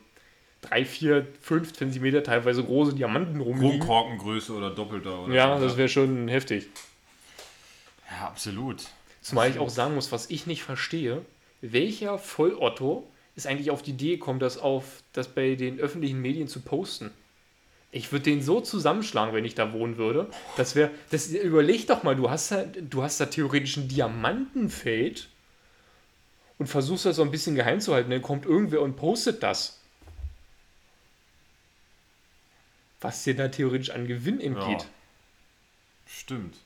drei, 0.61 0.85
vier, 0.85 1.27
fünf 1.41 1.73
Zentimeter 1.73 2.23
teilweise 2.23 2.63
große 2.65 2.95
Diamanten 2.95 3.41
rumliegen. 3.41 3.79
Kronkorkengröße 3.81 4.53
oder 4.53 4.71
doppelter. 4.71 5.21
Oder 5.25 5.35
Ja, 5.35 5.59
so. 5.59 5.65
das 5.65 5.77
wäre 5.77 5.89
schon 5.89 6.29
heftig. 6.29 6.67
ja, 8.11 8.27
absolut. 8.27 8.83
Zumal 9.21 9.49
ich 9.49 9.59
auch 9.59 9.71
sagen 9.71 9.95
muss, 9.95 10.13
was 10.13 10.29
ich 10.29 10.47
nicht 10.47 10.63
verstehe, 10.65 11.23
welcher 11.63 12.19
Vollotto 12.19 13.09
ist 13.37 13.47
eigentlich 13.47 13.71
auf 13.71 13.83
die 13.83 13.91
Idee 13.93 14.17
gekommen, 14.17 14.39
das 14.41 14.59
auf 14.59 15.03
das 15.13 15.29
bei 15.29 15.55
den 15.55 15.79
öffentlichen 15.81 16.21
Medien 16.21 16.49
zu 16.49 16.61
posten? 16.61 17.11
Ich 17.91 18.11
würde 18.11 18.25
den 18.25 18.43
so 18.43 18.61
zusammenschlagen, 18.61 19.35
wenn 19.35 19.45
ich 19.45 19.55
da 19.55 19.73
wohnen 19.73 19.97
würde. 19.97 20.29
Das 20.57 20.75
wäre, 20.75 20.91
das 21.11 21.29
überleg 21.29 21.87
doch 21.87 22.03
mal, 22.03 22.17
du 22.17 22.29
hast 22.31 22.51
da, 22.51 22.65
du 22.65 23.03
hast 23.03 23.21
da 23.21 23.27
theoretisch 23.27 23.77
ein 23.77 23.87
Diamantenfeld 23.89 25.29
und 26.59 26.67
versuchst 26.67 27.05
das 27.07 27.17
so 27.17 27.23
ein 27.23 27.31
bisschen 27.31 27.55
geheim 27.55 27.81
zu 27.81 27.95
halten. 27.95 28.11
Dann 28.11 28.23
kommt 28.23 28.47
irgendwer 28.47 28.81
und 28.83 28.97
postet 28.97 29.43
das. 29.43 29.79
Was 33.01 33.23
dir 33.25 33.37
da 33.37 33.49
theoretisch 33.49 33.91
an 33.91 34.07
Gewinn 34.07 34.41
entgeht. 34.41 34.83
Ja. 34.83 34.87
Stimmt. 36.07 36.57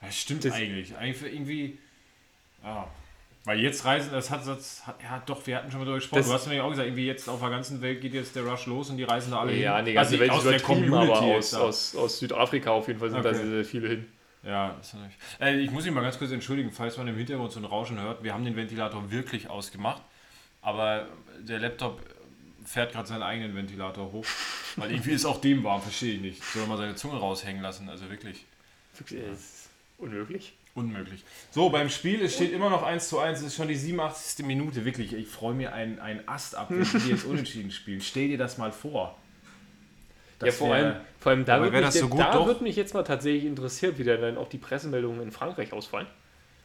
Ja, 0.00 0.10
stimmt 0.10 0.44
Das- 0.44 0.54
eigentlich. 0.54 0.96
Eigentlich 0.96 1.32
irgendwie. 1.32 1.78
Ja. 2.64 2.90
Weil 3.44 3.58
jetzt 3.60 3.84
reisen, 3.84 4.12
das 4.12 4.30
hat, 4.30 4.46
das 4.46 4.86
hat, 4.86 5.02
ja 5.02 5.20
doch, 5.26 5.44
wir 5.46 5.56
hatten 5.56 5.70
schon 5.70 5.80
mal 5.80 5.84
darüber 5.84 5.98
gesprochen. 5.98 6.20
Das- 6.20 6.28
du 6.28 6.32
hast 6.34 6.46
mir 6.46 6.56
ja 6.56 6.62
auch 6.62 6.70
gesagt, 6.70 6.86
irgendwie 6.86 7.06
jetzt 7.06 7.28
auf 7.28 7.40
der 7.40 7.50
ganzen 7.50 7.80
Welt 7.80 8.00
geht 8.00 8.14
jetzt 8.14 8.36
der 8.36 8.44
Rush 8.44 8.66
los 8.66 8.90
und 8.90 8.98
die 8.98 9.02
reisen 9.04 9.32
da 9.32 9.40
alle 9.40 9.52
hin. 9.52 9.62
Ja, 9.62 9.82
die 9.82 9.92
ganze 9.94 10.10
Also 10.12 10.20
Welt 10.20 10.30
aus 10.30 10.42
der 10.44 10.52
übertrieben, 10.58 10.94
aber 10.94 11.06
Community 11.06 11.38
aus, 11.38 11.50
da. 11.50 11.58
aus, 11.58 11.96
aus 11.96 12.18
Südafrika 12.20 12.70
auf 12.70 12.86
jeden 12.86 13.00
Fall 13.00 13.10
sind 13.10 13.24
da 13.24 13.30
Okay. 13.30 13.38
sehr, 13.38 13.46
sehr 13.48 13.64
viele 13.64 13.88
hin. 13.88 14.06
Ja, 14.44 14.74
das 14.78 14.88
ist 14.88 14.94
natürlich. 14.94 15.16
Äh, 15.40 15.58
ich 15.60 15.70
muss 15.72 15.84
mich 15.84 15.92
mal 15.92 16.02
ganz 16.02 16.18
kurz 16.18 16.30
entschuldigen, 16.30 16.70
falls 16.70 16.96
man 16.96 17.08
im 17.08 17.16
Hintergrund 17.16 17.50
so 17.52 17.58
ein 17.60 17.64
Rauschen 17.64 18.00
hört. 18.00 18.22
Wir 18.22 18.32
haben 18.32 18.44
den 18.44 18.54
Ventilator 18.56 19.10
wirklich 19.10 19.50
ausgemacht, 19.50 20.02
aber 20.62 21.06
der 21.40 21.58
Laptop 21.58 22.00
fährt 22.64 22.92
gerade 22.92 23.08
seinen 23.08 23.22
eigenen 23.22 23.56
Ventilator 23.56 24.12
hoch. 24.12 24.24
Weil 24.76 24.92
irgendwie 24.92 25.10
ist 25.12 25.24
auch 25.24 25.40
dem 25.40 25.64
warm, 25.64 25.82
verstehe 25.82 26.14
ich 26.14 26.20
nicht. 26.20 26.44
Soll 26.44 26.66
mal 26.66 26.78
seine 26.78 26.94
Zunge 26.94 27.18
raushängen 27.18 27.60
lassen, 27.60 27.88
also 27.88 28.08
wirklich. 28.08 28.44
Wirklich, 28.96 29.20
es 29.20 29.38
ist 29.38 29.70
unmöglich. 29.98 30.54
Unmöglich. 30.74 31.22
So, 31.50 31.68
beim 31.68 31.90
Spiel, 31.90 32.22
es 32.22 32.34
steht 32.34 32.52
immer 32.52 32.70
noch 32.70 32.82
1 32.82 33.08
zu 33.08 33.18
1, 33.18 33.40
es 33.40 33.46
ist 33.48 33.56
schon 33.56 33.68
die 33.68 33.76
87. 33.76 34.46
Minute, 34.46 34.84
wirklich. 34.86 35.12
Ich 35.12 35.28
freue 35.28 35.52
mir 35.54 35.74
einen, 35.74 35.98
einen 35.98 36.26
Ast 36.26 36.56
ab, 36.56 36.68
wenn 36.70 36.82
die 36.82 37.10
jetzt 37.10 37.24
unentschieden 37.26 37.70
spielen. 37.70 38.00
Stell 38.00 38.28
dir 38.28 38.38
das 38.38 38.56
mal 38.56 38.72
vor. 38.72 39.18
Ja, 40.42 40.50
vor 40.50 40.70
wär- 40.70 40.74
allem, 40.76 40.96
vor 41.20 41.30
allem 41.30 41.44
da, 41.44 41.60
wird 41.60 41.72
mich, 41.72 41.82
das 41.82 41.98
so 41.98 42.08
gut, 42.08 42.20
da 42.20 42.32
doch? 42.32 42.46
wird 42.46 42.62
mich 42.62 42.74
jetzt 42.74 42.94
mal 42.94 43.02
tatsächlich 43.04 43.44
interessiert, 43.44 43.98
wie 43.98 44.04
dann 44.04 44.38
auch 44.38 44.48
die 44.48 44.58
Pressemeldungen 44.58 45.20
in 45.22 45.30
Frankreich 45.30 45.72
ausfallen. 45.72 46.06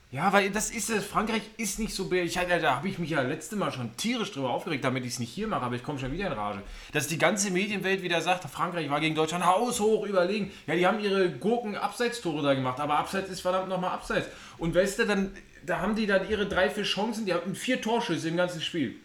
Ja, 0.10 0.32
weil 0.32 0.52
das 0.52 0.72
ist 0.72 0.89
es. 0.89 1.06
Frankreich 1.06 1.41
ist 1.58 1.80
nicht 1.80 1.93
so. 1.93 2.10
Ich, 2.13 2.38
hatte- 2.38 2.62
da 2.62 2.78
habe 2.78 2.88
ich 2.88 2.98
mich 2.98 3.10
ja 3.10 3.22
letzte 3.22 3.58
Mal 3.58 3.74
schon 3.74 3.96
tierisch 3.98 4.32
drüber 4.32 4.52
aufgeregt, 4.52 4.86
damit 4.86 5.04
ich 5.04 5.13
es 5.13 5.20
nicht 5.20 5.34
hier 5.34 5.48
mache, 5.48 5.63
aber 5.63 5.76
ich 5.76 5.84
komme 5.84 6.00
schon 6.00 6.13
wieder 6.13 6.28
in 6.28 6.34
Rage. 6.34 6.62
Dass 6.93 7.08
die 7.08 7.17
ganze 7.17 7.52
Medienwelt 7.52 8.02
wieder 8.04 8.22
sagt, 8.22 8.50
Frankreich 8.50 8.89
war 8.89 9.02
gegen 9.02 9.15
Deutschland 9.15 9.46
haushoch 9.46 10.06
überlegen. 10.06 10.50
Ja, 10.65 10.76
die 10.76 10.88
haben 10.88 11.00
ihre 11.02 11.30
Gurken 11.30 11.76
Abseitstore 11.76 12.41
da 12.41 12.54
gemacht, 12.54 12.80
aber 12.80 12.98
Abseits 12.98 13.30
ist 13.30 13.41
verdammt 13.41 13.67
nochmal 13.67 13.91
Abseits. 13.91 14.28
Und 14.58 14.74
weißt 14.74 15.00
du, 15.00 15.06
dann, 15.08 15.36
da 15.65 15.80
haben 15.82 15.96
die 15.96 16.08
dann 16.08 16.30
ihre 16.30 16.46
drei, 16.48 16.70
vier 16.70 16.84
Chancen, 16.86 17.26
die 17.26 17.34
hatten 17.34 17.54
vier 17.54 17.82
Torschüsse 17.82 18.30
im 18.30 18.38
ganzen 18.38 18.62
Spiel. 18.62 18.96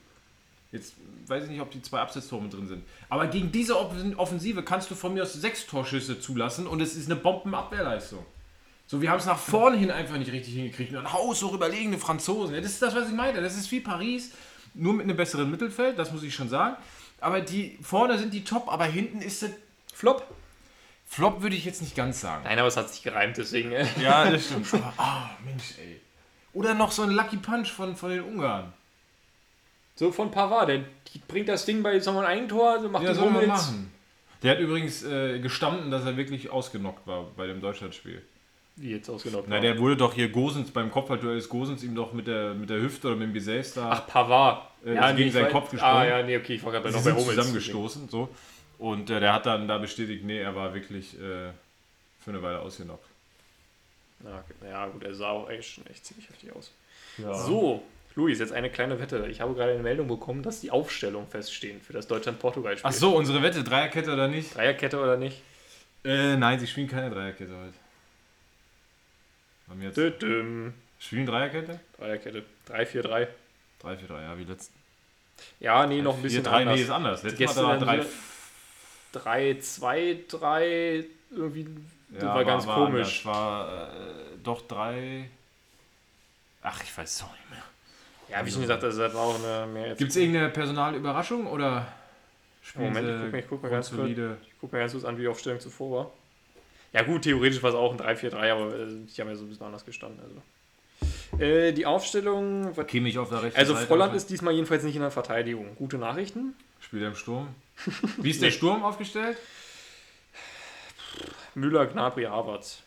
Jetzt 0.71 0.95
weiß 1.27 1.45
ich 1.45 1.51
nicht, 1.51 1.61
ob 1.61 1.73
die 1.73 1.83
zwei 1.83 1.99
Abseitstore 1.99 2.43
mit 2.43 2.53
drin 2.53 2.69
sind. 2.69 2.85
Aber 3.09 3.27
gegen 3.27 3.51
diese 3.51 3.77
Offen- 3.77 4.15
Offensive 4.17 4.63
kannst 4.63 4.89
du 4.91 4.95
von 4.95 5.15
mir 5.15 5.25
aus 5.25 5.33
sechs 5.33 5.67
Torschüsse 5.67 6.21
zulassen 6.21 6.69
und 6.69 6.81
es 6.81 6.95
ist 6.95 7.07
eine 7.11 7.17
Bombenabwehrleistung. 7.17 8.25
So, 8.93 9.01
wir 9.01 9.11
haben 9.11 9.21
es 9.21 9.25
nach 9.25 9.39
vorne 9.39 9.79
hin 9.79 9.91
einfach 9.91 10.19
nicht 10.19 10.31
richtig 10.31 10.53
hingekriegt. 10.53 10.91
Und 10.91 10.97
dann 10.97 11.11
haushoch 11.15 11.55
überlegene 11.55 11.97
Franzosen. 11.97 12.55
Ja, 12.55 12.61
das 12.61 12.73
ist 12.73 12.83
das, 12.83 12.95
was 12.95 13.09
ich 13.09 13.15
meine. 13.15 13.41
Das 13.41 13.57
ist 13.57 13.73
wie 13.73 13.81
Paris, 13.81 14.33
nur 14.75 14.93
mit 14.93 15.05
einem 15.05 15.17
besseren 15.17 15.51
Mittelfeld, 15.51 15.99
das 15.99 16.13
muss 16.13 16.23
ich 16.23 16.35
schon 16.35 16.51
sagen. 16.51 16.77
Aber 17.19 17.41
die 17.41 17.79
vorne 17.81 18.19
sind 18.19 18.35
die 18.35 18.45
top, 18.45 18.71
aber 18.71 18.85
hinten 18.85 19.23
ist 19.23 19.45
es. 19.45 19.53
Flop? 19.95 20.27
Flop 21.07 21.41
würde 21.41 21.57
ich 21.57 21.65
jetzt 21.65 21.81
nicht 21.81 21.97
ganz 21.97 22.21
sagen. 22.21 22.45
Nein, 22.45 22.59
aber 22.59 22.69
es 22.69 22.77
hat 22.77 22.91
sich 22.91 23.03
gereimt, 23.03 23.39
deswegen. 23.39 23.73
äh, 23.73 23.87
Ja, 23.99 24.31
das 24.31 24.45
stimmt. 24.45 24.69
Ah, 24.99 25.31
Mensch, 25.43 25.73
ey. 25.79 25.99
Oder 26.53 26.75
noch 26.75 26.93
so 26.93 27.01
ein 27.05 27.13
Lucky 27.13 27.39
Punch 27.39 27.69
von, 27.73 27.97
von 27.97 28.11
den 28.11 28.21
Ungarn. 28.21 28.75
So 29.95 30.13
von 30.13 30.31
Pavard, 30.31 30.69
der 30.69 30.85
bringt 31.29 31.49
das 31.49 31.65
Ding 31.65 31.83
bei 31.83 31.99
mal, 31.99 32.27
ein 32.27 32.27
Eigentor, 32.27 32.83
so 32.83 32.91
macht 32.91 33.05
Ja, 33.05 33.15
soll 33.15 33.31
man 33.31 33.47
machen. 33.47 33.91
Der 34.43 34.51
hat 34.51 34.59
übrigens 34.59 35.03
äh, 35.03 35.39
gestanden, 35.39 35.91
dass 35.91 36.05
er 36.05 36.19
wirklich 36.19 36.51
ausgenockt 36.51 37.07
war 37.07 37.25
bei 37.35 37.47
dem 37.47 37.63
Deutschlandspiel. 37.63 38.23
Wie 38.77 38.93
jetzt 38.93 39.11
ausgenommen. 39.11 39.47
Na, 39.49 39.61
der 39.61 39.79
wurde 39.79 39.97
doch 39.97 40.15
hier 40.15 40.31
Gosens, 40.31 40.71
beim 40.71 40.91
Kopfballduell 40.91 41.37
ist 41.37 41.49
Gosens 41.49 41.85
ihm 41.85 41.95
doch 41.95 42.13
mit 42.13 42.27
der, 42.27 42.55
mit 42.55 42.71
der 42.71 42.81
Hüfte 42.81 43.09
oder 43.09 43.17
mit 43.17 43.29
dem 43.29 43.35
Gesäß 43.35 43.75
da 43.75 43.91
Ach, 43.91 44.07
Pavard. 44.07 44.67
Äh, 44.85 44.95
ist 44.95 45.17
gegen 45.17 45.29
ich 45.29 45.35
seinen 45.35 45.51
Kopf 45.51 45.71
gesprungen. 45.71 45.95
Ah, 45.95 46.05
ja, 46.07 46.23
nee, 46.23 46.37
okay, 46.37 46.55
ich 46.55 46.65
war 46.65 46.73
gerade 46.73 46.91
noch 46.91 47.05
bei 47.05 47.11
Hummels. 47.11 47.27
zusammengestoßen. 47.27 48.09
So. 48.09 48.29
Und 48.79 49.11
äh, 49.11 49.21
der 49.21 49.35
hat 49.35 49.47
dann 49.47 49.69
da 49.69 49.79
bestätigt, 49.79 50.25
nee, 50.25 50.41
er 50.41 50.57
war 50.57 50.73
wirklich 50.75 51.15
äh, 51.15 51.51
für 52.21 52.31
eine 52.31 52.43
Weile 52.43 52.61
ausgenockt. 52.61 53.05
Ja, 54.25 54.39
okay. 54.39 54.71
ja, 54.71 54.87
gut, 54.87 55.05
er 55.05 55.15
sah 55.15 55.31
auch 55.31 55.51
echt, 55.51 55.75
schon 55.75 55.87
echt 55.87 56.07
ziemlich 56.07 56.29
heftig 56.29 56.55
aus. 56.55 56.73
Ja. 57.19 57.35
So, 57.35 57.83
Luis, 58.15 58.39
jetzt 58.39 58.53
eine 58.53 58.71
kleine 58.71 58.99
Wette. 58.99 59.27
Ich 59.31 59.41
habe 59.41 59.55
gerade 59.55 59.73
eine 59.73 59.83
Meldung 59.83 60.09
bekommen, 60.09 60.43
dass 60.43 60.61
die 60.61 60.71
Aufstellung 60.71 61.27
feststehen 61.27 61.81
für 61.81 61.93
das 61.93 62.07
Deutschland-Portugal-Spiel. 62.07 62.89
Ach 62.89 62.93
so, 62.93 63.17
unsere 63.17 63.43
Wette, 63.43 63.63
Dreierkette 63.63 64.13
oder 64.13 64.29
nicht? 64.29 64.55
Dreierkette 64.55 64.99
oder 64.99 65.17
nicht? 65.17 65.43
Äh, 66.05 66.37
nein, 66.37 66.59
sie 66.59 66.67
spielen 66.67 66.89
keine 66.89 67.11
Dreierkette 67.11 67.53
heute. 67.53 67.82
Haben 69.73 69.83
jetzt 69.83 69.97
Düdüm. 69.97 70.75
spielen 70.99 71.25
Dreierkette? 71.25 71.81
Dreierkette. 71.99 72.45
3-4-3. 72.69 73.27
3, 73.81 73.97
4, 73.97 74.09
3, 74.09 74.23
ja, 74.23 74.39
wie 74.39 74.45
letzten. 74.45 74.75
Ja, 75.61 75.87
nee, 75.87 76.03
noch 76.03 76.15
ein 76.17 76.23
bisschen 76.23 76.45
3, 76.45 76.51
anders. 76.61 76.77
nee, 76.77 76.83
ist 76.83 76.91
anders. 76.91 77.23
Letztes 77.23 77.57
Mal 77.57 77.65
war 77.65 77.79
dann 77.79 78.05
3, 79.15 79.61
3-2-3. 79.61 81.05
Irgendwie. 81.35 81.67
Das 82.11 82.23
ja, 82.23 82.35
war 82.35 82.45
ganz 82.45 82.67
war 82.67 82.75
komisch. 82.87 83.25
anders. 83.27 83.41
war 83.41 83.89
äh, 83.89 84.37
doch 84.45 84.61
3. 84.69 85.31
Ach, 86.63 86.83
ich 86.85 86.97
weiß 86.97 87.11
es 87.15 87.23
auch 87.23 87.33
nicht 87.33 87.51
mehr. 87.51 87.63
Ja, 88.29 88.45
wie 88.47 88.51
schon 88.51 88.61
gesagt, 88.61 88.85
also 88.85 89.01
das 89.03 89.15
war 89.15 89.23
auch 89.23 89.43
eine 89.43 89.67
mehr. 89.73 89.95
Gibt 89.95 90.11
es 90.11 90.17
irgendeine 90.17 90.51
Personalüberraschung 90.51 91.47
oder 91.47 91.87
Moment, 92.75 92.97
ich 92.99 93.03
sie 93.15 93.19
guck 93.23 93.33
mir- 93.33 93.43
guck 93.43 93.63
mal 93.63 93.69
ganz 93.71 93.89
kurz. 93.89 93.97
grundsolide? 93.99 94.37
Ich 94.47 94.61
gucke 94.61 94.77
mir 94.77 94.81
ganz 94.83 94.93
kurz 94.93 95.05
an, 95.05 95.17
wie 95.17 95.23
die 95.23 95.29
Aufstellung 95.29 95.59
zuvor 95.61 95.99
war. 95.99 96.11
Ja, 96.93 97.03
gut, 97.03 97.23
theoretisch 97.23 97.63
war 97.63 97.71
es 97.71 97.77
auch 97.77 97.93
ein 97.93 97.99
3-4-3, 97.99 98.35
aber 98.53 98.75
äh, 98.79 98.87
die 98.87 99.21
haben 99.21 99.29
ja 99.29 99.35
so 99.35 99.45
ein 99.45 99.49
bisschen 99.49 99.67
anders 99.67 99.85
gestanden. 99.85 100.21
Also. 100.23 101.43
Äh, 101.43 101.73
die 101.73 101.87
Aufstellung. 101.87 102.73
Kimmich 102.87 103.19
auf 103.19 103.31
der 103.31 103.43
rechten 103.43 103.59
Also, 103.59 103.75
Seite. 103.75 103.87
Volland 103.87 104.15
ist 104.15 104.29
diesmal 104.29 104.53
jedenfalls 104.55 104.83
nicht 104.85 104.95
in 104.97 105.01
der 105.03 105.11
Verteidigung. 105.11 105.75
Gute 105.77 105.97
Nachrichten. 105.99 106.55
Spielt 106.81 107.03
er 107.03 107.09
im 107.09 107.15
Sturm? 107.17 107.49
Wie 108.19 108.31
ist 108.31 108.43
der 108.43 108.51
Nee. 108.51 108.55
Sturm 108.57 108.83
aufgestellt? 108.85 109.39
Müller, 111.55 111.87
Gnabry, 111.87 112.25
Havertz. 112.25 112.83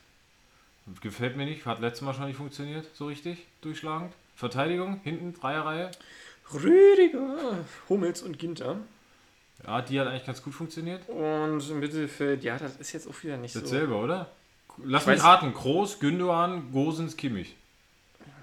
Gefällt 1.02 1.36
mir 1.36 1.46
nicht. 1.46 1.66
Hat 1.66 1.80
letztes 1.80 2.02
Mal 2.02 2.14
schon 2.14 2.26
nicht 2.28 2.38
funktioniert, 2.38 2.86
so 2.94 3.08
richtig, 3.08 3.40
durchschlagend. 3.62 4.14
Verteidigung, 4.36 5.00
hinten, 5.04 5.34
Dreierreihe. 5.34 5.90
Rüdiger, 6.54 7.66
Hummels 7.90 8.22
und 8.22 8.38
Ginter. 8.38 8.78
Ja, 9.66 9.82
die 9.82 10.00
hat 10.00 10.08
eigentlich 10.08 10.26
ganz 10.26 10.44
gut 10.44 10.54
funktioniert. 10.54 11.08
Und 11.10 11.70
im 11.70 11.80
Mittelfeld, 11.80 12.44
ja, 12.44 12.58
das 12.58 12.76
ist 12.78 12.94
jetzt 12.94 13.08
auch 13.08 13.24
wieder 13.24 13.38
nicht 13.38 13.54
so. 13.54 13.62
Dasselbe, 13.62 13.96
oder? 13.96 14.30
Lass 14.84 15.04
Ich 15.04 15.08
mich 15.08 15.20
weiß- 15.20 15.24
raten. 15.24 15.54
Groß, 15.54 16.00
Gündogan, 16.00 16.72
Gosens, 16.72 17.16
Kimmich. 17.18 17.56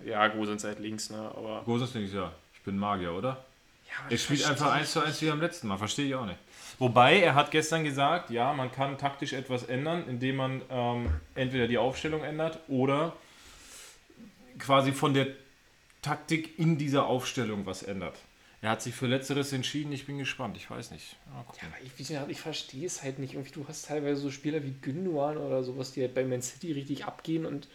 Ja, 0.05 0.31
sind 0.33 0.65
halt 0.65 0.81
links, 0.81 1.11
ne? 1.11 1.19
Aber. 1.37 1.63
Gosens 1.65 1.95
links, 1.95 2.13
ja. 2.13 2.33
Ich 2.55 2.63
bin 2.63 2.77
Magier, 2.77 3.13
oder? 3.13 3.45
Ja, 3.89 4.03
aber 4.05 4.13
Er 4.13 4.19
spielt 4.19 4.45
einfach 4.49 4.67
ich 4.75 4.81
1 4.81 4.93
zu 4.93 5.01
1 5.01 5.23
wie 5.23 5.31
am 5.31 5.41
letzten 5.41 5.69
Mal. 5.69 5.77
Verstehe 5.77 6.07
ich 6.07 6.15
auch 6.15 6.27
nicht. 6.27 6.39
Wobei, 6.79 7.21
er 7.21 7.35
hat 7.35 7.51
gestern 7.51 7.85
gesagt, 7.85 8.31
ja, 8.31 8.53
man 8.53 8.73
kann 8.73 8.99
taktisch 8.99 9.33
etwas 9.35 9.65
ändern, 9.65 10.05
indem 10.09 10.37
man 10.37 10.63
ähm, 10.71 11.11
entweder 11.35 11.69
die 11.69 11.79
Aufstellung 11.79 12.23
ändert 12.25 12.59
oder 12.69 13.13
quasi 14.59 14.93
von 14.93 15.15
der 15.15 15.29
Taktik 16.01 16.59
in 16.59 16.79
dieser 16.79 17.07
Aufstellung 17.07 17.67
was 17.67 17.83
ändert. 17.83 18.17
Er 18.63 18.71
hat 18.71 18.81
sich 18.83 18.95
für 18.95 19.09
Letzteres 19.09 19.53
entschieden. 19.53 19.93
Ich 19.93 20.07
bin 20.07 20.19
gespannt. 20.19 20.57
Ich 20.57 20.71
weiß 20.71 20.93
nicht. 20.93 21.17
Ja, 21.27 21.41
aber 21.41 21.77
ich, 21.85 22.31
ich 22.31 22.41
verstehe 22.41 22.87
es 22.87 23.03
halt 23.03 23.19
nicht. 23.19 23.35
Irgendwie, 23.35 23.51
du 23.53 23.67
hast 23.69 23.87
teilweise 23.87 24.21
so 24.21 24.31
Spieler 24.31 24.63
wie 24.63 24.73
Gündogan 24.81 25.37
oder 25.37 25.65
sowas, 25.65 25.91
die 25.93 26.01
halt 26.03 26.15
bei 26.15 26.25
Man 26.25 26.41
City 26.43 26.73
richtig 26.73 27.05
abgehen 27.05 27.45
und. 27.45 27.67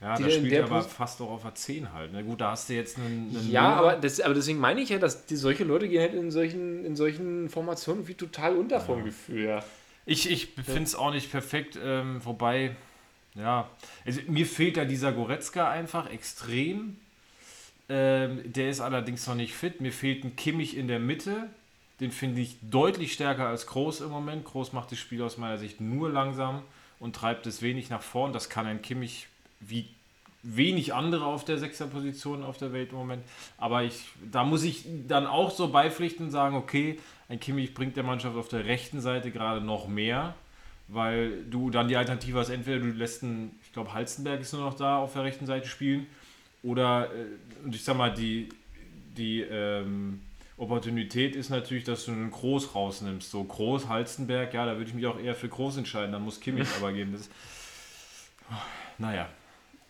Ja, 0.00 0.18
da 0.18 0.28
spielt 0.28 0.52
er 0.52 0.64
aber 0.64 0.80
Pos- 0.80 0.86
fast 0.88 1.20
auch 1.20 1.30
auf 1.30 1.42
der 1.42 1.54
10 1.54 1.92
halt. 1.92 2.10
Na 2.12 2.22
gut, 2.22 2.40
da 2.40 2.50
hast 2.52 2.68
du 2.68 2.72
jetzt 2.74 2.96
einen. 2.98 3.36
einen 3.36 3.50
Ja, 3.50 3.62
Müller. 3.68 3.76
aber, 3.76 3.96
das, 3.96 4.20
aber 4.20 4.34
deswegen 4.34 4.58
meine 4.58 4.80
ich 4.80 4.88
ja, 4.88 4.98
dass 4.98 5.26
die, 5.26 5.36
solche 5.36 5.64
Leute 5.64 5.88
gehen 5.88 6.00
halt 6.00 6.14
in 6.14 6.30
solchen, 6.30 6.84
in 6.86 6.96
solchen 6.96 7.48
Formationen 7.50 8.08
wie 8.08 8.14
total 8.14 8.56
unter 8.56 8.80
vom 8.80 9.04
Gefühl. 9.04 9.44
Ja. 9.44 9.64
Ich, 10.06 10.30
ich 10.30 10.48
finde 10.64 10.82
es 10.84 10.94
auch 10.94 11.12
nicht 11.12 11.30
perfekt, 11.30 11.78
ähm, 11.82 12.20
wobei, 12.24 12.76
ja, 13.34 13.70
also 14.04 14.20
mir 14.26 14.46
fehlt 14.46 14.76
da 14.78 14.84
dieser 14.84 15.12
Goretzka 15.12 15.70
einfach 15.70 16.10
extrem. 16.10 16.96
Ähm, 17.88 18.40
der 18.44 18.70
ist 18.70 18.80
allerdings 18.80 19.26
noch 19.26 19.34
nicht 19.34 19.54
fit. 19.54 19.80
Mir 19.80 19.92
fehlt 19.92 20.24
ein 20.24 20.36
Kimmich 20.36 20.76
in 20.76 20.88
der 20.88 20.98
Mitte. 20.98 21.48
Den 22.00 22.10
finde 22.10 22.40
ich 22.40 22.56
deutlich 22.62 23.12
stärker 23.12 23.46
als 23.46 23.66
Groß 23.66 24.00
im 24.00 24.10
Moment. 24.10 24.44
Groß 24.44 24.72
macht 24.72 24.90
das 24.92 24.98
Spiel 24.98 25.22
aus 25.22 25.38
meiner 25.38 25.58
Sicht 25.58 25.80
nur 25.80 26.10
langsam 26.10 26.62
und 26.98 27.14
treibt 27.14 27.46
es 27.46 27.62
wenig 27.62 27.90
nach 27.90 28.02
vorn. 28.02 28.32
Das 28.32 28.48
kann 28.48 28.66
ein 28.66 28.82
Kimmich 28.82 29.28
wie 29.60 29.88
wenig 30.44 30.92
andere 30.92 31.24
auf 31.24 31.44
der 31.44 31.58
Sechserposition 31.58 32.44
auf 32.44 32.58
der 32.58 32.72
Welt 32.72 32.92
im 32.92 32.98
Moment. 32.98 33.24
Aber 33.56 33.82
ich, 33.82 34.04
da 34.30 34.44
muss 34.44 34.62
ich 34.62 34.84
dann 35.08 35.26
auch 35.26 35.50
so 35.50 35.68
beipflichten 35.68 36.26
und 36.26 36.32
sagen, 36.32 36.56
okay, 36.56 36.98
ein 37.28 37.40
Kimmich 37.40 37.74
bringt 37.74 37.96
der 37.96 38.04
Mannschaft 38.04 38.36
auf 38.36 38.48
der 38.48 38.66
rechten 38.66 39.00
Seite 39.00 39.30
gerade 39.30 39.62
noch 39.62 39.88
mehr, 39.88 40.34
weil 40.88 41.44
du 41.44 41.70
dann 41.70 41.88
die 41.88 41.96
Alternative 41.96 42.38
hast, 42.38 42.50
entweder 42.50 42.80
du 42.80 42.86
lässt 42.88 43.22
einen, 43.22 43.58
ich 43.62 43.72
glaube, 43.72 43.94
Halstenberg 43.94 44.40
ist 44.40 44.52
nur 44.52 44.62
noch 44.62 44.74
da 44.74 44.98
auf 44.98 45.14
der 45.14 45.24
rechten 45.24 45.46
Seite 45.46 45.66
spielen, 45.66 46.06
oder, 46.64 47.10
äh, 47.14 47.64
und 47.64 47.74
ich 47.74 47.84
sag 47.84 47.96
mal, 47.96 48.12
die, 48.12 48.48
die 49.16 49.42
ähm, 49.42 50.22
Opportunität 50.56 51.36
ist 51.36 51.50
natürlich, 51.50 51.84
dass 51.84 52.06
du 52.06 52.12
einen 52.12 52.30
Groß 52.30 52.74
rausnimmst. 52.74 53.30
So 53.30 53.44
Groß, 53.44 53.88
Halstenberg, 53.88 54.52
ja, 54.54 54.66
da 54.66 54.72
würde 54.76 54.88
ich 54.88 54.94
mich 54.94 55.06
auch 55.06 55.18
eher 55.18 55.34
für 55.34 55.48
Groß 55.48 55.76
entscheiden, 55.76 56.12
dann 56.12 56.22
muss 56.22 56.40
Kimmich 56.40 56.68
aber 56.78 56.92
gehen. 56.92 57.12
Das, 57.12 57.28
naja, 58.98 59.28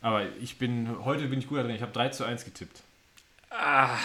aber 0.01 0.27
ich 0.41 0.59
bin, 0.59 1.05
heute 1.05 1.29
bin 1.29 1.39
ich 1.39 1.49
gut 1.49 1.59
drin. 1.59 1.71
Ich 1.71 1.83
habe 1.83 1.93
3 1.93 2.09
zu 2.11 2.25
1 2.25 2.45
getippt. 2.45 2.83
Ah. 3.51 3.97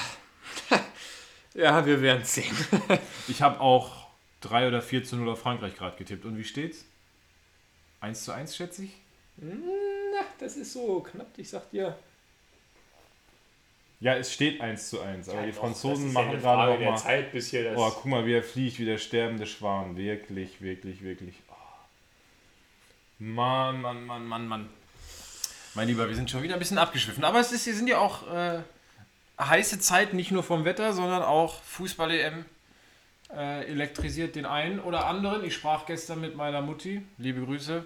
ja, 1.54 1.86
wir 1.86 2.02
werden 2.02 2.24
sehen. 2.24 2.56
ich 3.28 3.42
habe 3.42 3.60
auch 3.60 4.08
3 4.42 4.68
oder 4.68 4.82
4 4.82 5.04
zu 5.04 5.18
0 5.18 5.30
auf 5.30 5.42
Frankreich 5.42 5.76
gerade 5.76 5.98
getippt. 5.98 6.26
Und 6.26 6.38
wie 6.38 6.44
steht's? 6.44 6.86
1 8.02 8.24
zu 8.24 8.32
1, 8.32 8.56
schätze 8.56 8.84
ich? 8.84 8.92
Na, 9.38 10.22
das 10.38 10.56
ist 10.56 10.74
so 10.74 11.00
knapp, 11.02 11.38
ich 11.38 11.50
sag 11.50 11.70
dir. 11.72 11.98
Ja, 14.02 14.16
es 14.16 14.34
steht 14.34 14.62
1 14.62 14.90
zu 14.90 15.02
1, 15.02 15.28
aber 15.28 15.42
Ja, 15.42 15.46
die 15.46 15.52
Franzosen 15.52 16.14
machen 16.14 16.32
ja 16.32 16.38
gerade 16.38 16.80
noch 16.84 16.92
mal. 16.92 16.98
Zeit, 16.98 17.34
bis 17.34 17.50
hier 17.50 17.66
das. 17.66 17.78
Oh, 17.78 17.92
guck 17.92 18.06
mal, 18.06 18.26
wie 18.26 18.34
er 18.34 18.44
fliegt, 18.44 18.80
wie 18.80 18.86
der 18.86 18.98
sterbende 18.98 19.46
Schwan. 19.46 19.98
Wirklich, 19.98 20.62
wirklich, 20.62 21.04
wirklich. 21.04 21.36
Oh. 21.50 21.54
Mann, 23.20 23.82
Mann, 23.82 24.06
Mann, 24.06 24.26
Mann, 24.26 24.48
Mann. 24.48 24.70
Mein 25.74 25.88
Lieber, 25.88 26.08
wir 26.08 26.16
sind 26.16 26.30
schon 26.30 26.42
wieder 26.44 26.54
ein 26.54 26.60
bisschen 26.60 26.78
abgeschwiffen. 26.78 27.24
Aber 27.26 27.40
es 27.40 27.52
ist, 27.52 27.66
hier 27.66 27.76
sind 27.76 27.88
ja 27.88 28.00
auch 28.00 28.34
äh, 28.34 28.62
heiße 29.40 29.80
Zeiten, 29.80 30.16
nicht 30.16 30.32
nur 30.32 30.44
vom 30.44 30.64
Wetter, 30.64 30.94
sondern 30.94 31.22
auch 31.22 31.62
Fußball-EM 31.64 32.46
äh, 33.34 33.66
elektrisiert 33.66 34.36
den 34.36 34.46
einen 34.46 34.80
oder 34.80 35.06
anderen. 35.08 35.44
Ich 35.44 35.54
sprach 35.56 35.86
gestern 35.86 36.22
mit 36.22 36.36
meiner 36.36 36.62
Mutti, 36.62 37.02
liebe 37.18 37.44
Grüße. 37.46 37.86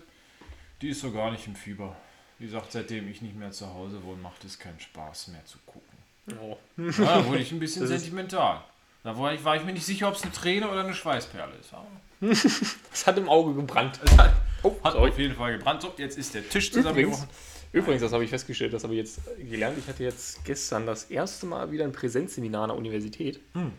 Die 0.81 0.89
ist 0.89 1.01
so 1.01 1.11
gar 1.11 1.31
nicht 1.31 1.47
im 1.47 1.55
Fieber. 1.55 1.95
Die 2.39 2.47
sagt, 2.47 2.71
seitdem 2.71 3.09
ich 3.09 3.21
nicht 3.21 3.35
mehr 3.35 3.51
zu 3.51 3.73
Hause 3.73 4.03
wohne, 4.03 4.21
macht 4.21 4.43
es 4.43 4.59
keinen 4.59 4.79
Spaß 4.79 5.29
mehr 5.29 5.45
zu 5.45 5.57
gucken. 5.65 5.92
Oh. 6.41 6.57
Ja, 6.77 6.91
da 7.19 7.25
wurde 7.25 7.39
ich 7.39 7.51
ein 7.51 7.59
bisschen 7.59 7.81
Das 7.81 7.89
sentimental. 7.89 8.61
Da 9.03 9.17
war 9.17 9.33
ich, 9.33 9.43
war 9.43 9.55
ich 9.57 9.63
mir 9.63 9.73
nicht 9.73 9.85
sicher, 9.85 10.07
ob 10.07 10.15
es 10.15 10.23
eine 10.23 10.31
Träne 10.31 10.69
oder 10.69 10.83
eine 10.83 10.93
Schweißperle 10.93 11.53
ist. 11.59 11.73
Es 12.93 13.05
hat 13.05 13.17
im 13.17 13.27
Auge 13.27 13.53
gebrannt. 13.53 13.99
es 14.03 14.17
hat, 14.17 14.33
Oh, 14.63 14.73
hat 14.81 14.95
auf 14.95 15.19
jeden 15.19 15.35
Fall 15.35 15.57
gebrannt. 15.57 15.81
So, 15.81 15.93
jetzt 15.97 16.17
ist 16.17 16.33
der 16.33 16.47
Tisch 16.47 16.71
zusammengebrochen. 16.71 17.27
übrigens, 17.73 18.01
das 18.01 18.13
habe 18.13 18.23
ich 18.23 18.29
festgestellt, 18.29 18.71
das 18.71 18.83
habe 18.85 18.93
ich 18.93 18.99
jetzt 18.99 19.19
gelernt. 19.49 19.77
Ich 19.77 19.87
hatte 19.89 20.03
jetzt 20.03 20.45
gestern 20.45 20.85
das 20.85 21.05
erste 21.05 21.45
Mal 21.45 21.69
wieder 21.71 21.83
ein 21.83 21.91
Präsenzseminar 21.91 22.63
an 22.63 22.69
der 22.69 22.77
Universität. 22.77 23.41
Hm. 23.53 23.73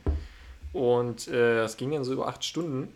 Und 0.75 1.27
äh, 1.29 1.57
das 1.57 1.79
ging 1.79 1.93
dann 1.93 2.05
so 2.05 2.13
über 2.13 2.29
acht 2.29 2.45
Stunden. 2.45 2.95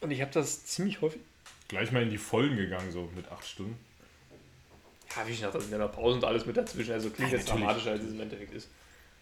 Und 0.00 0.10
ich 0.10 0.22
habe 0.22 0.30
das 0.32 0.64
ziemlich 0.64 1.02
häufig. 1.02 1.20
Gleich 1.68 1.92
mal 1.92 2.02
in 2.02 2.08
die 2.10 2.16
Vollen 2.18 2.56
gegangen, 2.56 2.90
so 2.90 3.10
mit 3.14 3.30
acht 3.30 3.46
Stunden. 3.46 3.76
Ja, 5.14 5.26
wie 5.26 5.32
ich 5.32 5.40
dachte, 5.40 5.58
da 5.58 5.60
sind 5.60 5.72
ja 5.72 5.78
noch 5.78 5.92
Pausen 5.92 6.18
und 6.18 6.24
alles 6.24 6.46
mit 6.46 6.56
dazwischen. 6.56 6.92
Also 6.92 7.10
klingt 7.10 7.32
Ja, 7.32 7.38
jetzt 7.38 7.50
dramatischer, 7.50 7.90
als 7.90 8.02
es 8.02 8.12
im 8.12 8.20
Endeffekt 8.20 8.54
ist. 8.54 8.68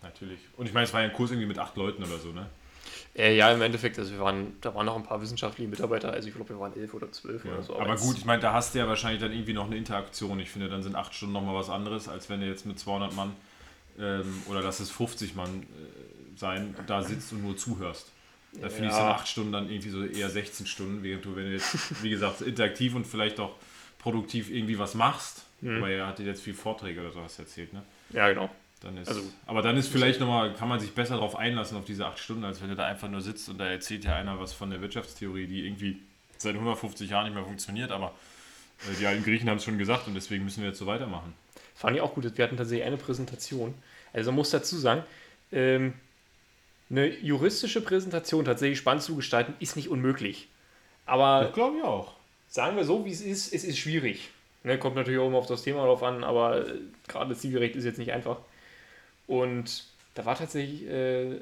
Natürlich. 0.05 0.39
Und 0.57 0.67
ich 0.67 0.73
meine, 0.73 0.85
es 0.85 0.93
war 0.93 1.01
ja 1.03 1.09
ein 1.09 1.13
Kurs 1.15 1.31
irgendwie 1.31 1.47
mit 1.49 1.59
acht 1.59 1.77
Leuten 1.77 2.03
oder 2.05 2.19
so, 2.19 2.29
ne? 2.33 2.47
Äh, 3.17 3.37
ja, 3.37 3.51
im 3.53 3.63
Endeffekt, 3.63 3.99
also 3.99 4.13
wir 4.13 4.21
waren, 4.21 4.57
da 4.61 4.75
waren 4.75 4.85
noch 4.87 4.97
ein 4.97 5.03
paar 5.05 5.21
wissenschaftliche 5.23 5.69
Mitarbeiter, 5.71 6.13
also 6.13 6.29
ich 6.29 6.35
glaube, 6.35 6.51
wir 6.51 6.59
waren 6.61 6.77
elf 6.77 6.93
oder 6.95 7.11
zwölf 7.13 7.45
oder 7.45 7.63
so. 7.63 7.77
aber 7.77 7.91
jetzt- 7.93 8.03
gut, 8.03 8.19
ich 8.19 8.25
meine, 8.25 8.43
da 8.43 8.53
hast 8.53 8.75
du 8.75 8.79
ja 8.81 8.87
wahrscheinlich 8.89 9.21
dann 9.21 9.33
irgendwie 9.33 9.53
noch 9.55 9.67
eine 9.67 9.77
Interaktion. 9.77 10.39
Ich 10.41 10.51
finde, 10.51 10.69
dann 10.69 10.83
sind 10.83 10.95
acht 10.95 11.15
Stunden 11.15 11.33
nochmal 11.33 11.55
was 11.55 11.71
anderes, 11.71 12.09
als 12.09 12.29
wenn 12.29 12.41
du 12.41 12.47
jetzt 12.47 12.67
mit 12.67 12.79
200 12.79 13.15
Mann 13.15 13.35
ähm, 13.99 14.43
oder 14.47 14.61
lass 14.61 14.81
es 14.81 14.91
50 14.91 15.35
Mann 15.37 15.63
äh, 15.63 16.39
sein, 16.39 16.75
da 16.87 17.03
sitzt 17.03 17.33
und 17.33 17.43
nur 17.43 17.57
zuhörst. 17.57 18.11
Da 18.61 18.69
finde 18.69 18.89
ich 18.89 18.93
Ja. 18.95 18.99
so 18.99 19.05
acht 19.05 19.29
Stunden 19.29 19.53
dann 19.53 19.69
irgendwie 19.71 19.91
so 19.91 20.05
eher 20.05 20.29
16 20.29 20.67
Stunden, 20.67 21.03
während 21.03 21.25
du, 21.25 21.35
wenn 21.37 21.45
du 21.47 21.53
jetzt, 21.53 22.03
wie 22.03 22.11
gesagt, 22.11 22.41
interaktiv 22.43 22.95
und 22.95 23.07
vielleicht 23.07 23.39
auch 23.41 23.55
produktiv 23.99 24.51
irgendwie 24.51 24.79
was 24.79 24.95
machst, 24.95 25.45
Mhm. 25.61 25.79
aber 25.79 25.91
er 25.91 26.07
hatte 26.09 26.23
jetzt 26.25 26.43
viel 26.43 26.55
Vorträge 26.55 27.01
oder 27.01 27.13
sowas 27.13 27.39
erzählt, 27.39 27.73
ne? 27.73 27.83
Ja, 28.11 28.29
genau. 28.29 28.51
Dann 28.81 28.97
ist, 28.99 29.09
Also- 29.09 29.23
aber 29.47 29.63
dann 29.63 29.77
ist 29.77 29.89
vielleicht 29.89 30.21
nochmal, 30.21 30.53
kann 30.53 30.69
man 30.69 30.79
sich 30.81 30.93
besser 30.95 31.15
darauf 31.15 31.37
einlassen, 31.37 31.77
auf 31.79 31.85
diese 31.85 32.07
acht 32.07 32.19
Stunden, 32.19 32.45
als 32.45 32.61
wenn 32.61 32.69
du 32.69 32.77
da 32.77 32.85
einfach 32.87 33.09
nur 33.09 33.21
sitzt 33.23 33.49
und 33.49 33.59
da 33.59 33.67
erzählt 33.67 34.05
ja 34.05 34.15
einer 34.17 34.39
was 34.39 34.53
von 34.53 34.71
der 34.71 34.81
Wirtschaftstheorie, 34.83 35.47
die 35.47 35.65
irgendwie 35.67 35.99
seit 36.37 36.55
150 36.55 37.09
Jahren 37.11 37.25
nicht 37.25 37.35
mehr 37.35 37.45
funktioniert, 37.45 37.91
aber 37.91 38.13
äh, 38.91 38.95
die 38.99 39.07
alten 39.07 39.25
Griechen 39.25 39.49
haben 39.49 39.57
es 39.57 39.65
schon 39.65 39.79
gesagt 39.79 40.07
und 40.07 40.15
deswegen 40.15 40.45
müssen 40.45 40.61
wir 40.63 40.69
jetzt 40.69 40.79
so 40.79 40.87
weitermachen. 40.87 41.33
Fand 41.75 41.97
ich 41.97 42.03
auch 42.03 42.15
gut. 42.15 42.25
Wir 42.37 42.45
hatten 42.45 42.57
tatsächlich 42.57 42.87
eine 42.87 42.97
Präsentation. 42.99 43.75
Also 44.13 44.31
man 44.31 44.37
muss 44.37 44.51
dazu 44.51 44.77
sagen, 44.77 45.03
ähm, 45.51 45.95
eine 46.91 47.07
juristische 47.09 47.81
Präsentation 47.81 48.45
tatsächlich 48.45 48.79
spannend 48.79 49.03
zu 49.03 49.17
gestalten, 49.17 49.55
ist 49.61 49.77
nicht 49.77 49.89
unmöglich. 49.89 50.49
Aber 51.07 51.51
glaube 51.55 51.79
ich 51.79 51.83
auch. 51.85 52.13
sagen 52.49 52.77
wir 52.77 52.85
so, 52.85 53.05
wie 53.05 53.11
es 53.11 53.21
ist, 53.23 53.53
es 53.53 53.65
ist 53.65 53.79
schwierig. 53.79 54.31
Ne, 54.63 54.79
kommt 54.79 54.97
natürlich 54.97 55.19
auch 55.19 55.27
immer 55.27 55.39
auf 55.39 55.47
das 55.47 55.63
Thema 55.63 55.85
drauf 55.85 56.03
an, 56.03 56.25
aber 56.25 56.67
äh, 56.69 56.75
gerade 57.09 57.31
das 57.31 57.41
Zivilrecht 57.41 57.77
ist 57.77 57.85
jetzt 57.85 57.99
nicht 57.99 58.13
einfach. 58.13 58.39
Und 59.27 59.85
da 60.15 60.25
war 60.25 60.37
tatsächlich 60.37 60.87
äh, 60.87 61.41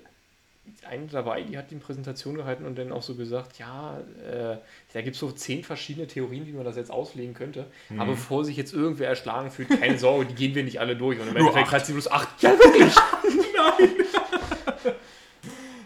eine 0.89 1.07
dabei, 1.07 1.43
die 1.43 1.59
hat 1.59 1.71
die 1.71 1.77
Präsentation 1.77 2.37
gehalten 2.37 2.65
und 2.65 2.79
dann 2.79 2.93
auch 2.93 3.03
so 3.03 3.15
gesagt, 3.15 3.59
ja, 3.59 3.99
äh, 3.99 4.57
da 4.93 5.03
gibt 5.03 5.15
es 5.15 5.21
so 5.21 5.33
zehn 5.33 5.65
verschiedene 5.65 6.07
Theorien, 6.07 6.47
wie 6.47 6.53
man 6.53 6.65
das 6.65 6.77
jetzt 6.77 6.91
auslegen 6.91 7.35
könnte. 7.35 7.67
Aber 7.99 8.13
bevor 8.13 8.45
sich 8.45 8.57
jetzt 8.57 8.73
irgendwer 8.73 9.09
erschlagen 9.09 9.51
fühlt, 9.51 9.69
keine 9.69 9.99
Sorge, 9.99 10.27
die 10.27 10.35
gehen 10.35 10.55
wir 10.55 10.65
nicht 10.65 10.81
alle 10.81 10.97
durch. 10.97 11.21
Und 11.21 11.29
im 11.29 11.37
Endeffekt 11.37 11.71
hat 11.73 11.85
sie 11.85 11.93
bloß 11.93 12.11
acht. 12.11 12.43
Ja, 12.43 12.51
wirklich. 12.59 12.95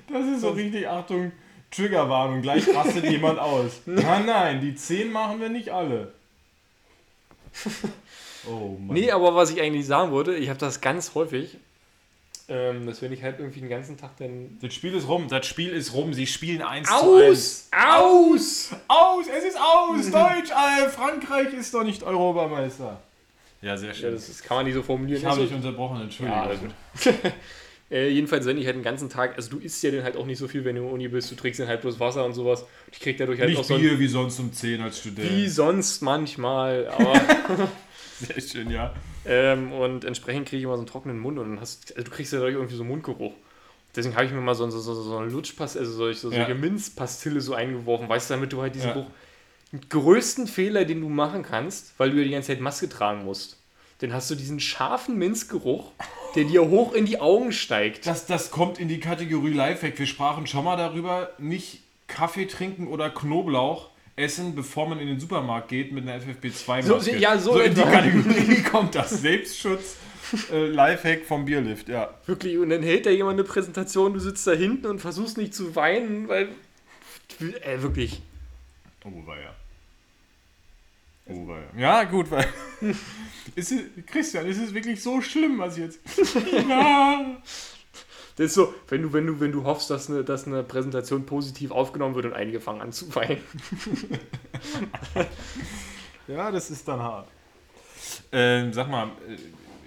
Das 0.09 0.25
ist 0.25 0.41
so 0.41 0.51
richtig, 0.51 0.89
Achtung, 0.89 1.33
Triggerwarnung, 1.71 2.41
gleich 2.41 2.67
rastet 2.75 3.05
jemand 3.11 3.39
aus. 3.39 3.83
Nein, 3.87 4.25
nein, 4.27 4.61
die 4.61 4.75
10 4.75 5.13
machen 5.13 5.41
wir 5.41 5.49
nicht 5.49 5.71
alle. 5.71 6.13
Oh 8.49 8.79
Mann. 8.79 8.95
Nee, 8.97 9.11
aber 9.11 9.35
was 9.35 9.51
ich 9.51 9.61
eigentlich 9.61 9.87
sagen 9.87 10.11
wollte, 10.11 10.35
ich 10.35 10.49
habe 10.49 10.59
das 10.59 10.81
ganz 10.81 11.15
häufig, 11.15 11.59
ähm, 12.49 12.87
dass 12.87 13.03
wenn 13.03 13.13
ich 13.13 13.23
halt 13.23 13.39
irgendwie 13.41 13.61
den 13.61 13.69
ganzen 13.69 13.97
Tag 13.97 14.17
dann 14.19 14.59
Das 14.61 14.73
Spiel 14.75 14.95
ist 14.95 15.09
rum, 15.09 15.27
das 15.29 15.47
Spiel 15.47 15.71
ist 15.71 15.93
rum, 15.95 16.15
sie 16.15 16.27
spielen 16.27 16.63
1 16.63 16.89
zu 16.89 17.17
1. 17.17 17.69
Aus! 17.73 18.71
Aus, 18.89 19.25
es 19.27 19.45
ist 19.45 19.57
aus, 19.59 20.11
Deutsch, 20.13 20.51
äh, 20.51 20.89
Frankreich 20.89 21.53
ist 21.55 21.75
doch 21.75 21.83
nicht 21.85 22.03
Europameister. 22.03 23.01
Ja, 23.63 23.77
sehr 23.77 23.89
Ja, 23.89 23.95
schön. 23.95 24.13
das, 24.15 24.27
das 24.29 24.43
kann 24.43 24.59
man 24.59 24.67
nicht 24.67 24.75
so 24.75 24.83
formulieren. 24.83 25.19
ich 25.21 25.25
habe 25.27 25.41
Also- 25.41 25.47
dich 25.47 25.55
unterbrochen, 25.57 26.03
Entschuldigung. 26.03 26.41
Ja, 26.45 26.55
gut. 26.55 27.15
äh, 27.91 28.09
jedenfalls, 28.11 28.47
wenn 28.47 28.59
ich 28.59 28.67
halt 28.67 28.77
den 28.77 28.83
ganzen 28.85 29.09
Tag, 29.09 29.35
also 29.37 29.51
du 29.51 29.59
isst 29.59 29.83
ja 29.83 29.91
dann 29.91 30.05
halt 30.05 30.17
auch 30.17 30.27
nicht 30.27 30.39
so 30.39 30.47
viel, 30.47 30.65
wenn 30.65 30.77
du 30.77 30.83
in 30.83 30.87
der 30.89 30.95
Uni 30.95 31.09
bist, 31.09 31.31
du 31.31 31.35
trinkst 31.35 31.59
dann 31.61 31.67
halt 31.69 31.81
bloß 31.81 31.99
Wasser 31.99 32.25
und 32.25 32.35
sowas. 32.35 32.65
Ich 32.93 33.01
krieg 33.01 33.17
dadurch 33.17 33.41
halt 33.41 33.51
auch 33.55 33.59
nicht 33.59 33.67
so 33.67 33.75
ein, 33.75 33.81
Bier 33.81 33.99
wie 33.99 34.07
sonst 34.09 34.39
um 34.39 34.53
10 34.53 34.83
als 34.83 35.01
Student. 35.01 35.31
wie 35.31 35.49
sonst 35.49 36.01
manchmal, 36.03 36.87
aber 36.89 37.15
Sehr 38.21 38.41
schön, 38.41 38.71
ja. 38.71 38.95
ähm, 39.27 39.73
und 39.73 40.05
entsprechend 40.05 40.49
kriege 40.49 40.59
ich 40.59 40.65
immer 40.65 40.75
so 40.75 40.81
einen 40.81 40.87
trockenen 40.87 41.19
Mund 41.19 41.39
und 41.39 41.51
dann 41.51 41.61
hast 41.61 41.93
also 41.97 42.05
du 42.05 42.11
kriegst 42.11 42.33
ja 42.33 42.39
dadurch 42.39 42.55
irgendwie 42.55 42.77
so 42.77 42.83
einen 42.83 42.91
Mundgeruch. 42.91 43.33
Deswegen 43.95 44.15
habe 44.15 44.27
ich 44.27 44.33
mir 44.33 44.41
mal 44.41 44.55
so, 44.55 44.69
so, 44.71 44.79
so, 44.81 44.95
so 44.95 45.17
eine 45.17 45.31
Lutschpaste, 45.31 45.79
also 45.79 45.93
solche, 45.93 46.21
so, 46.21 46.31
Ja. 46.31 46.39
solche 46.45 46.55
Minzpastille 46.55 47.41
so 47.41 47.55
eingeworfen, 47.55 48.09
weißt 48.09 48.29
du, 48.31 48.35
damit 48.35 48.53
du 48.53 48.61
halt 48.61 48.75
diesen 48.75 48.89
Ja. 48.89 48.95
Geruch. 48.95 49.07
Den 49.73 49.81
größten 49.89 50.47
Fehler, 50.47 50.85
den 50.85 51.01
du 51.01 51.09
machen 51.09 51.43
kannst, 51.43 51.95
weil 51.99 52.11
du 52.11 52.19
ja 52.19 52.25
die 52.25 52.31
ganze 52.31 52.49
Zeit 52.49 52.61
Maske 52.61 52.89
tragen 52.89 53.25
musst. 53.25 53.59
Dann 54.01 54.13
hast 54.13 54.31
du 54.31 54.35
diesen 54.35 54.61
scharfen 54.61 55.17
Minzgeruch, 55.17 55.93
der 56.35 56.45
dir 56.45 56.69
hoch 56.69 56.93
in 56.93 57.07
die 57.07 57.19
Augen 57.21 57.51
steigt. 57.53 58.07
Das, 58.07 58.27
das 58.27 58.51
kommt 58.51 58.79
in 58.79 58.89
die 58.89 59.01
Kategorie 59.01 59.53
Lifehack. 59.55 59.99
Wir 59.99 60.07
sprachen 60.07 60.47
schon 60.47 60.65
mal 60.65 60.77
darüber, 60.77 61.31
nicht 61.39 61.81
Kaffee 62.07 62.45
trinken 62.47 62.87
oder 62.89 63.09
Knoblauch 63.11 63.89
essen, 64.17 64.55
bevor 64.55 64.89
man 64.89 64.99
in 64.99 65.07
den 65.09 65.21
Supermarkt 65.21 65.69
geht 65.69 65.93
mit 65.93 66.09
einer 66.09 66.21
FFP2-Maske. 66.23 67.01
So- 67.01 67.11
ja, 67.13 67.39
so 67.39 67.59
in 67.61 67.75
die. 67.75 67.81
Kategorie 67.83 68.63
kommt 68.71 68.95
das. 68.95 69.11
Selbstschutz, 69.21 69.97
äh, 70.51 70.67
Lifehack 70.67 71.25
vom 71.27 71.45
Bierlift, 71.45 71.89
ja. 71.89 72.13
Wirklich, 72.27 72.57
und 72.59 72.71
dann 72.71 72.83
hält 72.83 73.07
da 73.07 73.11
jemand 73.11 73.39
eine 73.39 73.45
Präsentation, 73.47 74.15
du 74.15 74.19
sitzt 74.19 74.47
da 74.47 74.53
hinten 74.53 74.87
und 74.87 75.01
versuchst 75.01 75.37
nicht 75.37 75.55
zu 75.55 75.77
weinen, 75.77 76.29
weil. 76.29 76.49
Äh, 77.41 77.83
wirklich. 77.83 78.23
Oh, 79.05 79.27
war 79.27 79.39
ja. 79.39 79.55
Oh, 81.27 81.47
war 81.47 81.59
ja. 81.59 81.67
Ja, 81.79 82.05
gut, 82.05 82.31
weil. 82.31 82.47
ist 83.55 83.73
es, 83.73 83.81
Christian, 84.07 84.47
ist 84.47 84.59
es 84.59 84.73
wirklich 84.73 85.03
so 85.03 85.21
schlimm, 85.21 85.59
was 85.59 85.77
jetzt. 85.77 86.01
ja. 86.69 87.37
Das 88.37 88.47
ist 88.47 88.55
so, 88.55 88.75
wenn 88.89 89.03
du, 89.03 89.13
wenn 89.13 89.27
du, 89.27 89.41
wenn 89.41 89.53
du 89.53 89.65
hoffst, 89.65 89.91
dass 89.91 90.11
eine, 90.11 90.23
dass 90.23 90.47
eine 90.47 90.63
Präsentation 90.63 91.25
positiv 91.25 91.71
aufgenommen 91.71 92.15
wird 92.15 92.27
und 92.27 92.35
einige 92.35 92.61
fangen 92.61 92.83
an 92.83 92.93
zu 92.93 93.15
weinen. 93.15 93.43
Ja, 96.29 96.51
das 96.51 96.71
ist 96.71 96.87
dann 96.89 97.01
hart. 97.01 97.29
Ähm, 98.33 98.73
sag 98.73 98.89
mal, 98.89 99.09
äh, 99.29 99.37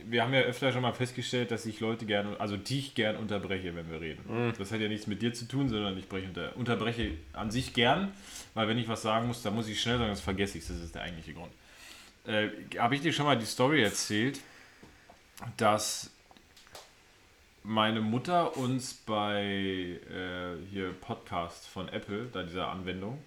wir 0.05 0.23
haben 0.23 0.33
ja 0.33 0.41
öfter 0.41 0.71
schon 0.71 0.81
mal 0.81 0.93
festgestellt, 0.93 1.51
dass 1.51 1.65
ich 1.65 1.79
Leute 1.79 2.05
gerne, 2.05 2.39
also 2.39 2.57
dich 2.57 2.95
gern 2.95 3.15
unterbreche, 3.17 3.75
wenn 3.75 3.91
wir 3.91 4.01
reden. 4.01 4.53
Das 4.57 4.71
hat 4.71 4.79
ja 4.79 4.87
nichts 4.87 5.05
mit 5.05 5.21
dir 5.21 5.33
zu 5.33 5.47
tun, 5.47 5.69
sondern 5.69 5.97
ich 5.97 6.05
unter, 6.11 6.55
unterbreche 6.55 7.11
an 7.33 7.51
sich 7.51 7.73
gern, 7.73 8.11
weil 8.55 8.67
wenn 8.67 8.77
ich 8.77 8.87
was 8.87 9.01
sagen 9.01 9.27
muss, 9.27 9.43
dann 9.43 9.53
muss 9.53 9.67
ich 9.67 9.79
schnell 9.79 9.97
sagen, 9.97 10.09
das 10.09 10.21
vergesse 10.21 10.57
ich, 10.57 10.67
das 10.67 10.77
ist 10.77 10.95
der 10.95 11.03
eigentliche 11.03 11.33
Grund. 11.33 11.51
Äh, 12.25 12.49
Habe 12.79 12.95
ich 12.95 13.01
dir 13.01 13.13
schon 13.13 13.25
mal 13.25 13.37
die 13.37 13.45
Story 13.45 13.83
erzählt, 13.83 14.39
dass 15.57 16.09
meine 17.63 18.01
Mutter 18.01 18.57
uns 18.57 18.93
bei 18.93 19.43
äh, 19.43 20.65
hier 20.71 20.93
Podcast 21.01 21.67
von 21.67 21.89
Apple, 21.89 22.27
da 22.31 22.43
dieser 22.43 22.69
Anwendung, 22.69 23.19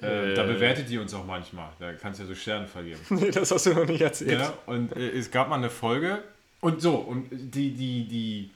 äh, 0.00 0.34
da 0.34 0.42
bewertet 0.42 0.88
die 0.88 0.98
uns 0.98 1.14
auch 1.14 1.24
manchmal. 1.24 1.70
Da 1.78 1.92
kannst 1.92 2.18
du 2.18 2.24
ja 2.24 2.28
so 2.28 2.34
Sterne 2.34 2.66
vergeben. 2.66 3.00
Nee, 3.10 3.30
das 3.30 3.50
hast 3.50 3.66
du 3.66 3.74
noch 3.74 3.86
nicht 3.86 4.00
erzählt. 4.00 4.40
Ja, 4.40 4.52
und 4.66 4.94
äh, 4.96 5.10
es 5.10 5.30
gab 5.30 5.48
mal 5.48 5.56
eine 5.56 5.70
Folge 5.70 6.22
und 6.60 6.80
so, 6.80 6.94
und 6.96 7.28
die, 7.30 7.72
die, 7.74 8.08
die, 8.08 8.50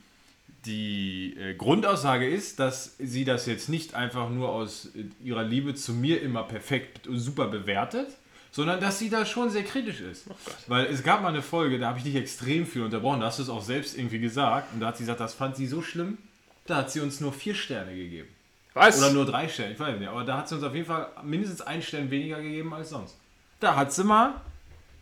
die 0.65 1.37
äh, 1.39 1.55
Grundaussage 1.55 2.29
ist, 2.29 2.59
dass 2.59 2.97
sie 2.99 3.25
das 3.25 3.47
jetzt 3.47 3.69
nicht 3.69 3.95
einfach 3.95 4.31
nur 4.31 4.49
aus 4.49 4.91
äh, 4.97 5.05
ihrer 5.23 5.45
Liebe 5.45 5.75
zu 5.75 5.93
mir 5.93 6.23
immer 6.23 6.43
perfekt 6.43 7.07
und 7.07 7.19
super 7.19 7.49
bewertet, 7.49 8.09
sondern 8.51 8.81
dass 8.81 8.99
sie 8.99 9.11
da 9.11 9.27
schon 9.27 9.51
sehr 9.51 9.65
kritisch 9.65 10.01
ist. 10.01 10.25
Weil 10.67 10.87
es 10.87 11.03
gab 11.03 11.23
mal 11.23 11.29
eine 11.29 11.43
Folge, 11.43 11.79
da 11.79 11.89
habe 11.89 11.99
ich 11.99 12.05
dich 12.05 12.17
extrem 12.17 12.67
viel 12.67 12.83
unterbrochen, 12.83 13.21
da 13.21 13.27
hast 13.27 13.39
du 13.39 13.43
es 13.43 13.49
auch 13.49 13.63
selbst 13.63 13.97
irgendwie 13.97 14.19
gesagt, 14.19 14.73
und 14.73 14.81
da 14.81 14.89
hat 14.89 14.97
sie 14.97 15.05
gesagt, 15.05 15.21
das 15.21 15.35
fand 15.35 15.57
sie 15.57 15.67
so 15.67 15.83
schlimm, 15.83 16.19
da 16.67 16.77
hat 16.77 16.91
sie 16.91 17.01
uns 17.01 17.21
nur 17.21 17.33
vier 17.33 17.55
Sterne 17.55 17.95
gegeben. 17.95 18.29
Was? 18.75 18.99
Oder 18.99 19.13
nur 19.13 19.27
drei 19.27 19.49
Sterne, 19.49 19.73
ich 19.73 19.81
weiß 19.81 19.99
nicht. 19.99 20.09
Aber 20.09 20.25
da 20.25 20.39
hat 20.39 20.49
sie 20.49 20.55
uns 20.55 20.65
auf 20.65 20.75
jeden 20.75 20.87
Fall 20.87 21.11
mindestens 21.25 21.63
einen 21.63 21.83
Stern 21.83 22.11
weniger 22.11 22.41
gegeben 22.41 22.73
als 22.73 22.91
sonst. 22.91 23.17
Da 23.61 23.75
hat 23.75 23.93
sie 23.93 24.05
mal, 24.05 24.41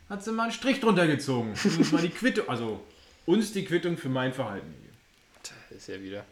hat 0.09 0.25
sie 0.25 0.33
mal 0.33 0.45
einen 0.45 0.53
Strich 0.53 0.81
drunter 0.81 1.07
gezogen. 1.07 1.55
Und 1.65 1.79
uns 1.79 1.93
mal 1.93 2.01
die 2.01 2.09
Quittung, 2.09 2.49
also 2.49 2.83
uns 3.27 3.53
die 3.53 3.65
Quittung 3.65 3.99
für 3.99 4.09
mein 4.09 4.33
Verhalten 4.33 4.73
gegeben. 4.73 4.97
Das 5.43 5.79
ist 5.79 5.89
ja 5.89 6.01
wieder. 6.01 6.25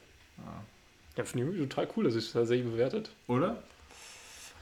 Ja, 1.16 1.24
finde 1.24 1.52
ich 1.52 1.68
total 1.68 1.88
cool, 1.96 2.04
dass 2.04 2.14
es 2.14 2.32
tatsächlich 2.32 2.70
bewertet. 2.70 3.10
Oder? 3.26 3.62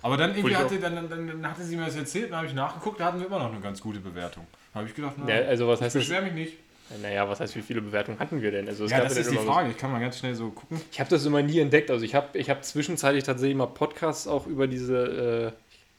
Aber 0.02 0.16
dann 0.16 0.34
irgendwie 0.34 0.56
hatte, 0.56 0.78
dann, 0.78 1.08
dann, 1.08 1.26
dann 1.28 1.46
hatte 1.50 1.62
sie 1.62 1.76
mir 1.76 1.86
das 1.86 1.96
erzählt, 1.96 2.30
dann 2.30 2.38
habe 2.38 2.46
ich 2.48 2.54
nachgeguckt, 2.54 2.98
da 3.00 3.06
hatten 3.06 3.20
wir 3.20 3.26
immer 3.26 3.38
noch 3.38 3.52
eine 3.52 3.60
ganz 3.60 3.80
gute 3.80 4.00
Bewertung. 4.00 4.46
Da 4.72 4.80
habe 4.80 4.88
ich 4.88 4.94
gedacht, 4.94 5.14
na, 5.16 5.28
Ja, 5.32 5.46
also 5.46 5.68
was 5.68 5.80
heißt 5.80 5.94
ich 5.96 6.02
das? 6.02 6.08
beschwer 6.08 6.22
mich 6.22 6.32
nicht. 6.34 6.58
Naja, 7.00 7.26
was 7.28 7.40
heißt, 7.40 7.56
wie 7.56 7.62
viele 7.62 7.80
Bewertungen 7.80 8.18
hatten 8.18 8.42
wir 8.42 8.50
denn? 8.50 8.68
Also 8.68 8.84
Ja, 8.86 9.00
das 9.00 9.16
ist 9.16 9.30
die 9.30 9.36
Frage. 9.38 9.70
Ich 9.70 9.78
kann 9.78 9.90
mal 9.92 10.00
ganz 10.00 10.18
schnell 10.18 10.34
so 10.34 10.50
gucken. 10.50 10.78
Ich 10.90 11.00
habe 11.00 11.08
das 11.08 11.24
immer 11.24 11.40
nie 11.40 11.58
entdeckt. 11.60 11.90
Also 11.90 12.04
ich 12.04 12.14
habe 12.14 12.36
ich 12.38 12.50
hab 12.50 12.62
zwischenzeitlich 12.64 13.24
tatsächlich 13.24 13.56
mal 13.56 13.66
Podcasts 13.66 14.26
auch 14.26 14.46
über 14.46 14.66
diese, 14.66 15.52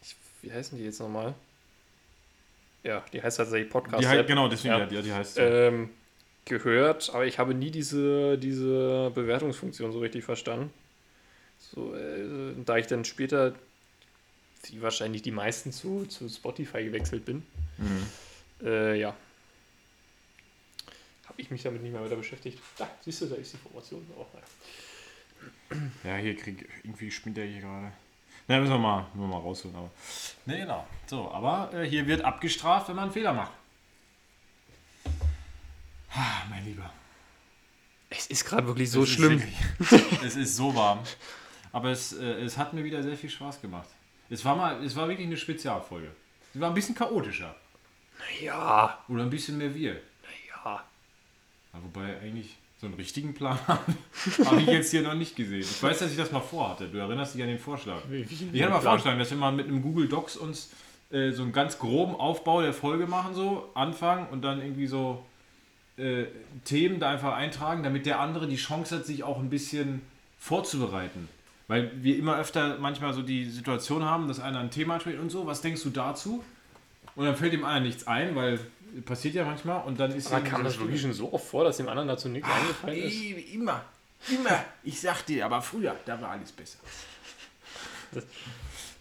äh, 0.03 0.43
wie 0.45 0.51
heißen 0.51 0.77
die 0.77 0.83
jetzt 0.83 0.99
nochmal? 0.99 1.33
Ja, 2.83 3.03
die 3.13 3.23
heißt 3.23 3.37
tatsächlich 3.37 3.71
Podcast. 3.71 4.03
Die, 4.03 4.07
halt- 4.07 4.27
genau, 4.27 4.47
deswegen, 4.49 4.73
Ja. 4.73 4.79
ja. 4.81 4.85
die, 4.85 5.01
die 5.01 5.13
heißt 5.13 5.37
ähm, 5.39 5.89
gehört, 6.45 7.09
aber 7.13 7.25
ich 7.25 7.39
habe 7.39 7.53
nie 7.53 7.71
diese, 7.71 8.37
diese 8.37 9.09
Bewertungsfunktion 9.15 9.93
so 9.93 9.99
richtig 9.99 10.25
verstanden. 10.25 10.71
So, 11.59 11.95
äh, 11.95 12.53
da 12.65 12.75
ich 12.77 12.87
dann 12.87 13.05
später, 13.05 13.53
wie 14.69 14.81
wahrscheinlich 14.81 15.21
die 15.21 15.31
meisten 15.31 15.71
zu, 15.71 16.05
zu 16.05 16.29
Spotify 16.29 16.83
gewechselt 16.85 17.25
bin, 17.25 17.45
Mhm. 17.77 18.07
äh, 18.65 18.99
ja, 18.99 19.15
habe 21.25 21.41
ich 21.41 21.49
mich 21.49 21.63
damit 21.63 21.81
nicht 21.81 21.91
mehr 21.91 22.03
weiter 22.03 22.15
beschäftigt. 22.15 22.59
Da, 22.77 22.87
siehst 23.01 23.21
du, 23.21 23.25
da 23.25 23.35
ist 23.35 23.51
die 23.53 23.57
Information 23.57 24.05
auch. 24.17 24.27
Ja, 26.03 26.17
hier 26.17 26.35
krieg 26.37 26.69
irgendwie 26.83 27.09
spinnt 27.11 27.35
der 27.35 27.45
hier 27.45 27.61
gerade. 27.61 27.91
Na, 28.47 28.59
müssen 28.59 28.71
wir 28.73 28.77
mal, 28.77 29.01
müssen 29.13 29.21
wir 29.21 29.27
mal 29.27 29.39
rausholen. 29.39 29.75
Aber. 29.75 29.89
Ne, 30.45 30.57
genau. 30.59 30.87
So, 31.07 31.31
aber 31.31 31.73
äh, 31.73 31.89
hier 31.89 32.05
wird 32.05 32.21
abgestraft, 32.23 32.87
wenn 32.89 32.95
man 32.95 33.05
einen 33.05 33.13
Fehler 33.13 33.33
macht. 33.33 33.51
Ah, 36.11 36.43
mein 36.49 36.63
Lieber. 36.65 36.93
Es 38.09 38.27
ist 38.27 38.45
gerade 38.45 38.67
wirklich 38.67 38.91
so 38.91 39.03
Es 39.03 39.09
schlimm. 39.09 39.41
wirklich- 39.41 40.21
es 40.23 40.35
ist 40.35 40.55
so 40.55 40.75
warm. 40.75 40.99
Aber 41.71 41.89
es, 41.89 42.13
äh, 42.13 42.23
es 42.43 42.57
hat 42.57 42.73
mir 42.73 42.83
wieder 42.83 43.01
sehr 43.01 43.17
viel 43.17 43.29
Spaß 43.31 43.59
gemacht. 43.61 43.89
Es 44.33 44.43
war 44.43 44.55
mal, 44.55 44.83
es 44.83 44.95
war 44.95 45.07
wirklich 45.07 45.27
eine 45.27 45.37
Spezialfolge. 45.37 46.09
Sie 46.55 46.59
war 46.59 46.69
ein 46.69 46.73
bisschen 46.73 46.95
chaotischer. 46.95 47.55
Ja, 48.41 48.97
Oder 49.07 49.23
ein 49.23 49.29
bisschen 49.29 49.59
mehr 49.59 49.75
wir. 49.75 49.93
ja. 49.93 50.83
Ja, 51.73 51.79
wobei 51.83 52.19
eigentlich 52.19 52.57
so 52.81 52.87
einen 52.87 52.95
richtigen 52.95 53.35
Plan 53.35 53.59
habe 53.67 54.61
ich 54.61 54.67
jetzt 54.67 54.89
hier 54.89 55.03
noch 55.03 55.13
nicht 55.13 55.35
gesehen. 55.35 55.61
Ich 55.61 55.83
weiß, 55.83 55.99
dass 55.99 56.09
ich 56.09 56.17
das 56.17 56.31
mal 56.31 56.39
vorhatte. 56.39 56.87
Du 56.87 56.97
erinnerst 56.97 57.35
dich 57.35 57.43
an 57.43 57.47
den 57.47 57.59
Vorschlag. 57.59 58.01
Ich 58.09 58.41
hätte 58.41 58.69
mal 58.69 58.81
vorgeschlagen, 58.81 59.19
dass 59.19 59.29
wir 59.29 59.37
mal 59.37 59.51
mit 59.51 59.67
einem 59.67 59.83
Google 59.83 60.07
Docs 60.07 60.37
uns 60.37 60.71
äh, 61.11 61.31
so 61.31 61.43
einen 61.43 61.53
ganz 61.53 61.77
groben 61.77 62.15
Aufbau 62.15 62.61
der 62.61 62.73
Folge 62.73 63.05
machen, 63.05 63.35
so 63.35 63.69
anfangen 63.75 64.27
und 64.31 64.41
dann 64.41 64.61
irgendwie 64.61 64.87
so 64.87 65.23
äh, 65.97 66.25
Themen 66.65 66.99
da 66.99 67.11
einfach 67.11 67.35
eintragen, 67.35 67.83
damit 67.83 68.07
der 68.07 68.19
andere 68.19 68.47
die 68.47 68.55
Chance 68.55 68.95
hat, 68.95 69.05
sich 69.05 69.23
auch 69.23 69.37
ein 69.37 69.51
bisschen 69.51 70.01
vorzubereiten. 70.39 71.29
Weil 71.67 71.91
wir 72.03 72.17
immer 72.17 72.37
öfter 72.37 72.77
manchmal 72.77 73.13
so 73.13 73.21
die 73.21 73.49
Situation 73.49 74.03
haben, 74.03 74.27
dass 74.27 74.39
einer 74.39 74.59
ein 74.59 74.71
Thema 74.71 74.99
stellt 74.99 75.19
und 75.19 75.29
so, 75.29 75.47
was 75.47 75.61
denkst 75.61 75.83
du 75.83 75.89
dazu? 75.89 76.43
Und 77.15 77.25
dann 77.25 77.35
fällt 77.35 77.53
dem 77.53 77.63
anderen 77.63 77.83
nichts 77.83 78.07
ein, 78.07 78.35
weil 78.35 78.59
passiert 79.05 79.33
ja 79.35 79.45
manchmal 79.45 79.83
und 79.83 79.99
dann 79.99 80.11
ist 80.11 80.31
Aber 80.31 80.43
kam 80.43 80.61
so 80.61 80.63
das 80.65 80.79
wirklich 80.79 81.01
schon 81.01 81.13
so 81.13 81.33
oft 81.33 81.47
vor, 81.47 81.63
dass 81.63 81.77
dem 81.77 81.89
anderen 81.89 82.07
dazu 82.07 82.29
nichts 82.29 82.47
eingefallen 82.49 83.03
ist? 83.03 83.53
Immer, 83.53 83.81
immer. 84.29 84.65
Ich 84.83 85.01
sag 85.01 85.25
dir, 85.25 85.45
aber 85.45 85.61
früher, 85.61 85.95
da 86.05 86.19
war 86.21 86.29
alles 86.31 86.51
besser. 86.51 86.79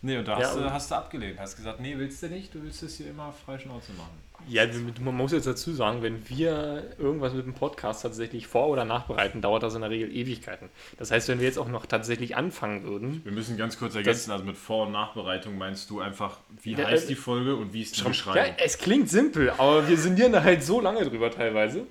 Nee, 0.04 0.18
und 0.18 0.26
da 0.26 0.38
Ja, 0.38 0.46
hast, 0.48 0.56
und- 0.56 0.62
du, 0.64 0.72
hast 0.72 0.90
du 0.90 0.94
abgelehnt. 0.96 1.38
Hast 1.38 1.56
gesagt, 1.56 1.80
nee, 1.80 1.94
willst 1.96 2.22
du 2.22 2.28
nicht, 2.28 2.52
du 2.54 2.62
willst 2.62 2.82
es 2.82 2.96
hier 2.96 3.08
immer 3.10 3.32
frei 3.32 3.58
Schnauze 3.58 3.92
machen. 3.92 4.10
Ja, 4.48 4.64
man 5.00 5.16
muss 5.16 5.30
jetzt 5.30 5.46
dazu 5.46 5.72
sagen, 5.72 6.02
wenn 6.02 6.28
wir 6.28 6.82
irgendwas 6.98 7.32
mit 7.32 7.46
dem 7.46 7.54
Podcast 7.54 8.02
tatsächlich 8.02 8.48
vor- 8.48 8.66
oder 8.70 8.84
nachbereiten, 8.84 9.40
dauert 9.40 9.62
das 9.62 9.76
in 9.76 9.82
der 9.82 9.90
Regel 9.90 10.10
Ewigkeiten. 10.12 10.68
Das 10.98 11.12
heißt, 11.12 11.28
wenn 11.28 11.38
wir 11.38 11.46
jetzt 11.46 11.58
auch 11.58 11.68
noch 11.68 11.86
tatsächlich 11.86 12.34
anfangen 12.36 12.82
würden, 12.82 13.20
Wir 13.24 13.30
müssen 13.30 13.56
ganz 13.56 13.78
kurz 13.78 13.94
ergänzen, 13.94 14.32
also 14.32 14.44
mit 14.44 14.56
Vor- 14.56 14.86
und 14.86 14.92
Nachbereitung 14.92 15.56
meinst 15.56 15.88
du 15.90 16.00
einfach, 16.00 16.38
wie 16.60 16.72
Ja, 16.72 16.86
heißt 16.88 17.04
äh, 17.04 17.08
die 17.08 17.14
Folge 17.14 17.54
und 17.54 17.72
wie 17.72 17.82
ist 17.82 17.96
die 17.96 18.00
ja, 18.02 18.08
Beschreibung? 18.08 18.54
es 18.58 18.78
klingt 18.78 19.08
simpel, 19.08 19.50
aber 19.50 19.88
wir 19.88 19.96
sinnieren 19.96 20.32
da 20.32 20.42
halt 20.42 20.64
so 20.64 20.80
lange 20.80 21.04
drüber 21.08 21.30
teilweise. 21.30 21.86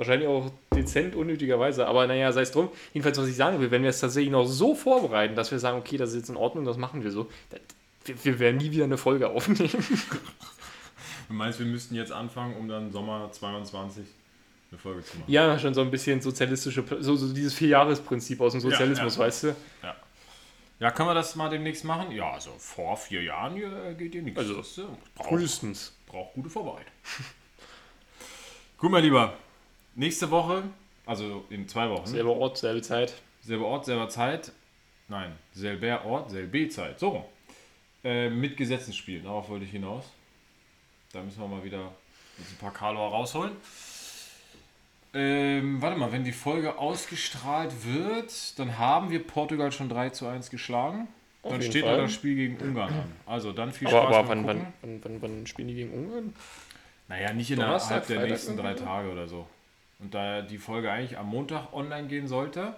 Wahrscheinlich 0.00 0.28
auch 0.28 0.50
dezent 0.74 1.14
unnötigerweise, 1.14 1.86
aber 1.86 2.06
naja, 2.06 2.32
sei 2.32 2.40
es 2.40 2.52
drum. 2.52 2.70
Jedenfalls, 2.94 3.18
was 3.18 3.28
ich 3.28 3.36
sagen 3.36 3.60
will, 3.60 3.70
wenn 3.70 3.82
wir 3.82 3.90
es 3.90 4.00
tatsächlich 4.00 4.32
noch 4.32 4.46
so 4.46 4.74
vorbereiten, 4.74 5.34
dass 5.34 5.50
wir 5.50 5.58
sagen, 5.58 5.76
okay, 5.76 5.98
das 5.98 6.12
ist 6.12 6.16
jetzt 6.16 6.30
in 6.30 6.38
Ordnung, 6.38 6.64
das 6.64 6.78
machen 6.78 7.04
wir 7.04 7.10
so, 7.10 7.28
dann, 7.50 7.60
wir, 8.06 8.24
wir 8.24 8.38
werden 8.38 8.56
nie 8.56 8.70
wieder 8.70 8.84
eine 8.84 8.96
Folge 8.96 9.28
aufnehmen. 9.28 9.68
Du 11.28 11.34
meinst, 11.34 11.58
wir 11.58 11.66
müssten 11.66 11.94
jetzt 11.94 12.12
anfangen, 12.12 12.56
um 12.56 12.66
dann 12.66 12.90
Sommer 12.90 13.30
22 13.30 14.04
eine 14.70 14.78
Folge 14.80 15.04
zu 15.04 15.18
machen? 15.18 15.30
Ja, 15.30 15.58
schon 15.58 15.74
so 15.74 15.82
ein 15.82 15.90
bisschen 15.90 16.20
sozialistische, 16.22 16.82
so, 17.00 17.14
so 17.14 17.32
dieses 17.32 17.52
Vierjahresprinzip 17.52 18.40
aus 18.40 18.52
dem 18.52 18.62
Sozialismus, 18.62 19.16
ja. 19.16 19.22
weißt 19.22 19.42
du? 19.44 19.56
Ja, 20.80 20.90
können 20.92 21.10
wir 21.10 21.14
das 21.14 21.36
mal 21.36 21.50
demnächst 21.50 21.84
machen? 21.84 22.10
Ja, 22.10 22.32
also 22.32 22.52
vor 22.58 22.96
vier 22.96 23.22
Jahren 23.22 23.54
hier 23.54 23.94
geht 23.98 24.12
hier 24.12 24.22
nichts. 24.22 24.38
Also, 24.40 24.62
Frühestens. 25.14 25.94
braucht 26.06 26.32
gute 26.32 26.48
Vorbereitung. 26.48 26.90
Gut, 28.78 28.90
mein 28.90 29.04
Lieber. 29.04 29.36
Nächste 29.94 30.30
Woche, 30.30 30.64
also 31.06 31.44
in 31.50 31.68
zwei 31.68 31.90
Wochen, 31.90 32.06
Selber 32.06 32.36
Ort, 32.36 32.58
selbe 32.58 32.82
Zeit. 32.82 33.14
selber 33.42 33.66
Ort, 33.66 33.84
selber 33.84 34.08
Zeit. 34.08 34.52
Nein, 35.08 35.32
selber 35.52 36.04
Ort, 36.04 36.30
selbe 36.30 36.68
Zeit. 36.68 36.98
So. 36.98 37.24
Äh, 38.02 38.30
mit 38.30 38.56
Gesetzesspielen, 38.56 39.24
darauf 39.24 39.48
wollte 39.48 39.64
ich 39.64 39.72
hinaus. 39.72 40.04
Da 41.12 41.22
müssen 41.22 41.40
wir 41.40 41.48
mal 41.48 41.64
wieder 41.64 41.80
ein 42.38 42.56
paar 42.58 42.72
Kalor 42.72 43.10
rausholen. 43.10 43.52
Ähm, 45.12 45.82
warte 45.82 45.98
mal, 45.98 46.12
wenn 46.12 46.22
die 46.24 46.32
Folge 46.32 46.78
ausgestrahlt 46.78 47.84
wird, 47.84 48.58
dann 48.58 48.78
haben 48.78 49.10
wir 49.10 49.26
Portugal 49.26 49.72
schon 49.72 49.88
3 49.88 50.10
zu 50.10 50.26
1 50.28 50.50
geschlagen. 50.50 51.08
Auf 51.42 51.52
Dann 51.52 51.62
steht 51.62 51.84
Fall. 51.84 51.96
da 51.96 52.02
das 52.02 52.12
Spiel 52.12 52.36
gegen 52.36 52.56
Ungarn 52.58 52.92
an. 52.92 53.12
Also 53.26 53.52
dann 53.52 53.72
viel 53.72 53.88
Aber, 53.88 54.02
Spaß 54.02 54.16
aber 54.16 54.28
wann, 54.28 54.46
wann, 54.46 54.72
wann, 54.82 55.00
wann, 55.02 55.22
wann 55.22 55.46
spielen 55.46 55.68
die 55.68 55.74
gegen 55.74 55.92
Ungarn? 55.92 56.34
Naja, 57.08 57.32
nicht 57.32 57.50
innerhalb 57.50 58.06
der 58.06 58.26
nächsten 58.26 58.56
drei? 58.56 58.74
Tage 58.74 59.10
oder 59.10 59.26
so. 59.26 59.48
Und 60.00 60.14
da 60.14 60.42
die 60.42 60.58
Folge 60.58 60.90
eigentlich 60.90 61.18
am 61.18 61.28
Montag 61.28 61.72
online 61.72 62.08
gehen 62.08 62.26
sollte, 62.26 62.74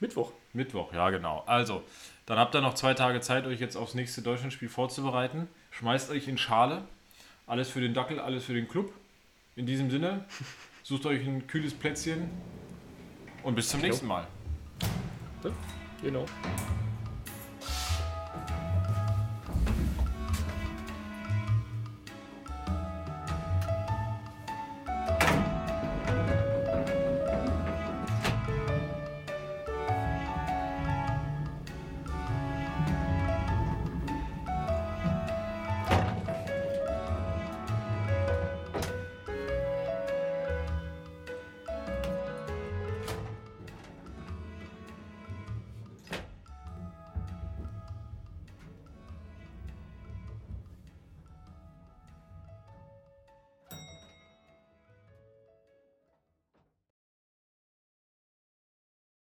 Mittwoch. 0.00 0.32
Mittwoch, 0.52 0.92
ja 0.92 1.10
genau. 1.10 1.42
Also, 1.46 1.82
dann 2.26 2.38
habt 2.38 2.54
ihr 2.54 2.60
noch 2.60 2.74
zwei 2.74 2.94
Tage 2.94 3.20
Zeit, 3.20 3.46
euch 3.46 3.60
jetzt 3.60 3.76
aufs 3.76 3.94
nächste 3.94 4.22
Deutschlandspiel 4.22 4.68
vorzubereiten. 4.68 5.48
Schmeißt 5.70 6.10
euch 6.10 6.28
in 6.28 6.38
Schale. 6.38 6.82
Alles 7.46 7.70
für 7.70 7.80
den 7.80 7.94
Dackel, 7.94 8.18
alles 8.18 8.44
für 8.44 8.54
den 8.54 8.68
Club. 8.68 8.92
In 9.54 9.66
diesem 9.66 9.90
Sinne, 9.90 10.24
sucht 10.82 11.06
euch 11.06 11.26
ein 11.26 11.46
kühles 11.46 11.72
Plätzchen 11.72 12.30
und 13.42 13.54
bis 13.54 13.68
zum 13.68 13.80
nächsten 13.80 14.06
Mal. 14.06 14.26
Genau. 16.02 16.26